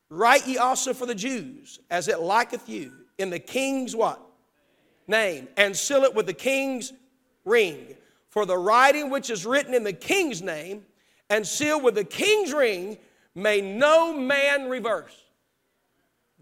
Write 0.10 0.48
ye 0.48 0.58
also 0.58 0.92
for 0.92 1.06
the 1.06 1.14
Jews, 1.14 1.80
as 1.92 2.08
it 2.08 2.20
liketh 2.20 2.68
you, 2.68 2.94
in 3.20 3.30
the 3.30 3.38
king's 3.38 3.96
what? 3.96 4.20
Name, 5.08 5.50
and 5.56 5.78
seal 5.78 6.02
it 6.02 6.16
with 6.16 6.26
the 6.26 6.34
king's 6.34 6.94
ring. 7.46 7.96
For 8.30 8.48
the 8.48 8.58
writing 8.58 9.12
which 9.12 9.30
is 9.30 9.46
written 9.46 9.76
in 9.76 9.84
the 9.84 9.94
king's 9.94 10.42
name 10.42 10.84
and 11.30 11.46
sealed 11.46 11.84
with 11.84 11.94
the 11.94 12.04
king's 12.04 12.52
ring 12.54 12.98
may 13.38 13.62
no 13.62 14.14
man 14.14 14.70
reverse. 14.70 15.16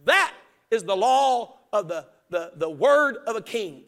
That 0.06 0.34
is 0.72 0.84
the 0.84 0.96
law 0.96 1.58
of 1.74 1.88
the, 1.88 2.08
the, 2.30 2.54
the 2.56 2.70
word 2.70 3.18
of 3.28 3.36
a 3.36 3.42
king. 3.42 3.84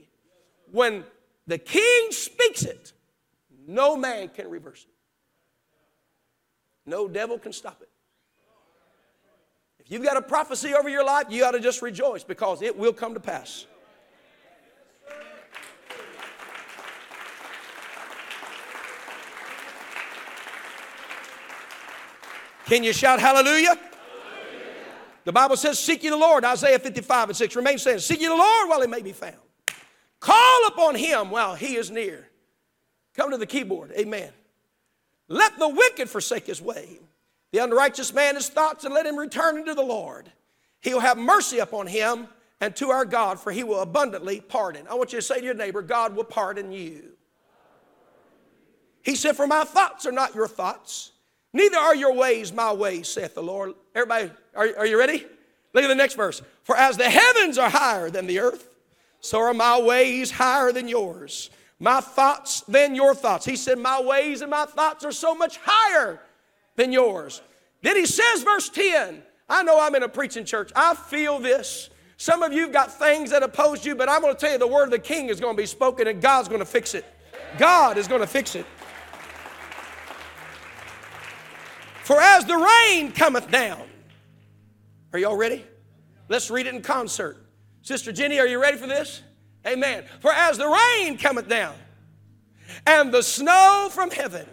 When 0.72 1.04
the 1.48 1.58
king 1.58 2.12
speaks 2.12 2.64
it, 2.64 2.92
no 3.66 3.96
man 3.96 4.30
can 4.30 4.50
reverse 4.50 4.86
it. 4.86 4.94
No 6.86 7.08
devil 7.08 7.40
can 7.40 7.54
stop 7.54 7.82
it. 7.82 7.90
If 9.80 9.92
you've 9.92 10.04
got 10.04 10.18
a 10.18 10.22
prophecy 10.22 10.74
over 10.74 10.90
your 10.90 11.06
life, 11.06 11.28
you 11.30 11.46
ought 11.46 11.52
to 11.52 11.60
just 11.60 11.82
rejoice 11.82 12.24
because 12.24 12.62
it 12.62 12.78
will 12.78 12.94
come 12.94 13.14
to 13.14 13.20
pass. 13.20 13.66
Can 22.68 22.84
you 22.84 22.92
shout 22.92 23.20
hallelujah? 23.20 23.80
The 25.24 25.32
Bible 25.32 25.58
says, 25.58 25.80
Seek 25.80 26.04
ye 26.04 26.10
the 26.10 26.18
Lord, 26.18 26.46
Isaiah 26.46 26.80
55 26.80 27.30
and 27.30 27.38
6. 27.38 27.56
Remain 27.56 27.78
saying, 27.78 28.00
Seek 28.00 28.20
ye 28.20 28.28
the 28.28 28.36
Lord 28.36 28.70
while 28.70 28.82
he 28.82 28.88
may 28.88 29.02
be 29.02 29.14
found. 29.14 29.36
Call 30.20 30.68
upon 30.68 30.96
him 30.96 31.30
while 31.30 31.56
he 31.56 31.76
is 31.76 31.90
near. 31.92 32.28
Come 33.16 33.32
to 33.32 33.38
the 33.38 33.46
keyboard. 33.46 33.92
Amen. 33.98 34.32
Let 35.30 35.58
the 35.58 35.68
wicked 35.68 36.10
forsake 36.10 36.48
his 36.48 36.62
way, 36.62 37.00
the 37.52 37.60
unrighteous 37.60 38.14
man 38.14 38.36
his 38.36 38.50
thoughts, 38.50 38.86
and 38.86 38.94
let 38.94 39.06
him 39.06 39.18
return 39.18 39.58
unto 39.58 39.74
the 39.74 39.82
Lord. 39.82 40.32
He 40.82 40.94
will 40.94 41.02
have 41.02 41.18
mercy 41.18 41.60
upon 41.60 41.88
him 41.88 42.28
and 42.60 42.76
to 42.78 42.90
our 42.90 43.06
God, 43.06 43.40
for 43.40 43.52
he 43.52 43.64
will 43.64 43.82
abundantly 43.82 44.42
pardon. 44.42 44.88
I 44.90 44.96
want 44.96 45.14
you 45.14 45.20
to 45.20 45.26
say 45.26 45.40
to 45.40 45.46
your 45.46 45.54
neighbor, 45.54 45.82
God 45.82 46.16
will 46.16 46.24
pardon 46.24 46.72
you. 46.72 47.12
He 49.04 49.16
said, 49.16 49.36
For 49.36 49.48
my 49.48 49.64
thoughts 49.64 50.06
are 50.06 50.12
not 50.12 50.36
your 50.36 50.48
thoughts, 50.48 51.12
neither 51.54 51.78
are 51.78 51.96
your 51.96 52.14
ways 52.14 52.54
my 52.54 52.74
ways, 52.74 53.08
saith 53.08 53.36
the 53.36 53.44
Lord. 53.44 53.74
Everybody, 53.96 54.32
are, 54.56 54.70
are 54.80 54.86
you 54.86 54.98
ready? 54.98 55.26
Look 55.74 55.84
at 55.84 55.88
the 55.88 55.96
next 55.96 56.16
verse. 56.16 56.42
For 56.64 56.76
as 56.76 56.98
the 56.98 57.10
heavens 57.10 57.58
are 57.58 57.70
higher 57.70 58.10
than 58.10 58.28
the 58.28 58.40
earth, 58.40 58.70
so 59.20 59.40
are 59.40 59.54
my 59.54 59.80
ways 59.80 60.32
higher 60.32 60.72
than 60.72 60.88
yours, 60.88 61.50
my 61.80 62.02
thoughts 62.02 62.62
than 62.62 62.96
your 62.96 63.14
thoughts. 63.14 63.46
He 63.46 63.56
said, 63.56 63.78
My 63.78 64.02
ways 64.02 64.42
and 64.42 64.50
my 64.50 64.66
thoughts 64.66 65.06
are 65.06 65.12
so 65.12 65.36
much 65.36 65.60
higher 65.62 66.20
than 66.76 66.92
yours. 66.92 67.42
Then 67.82 67.96
he 67.96 68.06
says, 68.06 68.44
verse 68.44 68.70
10, 68.70 69.22
I 69.50 69.64
know 69.64 69.80
I'm 69.80 69.96
in 69.96 70.04
a 70.04 70.10
preaching 70.10 70.46
church. 70.46 70.72
I 70.76 70.96
feel 70.96 71.40
this. 71.40 71.90
Some 72.18 72.42
of 72.42 72.52
you 72.52 72.62
have 72.62 72.72
got 72.72 72.92
things 72.92 73.30
that 73.30 73.44
oppose 73.44 73.86
you, 73.86 73.96
but 73.96 74.10
I'm 74.10 74.22
going 74.22 74.34
to 74.34 74.40
tell 74.40 74.52
you 74.52 74.58
the 74.58 74.68
word 74.68 74.86
of 74.86 74.92
the 74.92 75.00
king 75.00 75.30
is 75.30 75.40
going 75.40 75.56
to 75.56 75.62
be 75.62 75.68
spoken 75.68 76.08
and 76.08 76.22
God's 76.22 76.48
going 76.48 76.60
to 76.60 76.66
fix 76.66 76.96
it. 76.96 77.06
God 77.58 77.98
is 77.98 78.08
going 78.08 78.22
to 78.22 78.28
fix 78.28 78.56
it. 78.56 78.66
For 82.08 82.22
as 82.22 82.46
the 82.46 82.56
rain 82.56 83.12
cometh 83.12 83.52
down, 83.52 83.84
are 85.12 85.20
y'all 85.20 85.36
ready? 85.36 85.66
Let's 86.30 86.50
read 86.50 86.66
it 86.66 86.74
in 86.74 86.82
concert. 86.82 87.36
Sister 87.82 88.14
Jenny, 88.14 88.40
are 88.40 88.48
you 88.48 88.62
ready 88.62 88.78
for 88.78 88.88
this? 88.88 89.22
Amen. 89.66 90.06
For 90.22 90.32
as 90.32 90.58
the 90.58 90.70
rain 90.70 91.18
cometh 91.18 91.50
down, 91.50 91.76
and 92.86 93.14
the 93.14 93.22
snow 93.22 93.90
from 93.92 94.10
heaven, 94.10 94.48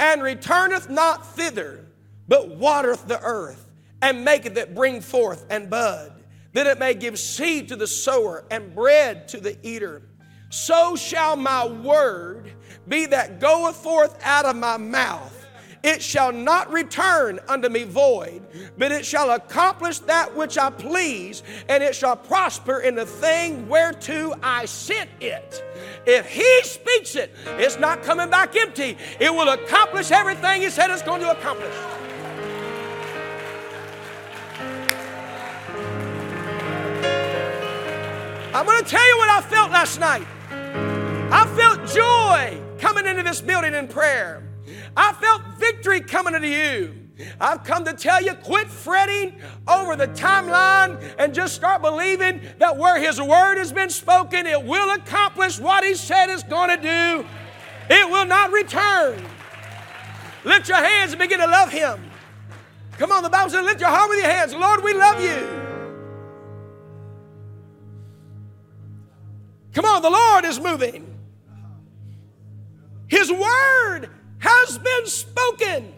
and 0.00 0.22
returneth 0.22 0.88
not 0.88 1.26
thither, 1.36 1.84
but 2.28 2.56
watereth 2.56 3.06
the 3.06 3.20
earth, 3.20 3.70
and 4.00 4.24
maketh 4.24 4.56
it 4.56 4.74
bring 4.74 5.02
forth 5.02 5.44
and 5.50 5.68
bud, 5.68 6.24
that 6.54 6.66
it 6.66 6.78
may 6.78 6.94
give 6.94 7.18
seed 7.18 7.68
to 7.68 7.76
the 7.76 7.86
sower 7.86 8.46
and 8.50 8.74
bread 8.74 9.28
to 9.28 9.38
the 9.38 9.58
eater. 9.62 10.00
So 10.48 10.96
shall 10.96 11.36
my 11.36 11.66
word 11.66 12.52
be 12.88 13.04
that 13.04 13.38
goeth 13.38 13.76
forth 13.76 14.18
out 14.24 14.46
of 14.46 14.56
my 14.56 14.78
mouth. 14.78 15.35
It 15.82 16.02
shall 16.02 16.32
not 16.32 16.72
return 16.72 17.38
unto 17.48 17.68
me 17.68 17.84
void, 17.84 18.42
but 18.76 18.92
it 18.92 19.04
shall 19.04 19.30
accomplish 19.30 20.00
that 20.00 20.34
which 20.34 20.58
I 20.58 20.70
please, 20.70 21.42
and 21.68 21.82
it 21.82 21.94
shall 21.94 22.16
prosper 22.16 22.80
in 22.80 22.94
the 22.94 23.06
thing 23.06 23.68
whereto 23.68 24.34
I 24.42 24.64
sent 24.64 25.10
it. 25.20 25.62
If 26.06 26.26
He 26.26 26.62
speaks 26.62 27.14
it, 27.16 27.32
it's 27.58 27.78
not 27.78 28.02
coming 28.02 28.30
back 28.30 28.56
empty. 28.56 28.96
It 29.20 29.32
will 29.32 29.48
accomplish 29.48 30.10
everything 30.10 30.62
He 30.62 30.70
said 30.70 30.90
it's 30.90 31.02
going 31.02 31.20
to 31.20 31.30
accomplish. 31.30 31.74
I'm 38.56 38.64
going 38.64 38.82
to 38.82 38.88
tell 38.88 39.06
you 39.06 39.18
what 39.18 39.28
I 39.28 39.42
felt 39.42 39.70
last 39.70 40.00
night. 40.00 40.26
I 41.30 41.44
felt 41.56 41.86
joy 41.92 42.58
coming 42.78 43.04
into 43.04 43.22
this 43.22 43.42
building 43.42 43.74
in 43.74 43.86
prayer. 43.86 44.45
I 44.96 45.12
felt 45.12 45.42
victory 45.58 46.00
coming 46.00 46.34
into 46.34 46.48
you. 46.48 47.06
I've 47.40 47.64
come 47.64 47.84
to 47.86 47.94
tell 47.94 48.22
you 48.22 48.34
quit 48.34 48.68
fretting 48.68 49.40
over 49.66 49.96
the 49.96 50.08
timeline 50.08 51.14
and 51.18 51.34
just 51.34 51.54
start 51.54 51.80
believing 51.80 52.40
that 52.58 52.76
where 52.76 53.00
His 53.00 53.20
word 53.20 53.56
has 53.56 53.72
been 53.72 53.90
spoken, 53.90 54.46
it 54.46 54.62
will 54.62 54.94
accomplish 54.94 55.58
what 55.58 55.84
He 55.84 55.94
said 55.94 56.28
it's 56.28 56.42
going 56.42 56.70
to 56.70 56.76
do. 56.76 57.26
It 57.88 58.10
will 58.10 58.26
not 58.26 58.52
return. 58.52 59.24
Lift 60.44 60.68
your 60.68 60.78
hands 60.78 61.12
and 61.12 61.20
begin 61.20 61.40
to 61.40 61.46
love 61.46 61.70
Him. 61.70 62.10
Come 62.98 63.12
on, 63.12 63.22
the 63.22 63.30
Bible 63.30 63.50
says, 63.50 63.64
lift 63.64 63.80
your 63.80 63.90
heart 63.90 64.08
with 64.08 64.18
your 64.18 64.30
hands. 64.30 64.54
Lord, 64.54 64.82
we 64.82 64.94
love 64.94 65.20
you. 65.20 65.62
Come 69.72 69.84
on, 69.84 70.00
the 70.02 70.10
Lord 70.10 70.44
is 70.44 70.58
moving. 70.58 71.14
His 73.08 73.30
word 73.30 74.08
has 74.38 74.78
been 74.78 75.06
spoken. 75.06 75.92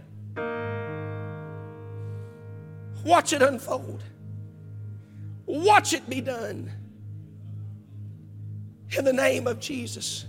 Watch 3.04 3.32
it 3.32 3.42
unfold. 3.42 4.02
Watch 5.46 5.92
it 5.92 6.08
be 6.08 6.20
done. 6.20 6.70
In 8.96 9.04
the 9.04 9.12
name 9.12 9.46
of 9.46 9.60
Jesus. 9.60 10.26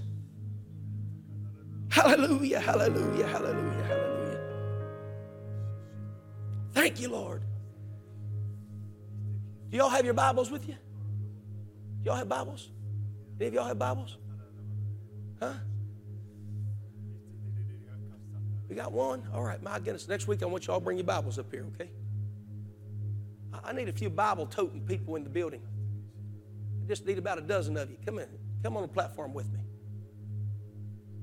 Hallelujah, 1.89 2.59
hallelujah, 2.59 3.27
hallelujah, 3.27 3.83
hallelujah. 3.83 4.39
Thank 6.73 6.99
you, 6.99 7.09
Lord. 7.09 7.43
Do 9.69 9.77
y'all 9.77 9.89
have 9.89 10.05
your 10.05 10.13
Bibles 10.13 10.51
with 10.51 10.67
you? 10.67 10.75
Y'all 12.03 12.15
have 12.15 12.29
Bibles? 12.29 12.69
Any 13.39 13.47
of 13.47 13.53
y'all 13.53 13.67
have 13.67 13.79
Bibles? 13.79 14.17
Huh? 15.39 15.53
We 18.69 18.75
got 18.75 18.91
one? 18.91 19.23
All 19.33 19.43
right, 19.43 19.61
my 19.63 19.79
goodness. 19.79 20.07
Next 20.07 20.27
week, 20.27 20.43
I 20.43 20.45
want 20.45 20.67
you 20.67 20.73
all 20.73 20.79
to 20.79 20.83
bring 20.83 20.97
your 20.97 21.05
Bibles 21.05 21.39
up 21.39 21.51
here, 21.51 21.65
okay? 21.73 21.89
I 23.63 23.73
need 23.73 23.89
a 23.89 23.93
few 23.93 24.11
Bible 24.11 24.45
toting 24.45 24.81
people 24.81 25.15
in 25.15 25.23
the 25.23 25.29
building. 25.29 25.61
I 26.83 26.87
just 26.87 27.05
need 27.05 27.17
about 27.17 27.39
a 27.39 27.41
dozen 27.41 27.75
of 27.77 27.89
you. 27.89 27.97
Come 28.05 28.19
in. 28.19 28.27
Come 28.63 28.77
on 28.77 28.83
the 28.83 28.87
platform 28.87 29.33
with 29.33 29.51
me. 29.51 29.59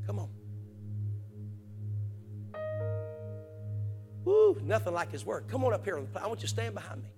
Come 0.06 0.18
on. 0.18 0.28
Woo, 4.24 4.60
nothing 4.64 4.92
like 4.92 5.12
his 5.12 5.24
word. 5.24 5.44
Come 5.48 5.64
on 5.64 5.72
up 5.72 5.84
here. 5.84 5.98
On 5.98 6.08
I 6.20 6.26
want 6.26 6.40
you 6.40 6.48
to 6.48 6.48
stand 6.48 6.74
behind 6.74 7.02
me. 7.02 7.10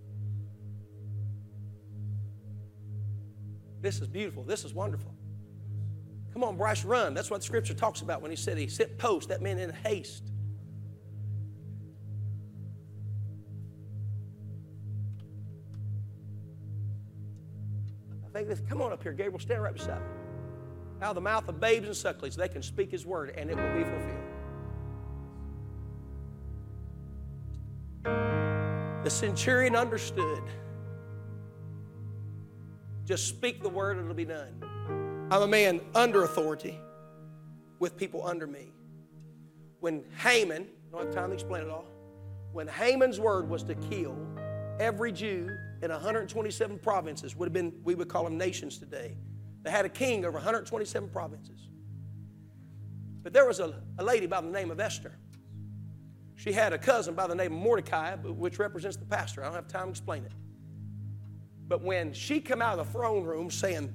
This 3.80 4.00
is 4.00 4.08
beautiful. 4.08 4.42
This 4.42 4.64
is 4.64 4.74
wonderful. 4.74 5.14
Come 6.32 6.44
on, 6.44 6.56
Bryce, 6.56 6.84
run. 6.84 7.14
That's 7.14 7.30
what 7.30 7.40
the 7.40 7.46
scripture 7.46 7.74
talks 7.74 8.00
about 8.00 8.22
when 8.22 8.30
he 8.30 8.36
said 8.36 8.58
he 8.58 8.68
sent 8.68 8.96
post, 8.98 9.28
that 9.28 9.42
meant 9.42 9.60
in 9.60 9.72
haste. 9.72 10.24
I 18.24 18.30
think 18.30 18.48
this, 18.48 18.60
come 18.68 18.82
on 18.82 18.92
up 18.92 19.02
here, 19.02 19.12
Gabriel, 19.12 19.38
stand 19.38 19.62
right 19.62 19.72
beside 19.72 20.00
me. 20.00 20.06
Out 21.00 21.10
of 21.10 21.14
the 21.16 21.20
mouth 21.20 21.48
of 21.48 21.60
babes 21.60 21.86
and 21.86 21.96
sucklings, 21.96 22.36
they 22.36 22.48
can 22.48 22.62
speak 22.62 22.90
his 22.90 23.06
word 23.06 23.34
and 23.36 23.50
it 23.50 23.56
will 23.56 23.74
be 23.74 23.84
fulfilled. 23.84 24.28
The 29.04 29.10
centurion 29.10 29.74
understood. 29.74 30.42
Just 33.04 33.26
speak 33.26 33.62
the 33.62 33.68
word, 33.68 33.96
and 33.96 34.04
it'll 34.04 34.14
be 34.14 34.26
done. 34.26 34.60
I'm 35.30 35.42
a 35.42 35.46
man 35.46 35.82
under 35.94 36.24
authority 36.24 36.80
with 37.80 37.98
people 37.98 38.26
under 38.26 38.46
me. 38.46 38.72
When 39.80 40.02
Haman, 40.22 40.66
I 40.66 40.96
don't 40.96 41.04
have 41.04 41.14
time 41.14 41.28
to 41.28 41.34
explain 41.34 41.64
it 41.64 41.68
all, 41.68 41.84
when 42.52 42.66
Haman's 42.66 43.20
word 43.20 43.46
was 43.46 43.62
to 43.64 43.74
kill 43.74 44.16
every 44.80 45.12
Jew 45.12 45.50
in 45.82 45.90
127 45.90 46.78
provinces, 46.78 47.36
would 47.36 47.44
have 47.44 47.52
been, 47.52 47.74
we 47.84 47.94
would 47.94 48.08
call 48.08 48.24
them 48.24 48.38
nations 48.38 48.78
today. 48.78 49.18
They 49.64 49.70
had 49.70 49.84
a 49.84 49.90
king 49.90 50.24
over 50.24 50.38
127 50.38 51.10
provinces. 51.10 51.68
But 53.22 53.34
there 53.34 53.44
was 53.44 53.60
a, 53.60 53.82
a 53.98 54.04
lady 54.04 54.26
by 54.26 54.40
the 54.40 54.48
name 54.48 54.70
of 54.70 54.80
Esther. 54.80 55.18
She 56.36 56.52
had 56.52 56.72
a 56.72 56.78
cousin 56.78 57.14
by 57.14 57.26
the 57.26 57.34
name 57.34 57.52
of 57.52 57.58
Mordecai, 57.58 58.16
which 58.16 58.58
represents 58.58 58.96
the 58.96 59.04
pastor. 59.04 59.42
I 59.42 59.46
don't 59.46 59.56
have 59.56 59.68
time 59.68 59.88
to 59.88 59.90
explain 59.90 60.24
it. 60.24 60.32
But 61.66 61.82
when 61.82 62.14
she 62.14 62.40
came 62.40 62.62
out 62.62 62.78
of 62.78 62.86
the 62.86 62.92
throne 62.92 63.24
room 63.24 63.50
saying, 63.50 63.92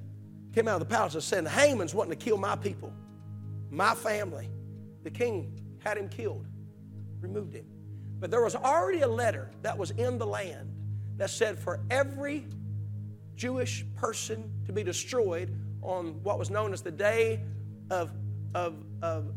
came 0.54 0.68
out 0.68 0.80
of 0.80 0.88
the 0.88 0.94
palace 0.94 1.14
and 1.14 1.22
said, 1.22 1.46
Haman's 1.48 1.94
wanting 1.94 2.16
to 2.16 2.24
kill 2.24 2.38
my 2.38 2.54
people, 2.54 2.92
my 3.70 3.94
family, 3.94 4.48
the 5.02 5.10
king 5.10 5.60
had 5.80 5.98
him 5.98 6.08
killed, 6.08 6.46
removed 7.20 7.54
him. 7.54 7.66
But 8.20 8.30
there 8.30 8.42
was 8.42 8.54
already 8.54 9.00
a 9.00 9.08
letter 9.08 9.50
that 9.62 9.76
was 9.76 9.90
in 9.90 10.16
the 10.16 10.26
land 10.26 10.72
that 11.16 11.30
said 11.30 11.58
for 11.58 11.80
every 11.90 12.46
Jewish 13.34 13.84
person 13.96 14.50
to 14.66 14.72
be 14.72 14.84
destroyed 14.84 15.52
on 15.82 16.22
what 16.22 16.38
was 16.38 16.50
known 16.50 16.72
as 16.72 16.82
the 16.82 16.92
day 16.92 17.40
of, 17.90 18.12
of, 18.54 18.76
of 19.02 19.32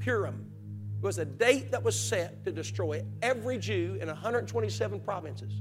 Purim. 0.00 0.46
It 1.00 1.04
was 1.04 1.18
a 1.18 1.24
date 1.24 1.70
that 1.70 1.82
was 1.82 1.98
set 1.98 2.42
to 2.44 2.50
destroy 2.50 3.04
every 3.22 3.58
Jew 3.58 3.98
in 4.00 4.08
127 4.08 5.00
provinces. 5.00 5.60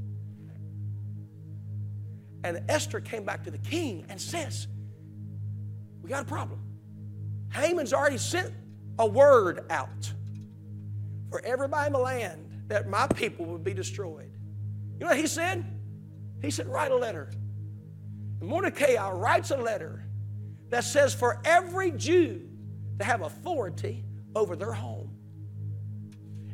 And 2.44 2.64
Esther 2.70 3.02
came 3.02 3.24
back 3.24 3.44
to 3.44 3.52
the 3.52 3.58
king 3.58 4.06
and 4.10 4.20
says, 4.20 4.68
We 6.08 6.12
got 6.12 6.24
a 6.24 6.26
problem. 6.26 6.62
Haman's 7.52 7.92
already 7.92 8.18
sent 8.18 8.54
a 8.98 9.06
word 9.06 9.66
out 9.70 10.10
for 11.30 11.44
everybody 11.44 11.88
in 11.88 11.92
the 11.92 12.00
land 12.00 12.50
that 12.68 12.88
my 12.88 13.08
people 13.08 13.46
would 13.48 13.66
be 13.66 13.74
destroyed. 13.74 14.32
You 14.94 15.02
know 15.02 15.08
what 15.08 15.18
he 15.18 15.28
said? 15.28 15.66
He 16.42 16.50
said, 16.50 16.68
Write 16.68 16.92
a 16.92 16.96
letter. 16.96 17.30
And 18.40 18.48
Mordecai 18.48 18.96
writes 19.10 19.52
a 19.52 19.58
letter 19.58 20.06
that 20.70 20.86
says, 20.86 21.14
For 21.14 21.42
every 21.44 21.92
Jew 21.92 22.48
to 23.00 23.04
have 23.04 23.22
authority 23.22 24.06
over 24.34 24.56
their 24.56 24.72
home. 24.72 25.12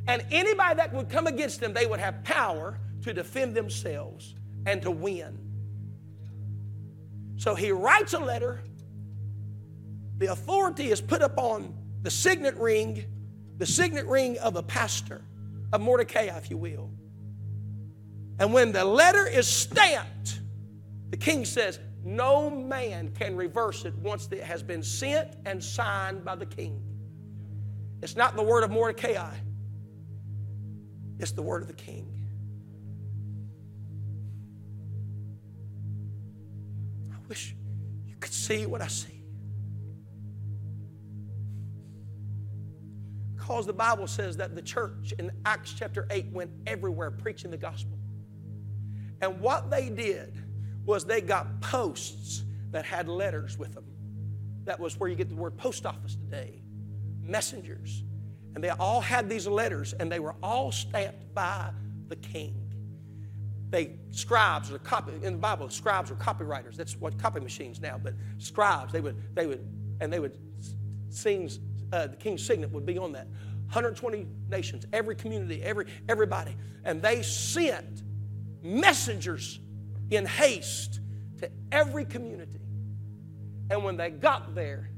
And 0.07 0.25
anybody 0.31 0.77
that 0.77 0.91
would 0.93 1.09
come 1.09 1.27
against 1.27 1.59
them, 1.59 1.75
they 1.75 1.85
would 1.85 1.99
have 1.99 2.23
power 2.23 2.79
to 3.03 3.13
defend 3.13 3.53
themselves 3.53 4.33
and 4.65 4.81
to 4.81 4.89
win. 4.89 5.37
So 7.37 7.53
he 7.53 7.71
writes 7.71 8.13
a 8.13 8.19
letter. 8.19 8.63
The 10.17 10.27
authority 10.31 10.91
is 10.91 11.01
put 11.01 11.21
upon 11.21 11.73
the 12.01 12.11
signet 12.11 12.55
ring, 12.57 13.05
the 13.57 13.65
signet 13.65 14.05
ring 14.05 14.37
of 14.39 14.55
a 14.55 14.63
pastor, 14.63 15.21
of 15.71 15.81
Mordecai, 15.81 16.29
if 16.37 16.49
you 16.49 16.57
will. 16.57 16.91
And 18.39 18.53
when 18.53 18.71
the 18.71 18.83
letter 18.85 19.27
is 19.27 19.47
stamped, 19.47 20.41
the 21.09 21.17
king 21.17 21.45
says, 21.45 21.79
No 22.03 22.49
man 22.49 23.13
can 23.17 23.35
reverse 23.35 23.85
it 23.85 23.95
once 23.95 24.27
it 24.31 24.43
has 24.43 24.63
been 24.63 24.83
sent 24.83 25.35
and 25.45 25.63
signed 25.63 26.25
by 26.25 26.35
the 26.35 26.45
king. 26.45 26.81
It's 28.01 28.15
not 28.15 28.35
the 28.35 28.43
word 28.43 28.63
of 28.63 28.71
Mordecai, 28.71 29.33
it's 31.19 31.31
the 31.31 31.41
word 31.41 31.61
of 31.61 31.67
the 31.67 31.73
king. 31.73 32.09
I 37.11 37.15
wish 37.29 37.55
you 38.05 38.15
could 38.19 38.33
see 38.33 38.65
what 38.65 38.81
I 38.81 38.87
see. 38.87 39.12
Because 43.43 43.65
the 43.65 43.73
Bible 43.73 44.07
says 44.07 44.37
that 44.37 44.55
the 44.55 44.61
church 44.61 45.13
in 45.19 45.29
Acts 45.43 45.73
chapter 45.73 46.07
8 46.09 46.27
went 46.31 46.49
everywhere 46.65 47.11
preaching 47.11 47.51
the 47.51 47.57
gospel. 47.57 47.97
And 49.19 49.37
what 49.41 49.69
they 49.69 49.89
did 49.89 50.41
was 50.85 51.03
they 51.03 51.19
got 51.19 51.59
posts 51.59 52.45
that 52.71 52.85
had 52.85 53.09
letters 53.09 53.59
with 53.59 53.73
them. 53.73 53.83
That 54.63 54.79
was 54.79 54.97
where 54.97 55.09
you 55.09 55.17
get 55.17 55.27
the 55.27 55.35
word 55.35 55.57
post 55.57 55.85
office 55.85 56.15
today. 56.15 56.61
Messengers. 57.21 58.05
And 58.55 58.63
they 58.63 58.69
all 58.69 59.01
had 59.01 59.27
these 59.27 59.45
letters 59.45 59.91
and 59.91 60.09
they 60.09 60.21
were 60.21 60.35
all 60.41 60.71
stamped 60.71 61.33
by 61.33 61.71
the 62.07 62.15
king. 62.15 62.55
They 63.71 63.97
scribes 64.11 64.71
or 64.71 64.79
copy 64.79 65.11
in 65.21 65.33
the 65.33 65.39
Bible, 65.39 65.69
scribes 65.69 66.11
were 66.11 66.15
copywriters. 66.15 66.77
That's 66.77 66.95
what 66.95 67.19
copy 67.19 67.41
machines 67.41 67.81
now, 67.81 67.99
but 68.01 68.13
scribes, 68.37 68.93
they 68.93 69.01
would, 69.01 69.17
they 69.35 69.47
would, 69.47 69.67
and 69.99 70.13
they 70.13 70.19
would 70.19 70.37
scenes, 71.09 71.59
uh, 71.93 72.07
the 72.07 72.15
king's 72.15 72.43
signet 72.43 72.71
would 72.71 72.85
be 72.85 72.97
on 72.97 73.11
that. 73.11 73.27
120 73.67 74.25
nations, 74.49 74.85
every 74.91 75.15
community, 75.15 75.61
every 75.61 75.85
everybody. 76.09 76.55
And 76.83 77.01
they 77.01 77.21
sent 77.21 78.03
messengers 78.63 79.59
in 80.09 80.25
haste 80.25 80.99
to 81.39 81.49
every 81.71 82.05
community. 82.05 82.59
And 83.69 83.83
when 83.83 83.95
they 83.95 84.09
got 84.09 84.55
there, 84.55 84.89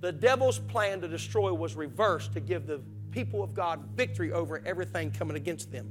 the 0.00 0.12
devil's 0.12 0.58
plan 0.58 1.00
to 1.00 1.08
destroy 1.08 1.52
was 1.52 1.74
reversed 1.74 2.32
to 2.34 2.40
give 2.40 2.66
the 2.66 2.80
people 3.10 3.42
of 3.42 3.52
God 3.52 3.84
victory 3.96 4.32
over 4.32 4.62
everything 4.64 5.10
coming 5.10 5.36
against 5.36 5.72
them. 5.72 5.88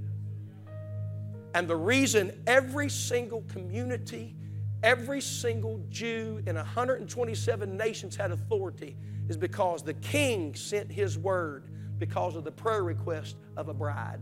And 1.53 1.67
the 1.67 1.75
reason 1.75 2.43
every 2.47 2.89
single 2.89 3.41
community, 3.49 4.35
every 4.84 5.21
single 5.21 5.84
Jew 5.89 6.41
in 6.45 6.55
127 6.55 7.78
nations 7.78 8.15
had 8.15 8.32
authority 8.32 8.95
is 9.30 9.38
because 9.38 9.84
the 9.84 9.93
king 9.95 10.55
sent 10.55 10.91
his 10.91 11.17
word 11.17 11.69
because 11.97 12.36
of 12.36 12.43
the 12.43 12.51
prayer 12.51 12.84
request 12.84 13.38
of 13.55 13.69
a 13.69 13.73
bride. 13.73 14.21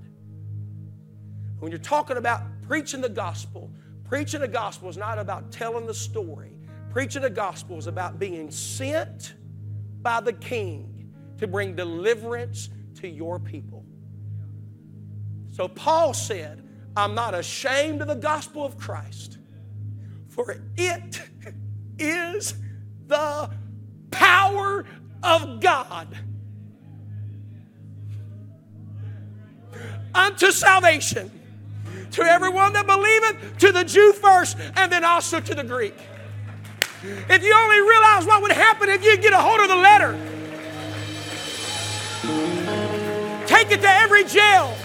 When 1.59 1.71
you're 1.71 1.79
talking 1.79 2.17
about 2.17 2.41
preaching 2.67 3.01
the 3.01 3.09
gospel, 3.09 3.71
preaching 4.03 4.41
the 4.41 4.47
gospel 4.47 4.89
is 4.89 4.97
not 4.97 5.19
about 5.19 5.51
telling 5.51 5.85
the 5.85 5.93
story. 5.93 6.57
Preaching 6.89 7.21
the 7.21 7.29
gospel 7.29 7.77
is 7.77 7.87
about 7.87 8.19
being 8.19 8.49
sent 8.49 9.35
by 10.01 10.21
the 10.21 10.33
king 10.33 11.11
to 11.37 11.47
bring 11.47 11.75
deliverance 11.75 12.69
to 12.95 13.07
your 13.07 13.39
people. 13.39 13.85
So 15.51 15.67
Paul 15.67 16.13
said, 16.13 16.63
I'm 16.95 17.15
not 17.15 17.33
ashamed 17.33 18.01
of 18.01 18.07
the 18.07 18.15
gospel 18.15 18.65
of 18.65 18.77
Christ, 18.77 19.37
for 20.35 20.57
it 20.75 21.21
is 21.97 22.55
the 23.07 23.49
power 24.11 24.85
of 25.23 25.61
God 25.61 26.09
unto 30.13 30.51
salvation 30.51 31.31
to 32.11 32.21
everyone 32.21 32.73
that 32.73 32.85
believeth, 32.85 33.57
to 33.59 33.71
the 33.71 33.85
Jew 33.85 34.11
first, 34.11 34.57
and 34.75 34.91
then 34.91 35.05
also 35.05 35.39
to 35.39 35.55
the 35.55 35.63
Greek. 35.63 35.95
If 37.01 37.41
you 37.41 37.53
only 37.53 37.81
realize 37.81 38.25
what 38.25 38.41
would 38.41 38.51
happen 38.51 38.89
if 38.89 39.05
you 39.05 39.17
get 39.17 39.31
a 39.31 39.39
hold 39.39 39.61
of 39.61 39.69
the 39.69 39.75
letter, 39.77 40.17
take 43.47 43.71
it 43.71 43.81
to 43.81 43.89
every 43.89 44.25
jail, 44.25 44.75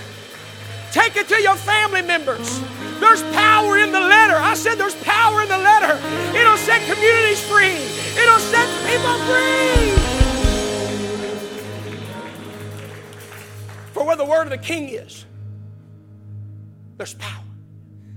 take 0.92 1.16
it 1.16 1.26
to 1.26 1.42
your 1.42 1.56
family 1.56 2.02
members. 2.02 2.62
There's 3.00 3.22
power 3.34 3.78
in 3.78 3.92
the 3.92 4.00
letter. 4.00 4.36
I 4.36 4.54
said 4.54 4.76
there's 4.76 4.94
power 5.02 5.42
in 5.42 5.48
the 5.48 5.58
letter. 5.58 5.98
It'll 6.38 6.56
set 6.58 6.82
communities 6.82 7.42
free, 7.42 7.76
it'll 8.22 8.38
set 8.38 8.68
people 8.86 9.14
free. 9.26 9.96
For 13.92 14.04
where 14.04 14.16
the 14.16 14.24
word 14.24 14.44
of 14.44 14.50
the 14.50 14.58
king 14.58 14.90
is, 14.90 15.24
there's 16.96 17.14
power. 17.14 17.44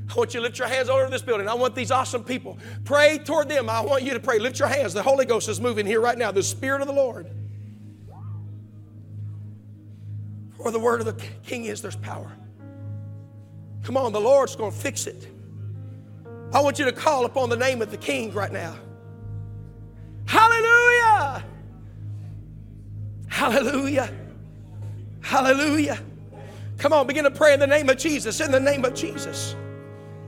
I 0.10 0.16
want 0.16 0.34
you 0.34 0.42
to 0.42 0.44
lift 0.44 0.60
your 0.60 0.68
hands 0.68 0.90
all 0.90 1.00
over 1.00 1.10
this 1.10 1.24
building. 1.24 1.48
I 1.48 1.56
want 1.56 1.74
these 1.74 1.90
awesome 1.90 2.24
people. 2.24 2.60
Pray 2.84 3.18
toward 3.18 3.50
them. 3.50 3.68
I 3.68 3.82
want 3.82 4.04
you 4.04 4.14
to 4.14 4.20
pray. 4.20 4.38
Lift 4.38 4.60
your 4.60 4.68
hands. 4.68 4.94
The 4.94 5.02
Holy 5.02 5.26
Ghost 5.26 5.50
is 5.50 5.60
moving 5.60 5.88
here 5.88 6.00
right 6.00 6.18
now. 6.18 6.32
The 6.32 6.44
Spirit 6.44 6.82
of 6.82 6.88
the 6.88 6.94
Lord. 6.94 7.28
For 10.58 10.70
the 10.70 10.80
word 10.80 11.00
of 11.00 11.08
the 11.08 11.26
King 11.44 11.66
is 11.66 11.82
there's 11.82 11.96
power. 11.96 12.32
Come 13.84 13.98
on, 13.98 14.14
the 14.14 14.22
Lord's 14.22 14.56
going 14.56 14.72
to 14.72 14.78
fix 14.78 15.08
it. 15.08 15.28
I 16.54 16.62
want 16.62 16.80
you 16.80 16.86
to 16.86 16.92
call 16.92 17.26
upon 17.26 17.50
the 17.50 17.58
name 17.58 17.82
of 17.82 17.92
the 17.92 17.98
King 17.98 18.32
right 18.34 18.52
now. 18.52 18.76
Hallelujah! 20.26 21.44
Hallelujah! 23.28 24.14
Hallelujah! 25.22 26.00
Come 26.78 26.94
on, 26.94 27.08
begin 27.08 27.24
to 27.24 27.32
pray 27.32 27.54
in 27.54 27.60
the 27.60 27.68
name 27.68 27.90
of 27.90 27.98
Jesus. 27.98 28.40
In 28.40 28.52
the 28.52 28.60
name 28.60 28.86
of 28.86 28.94
Jesus. 28.94 29.56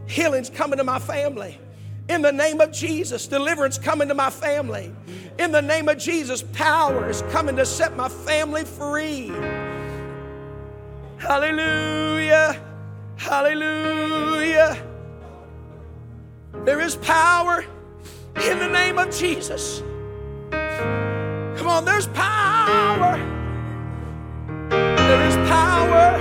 Healing's 0.07 0.49
coming 0.49 0.77
to 0.77 0.83
my 0.83 0.99
family. 0.99 1.59
In 2.07 2.21
the 2.21 2.31
name 2.31 2.61
of 2.61 2.71
Jesus, 2.71 3.27
deliverance 3.27 3.79
coming 3.79 4.07
to 4.09 4.13
my 4.13 4.29
family. 4.29 4.93
In 5.39 5.51
the 5.51 5.61
name 5.61 5.89
of 5.89 5.97
Jesus, 5.97 6.43
power 6.53 7.09
is 7.09 7.23
coming 7.31 7.55
to 7.55 7.65
set 7.65 7.95
my 7.95 8.09
family 8.09 8.63
free. 8.63 9.31
Hallelujah. 11.17 12.61
Hallelujah. 13.18 14.78
There 16.66 16.80
is 16.82 16.95
power 16.97 17.66
in 18.43 18.59
the 18.59 18.68
name 18.68 18.97
of 18.97 19.16
Jesus. 19.16 19.82
Come 20.51 21.68
on, 21.68 21.86
there's 21.86 22.07
power. 22.07 23.18
There 24.70 25.28
is 25.28 25.36
power. 25.49 26.20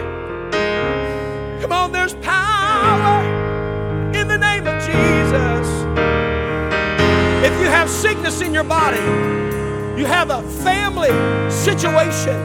Come 1.61 1.73
on, 1.73 1.93
there's 1.93 2.15
power 2.15 3.25
in 4.15 4.29
the 4.29 4.39
name 4.39 4.67
of 4.67 4.83
Jesus. 4.83 5.69
If 7.45 7.53
you 7.61 7.67
have 7.67 7.91
sickness 7.91 8.41
in 8.41 8.55
your 8.55 8.65
body, 8.65 9.01
you 10.01 10.07
have 10.07 10.31
a 10.31 10.43
family 10.63 11.11
situation, 11.51 12.37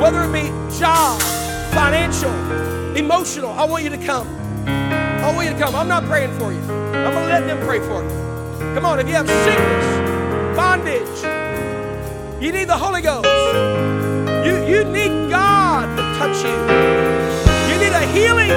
whether 0.00 0.22
it 0.22 0.32
be 0.32 0.48
job, 0.78 1.20
financial, 1.72 2.30
emotional, 2.96 3.50
I 3.50 3.64
want 3.64 3.84
you 3.84 3.90
to 3.90 3.98
come. 3.98 4.26
I 4.66 5.32
want 5.34 5.46
you 5.46 5.52
to 5.52 5.58
come. 5.58 5.74
I'm 5.74 5.88
not 5.88 6.04
praying 6.04 6.36
for 6.38 6.52
you. 6.52 6.60
I'm 6.60 7.12
going 7.12 7.26
to 7.26 7.28
let 7.28 7.46
them 7.46 7.64
pray 7.66 7.78
for 7.80 8.02
you. 8.02 8.74
Come 8.74 8.86
on, 8.86 8.98
if 8.98 9.06
you 9.06 9.14
have 9.14 9.28
sickness, 9.28 10.56
bondage, 10.56 12.42
you 12.42 12.52
need 12.52 12.68
the 12.68 12.76
Holy 12.76 13.02
Ghost. 13.02 13.26
You, 14.46 14.64
you 14.66 14.84
need 14.84 15.30
God 15.30 15.96
to 15.96 16.02
touch 16.18 16.42
you. 16.44 16.56
You 17.72 17.78
need 17.80 17.92
a 17.92 18.06
healing. 18.12 18.50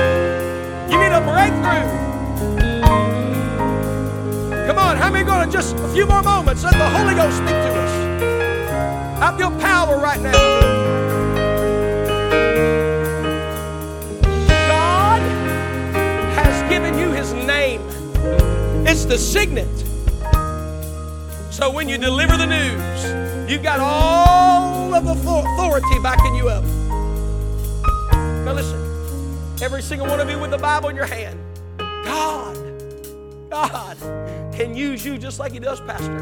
You 0.89 0.97
need 0.97 1.11
a 1.11 1.21
breakthrough. 1.21 2.09
Come 4.67 4.77
on, 4.77 4.97
how 4.97 5.11
many 5.11 5.25
going 5.25 5.47
to 5.47 5.51
just 5.51 5.75
a 5.75 5.87
few 5.89 6.05
more 6.05 6.21
moments 6.21 6.63
let 6.63 6.73
the 6.73 6.89
Holy 6.89 7.15
Ghost 7.15 7.37
speak 7.37 7.49
to 7.49 7.73
us? 7.73 9.21
I 9.21 9.35
feel 9.37 9.51
power 9.59 9.97
right 9.97 10.21
now. 10.21 10.78
The 19.10 19.18
signet. 19.18 19.68
So 21.51 21.72
when 21.72 21.89
you 21.89 21.97
deliver 21.97 22.38
the 22.38 22.45
news, 22.45 23.49
you've 23.49 23.64
got 23.64 23.80
all 23.80 24.93
of 24.93 25.03
the 25.03 25.14
authority 25.14 25.99
backing 26.03 26.36
you 26.36 26.47
up. 26.47 26.64
Now 28.45 28.53
listen, 28.53 28.80
every 29.64 29.82
single 29.82 30.05
one 30.05 30.20
of 30.20 30.30
you 30.30 30.38
with 30.38 30.51
the 30.51 30.60
Bible 30.60 30.89
in 30.89 30.95
your 30.95 31.07
hand, 31.07 31.39
God, 31.80 32.55
God 33.49 33.97
can 34.53 34.76
use 34.76 35.03
you 35.03 35.18
just 35.18 35.39
like 35.39 35.53
He 35.53 35.60
does, 35.60 35.82
Pastor. 35.82 36.20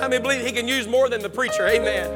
How 0.00 0.08
many 0.08 0.22
believe 0.22 0.46
He 0.46 0.52
can 0.52 0.66
use 0.66 0.88
more 0.88 1.10
than 1.10 1.20
the 1.20 1.28
preacher? 1.28 1.68
Amen. 1.68 2.08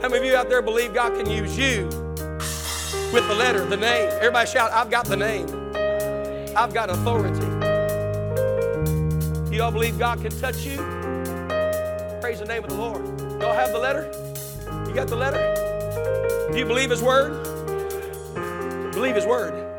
How 0.00 0.08
many 0.08 0.18
of 0.18 0.24
you 0.24 0.36
out 0.36 0.48
there 0.48 0.62
believe 0.62 0.94
God 0.94 1.16
can 1.16 1.28
use 1.28 1.58
you 1.58 1.86
with 3.12 3.26
the 3.26 3.34
letter, 3.34 3.64
the 3.64 3.76
name? 3.76 4.08
Everybody 4.12 4.48
shout, 4.48 4.70
I've 4.70 4.88
got 4.88 5.06
the 5.06 5.16
name. 5.16 5.59
I've 6.56 6.74
got 6.74 6.90
authority. 6.90 7.40
Do 9.50 9.56
y'all 9.56 9.70
believe 9.70 9.98
God 9.98 10.20
can 10.20 10.30
touch 10.38 10.64
you? 10.64 10.76
Praise 12.20 12.40
the 12.40 12.46
name 12.46 12.64
of 12.64 12.70
the 12.70 12.76
Lord. 12.76 13.02
Y'all 13.40 13.54
have 13.54 13.72
the 13.72 13.78
letter? 13.78 14.10
You 14.88 14.94
got 14.94 15.08
the 15.08 15.16
letter? 15.16 16.48
Do 16.52 16.58
you 16.58 16.66
believe 16.66 16.90
His 16.90 17.02
word? 17.02 17.42
Believe 18.92 19.14
His 19.14 19.26
word 19.26 19.70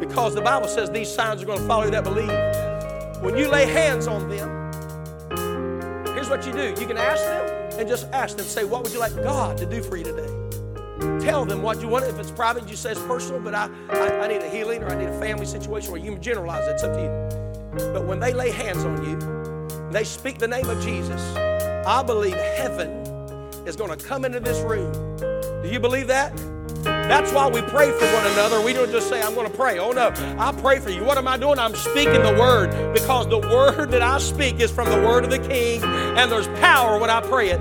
because 0.00 0.34
the 0.34 0.40
Bible 0.40 0.68
says 0.68 0.90
these 0.90 1.12
signs 1.12 1.42
are 1.42 1.46
going 1.46 1.60
to 1.60 1.66
follow 1.66 1.84
you 1.84 1.90
that 1.90 2.04
believe. 2.04 3.22
When 3.22 3.36
you 3.36 3.48
lay 3.48 3.66
hands 3.66 4.06
on 4.06 4.28
them, 4.28 4.48
here's 6.14 6.28
what 6.28 6.46
you 6.46 6.52
do 6.52 6.74
you 6.80 6.86
can 6.86 6.96
ask 6.96 7.22
them 7.24 7.78
and 7.78 7.88
just 7.88 8.06
ask 8.12 8.36
them, 8.36 8.46
say, 8.46 8.64
What 8.64 8.82
would 8.82 8.92
you 8.92 9.00
like 9.00 9.14
God 9.16 9.56
to 9.58 9.66
do 9.66 9.82
for 9.82 9.96
you 9.96 10.04
today? 10.04 10.37
Tell 11.28 11.44
them 11.44 11.60
what 11.60 11.82
you 11.82 11.88
want. 11.88 12.06
If 12.06 12.18
it's 12.18 12.30
private, 12.30 12.66
you 12.70 12.74
say 12.74 12.92
it's 12.92 13.02
personal, 13.02 13.38
but 13.38 13.54
I, 13.54 13.68
I, 13.90 14.20
I 14.20 14.28
need 14.28 14.40
a 14.40 14.48
healing 14.48 14.82
or 14.82 14.88
I 14.88 14.94
need 14.94 15.10
a 15.10 15.20
family 15.20 15.44
situation, 15.44 15.92
or 15.92 15.98
you 15.98 16.12
can 16.12 16.22
generalize 16.22 16.66
it. 16.66 16.70
It's 16.70 16.82
up 16.82 16.94
to 16.94 17.02
you. 17.02 17.92
But 17.92 18.06
when 18.06 18.18
they 18.18 18.32
lay 18.32 18.50
hands 18.50 18.82
on 18.82 19.04
you, 19.04 19.90
they 19.90 20.04
speak 20.04 20.38
the 20.38 20.48
name 20.48 20.70
of 20.70 20.82
Jesus, 20.82 21.20
I 21.36 22.02
believe 22.02 22.32
heaven 22.32 22.88
is 23.66 23.76
going 23.76 23.90
to 23.90 24.02
come 24.02 24.24
into 24.24 24.40
this 24.40 24.58
room. 24.60 24.90
Do 25.62 25.68
you 25.68 25.78
believe 25.78 26.06
that? 26.06 26.34
That's 26.82 27.30
why 27.30 27.46
we 27.46 27.60
pray 27.60 27.90
for 27.90 28.06
one 28.06 28.26
another. 28.32 28.62
We 28.62 28.72
don't 28.72 28.90
just 28.90 29.10
say, 29.10 29.20
I'm 29.20 29.34
going 29.34 29.50
to 29.50 29.54
pray. 29.54 29.78
Oh, 29.78 29.92
no. 29.92 30.10
I 30.38 30.52
pray 30.62 30.78
for 30.78 30.88
you. 30.88 31.04
What 31.04 31.18
am 31.18 31.28
I 31.28 31.36
doing? 31.36 31.58
I'm 31.58 31.74
speaking 31.74 32.22
the 32.22 32.36
word 32.40 32.94
because 32.94 33.28
the 33.28 33.38
word 33.38 33.90
that 33.90 34.00
I 34.00 34.18
speak 34.18 34.60
is 34.60 34.70
from 34.70 34.88
the 34.88 35.06
word 35.06 35.24
of 35.24 35.30
the 35.30 35.46
King, 35.46 35.82
and 35.84 36.32
there's 36.32 36.48
power 36.60 36.98
when 36.98 37.10
I 37.10 37.20
pray 37.20 37.50
it. 37.50 37.60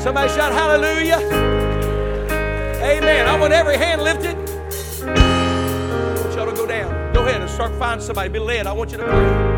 Somebody 0.00 0.30
shout 0.30 0.52
hallelujah. 0.52 1.53
Amen. 2.84 3.26
I 3.26 3.38
want 3.40 3.54
every 3.54 3.78
hand 3.78 4.02
lifted. 4.02 4.36
I 5.08 6.20
want 6.20 6.36
y'all 6.36 6.44
to 6.44 6.52
go 6.52 6.66
down. 6.66 7.14
Go 7.14 7.22
ahead 7.22 7.40
and 7.40 7.50
start 7.50 7.74
finding 7.78 8.04
somebody. 8.04 8.28
Be 8.28 8.38
led. 8.38 8.66
I 8.66 8.72
want 8.72 8.92
you 8.92 8.98
to 8.98 9.04
pray. 9.04 9.54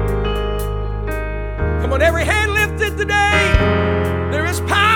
Come 1.83 1.93
on, 1.93 2.03
every 2.03 2.25
hand 2.25 2.53
lifted 2.53 2.97
today. 2.97 3.53
There 4.31 4.47
is 4.47 4.61
power 4.61 4.96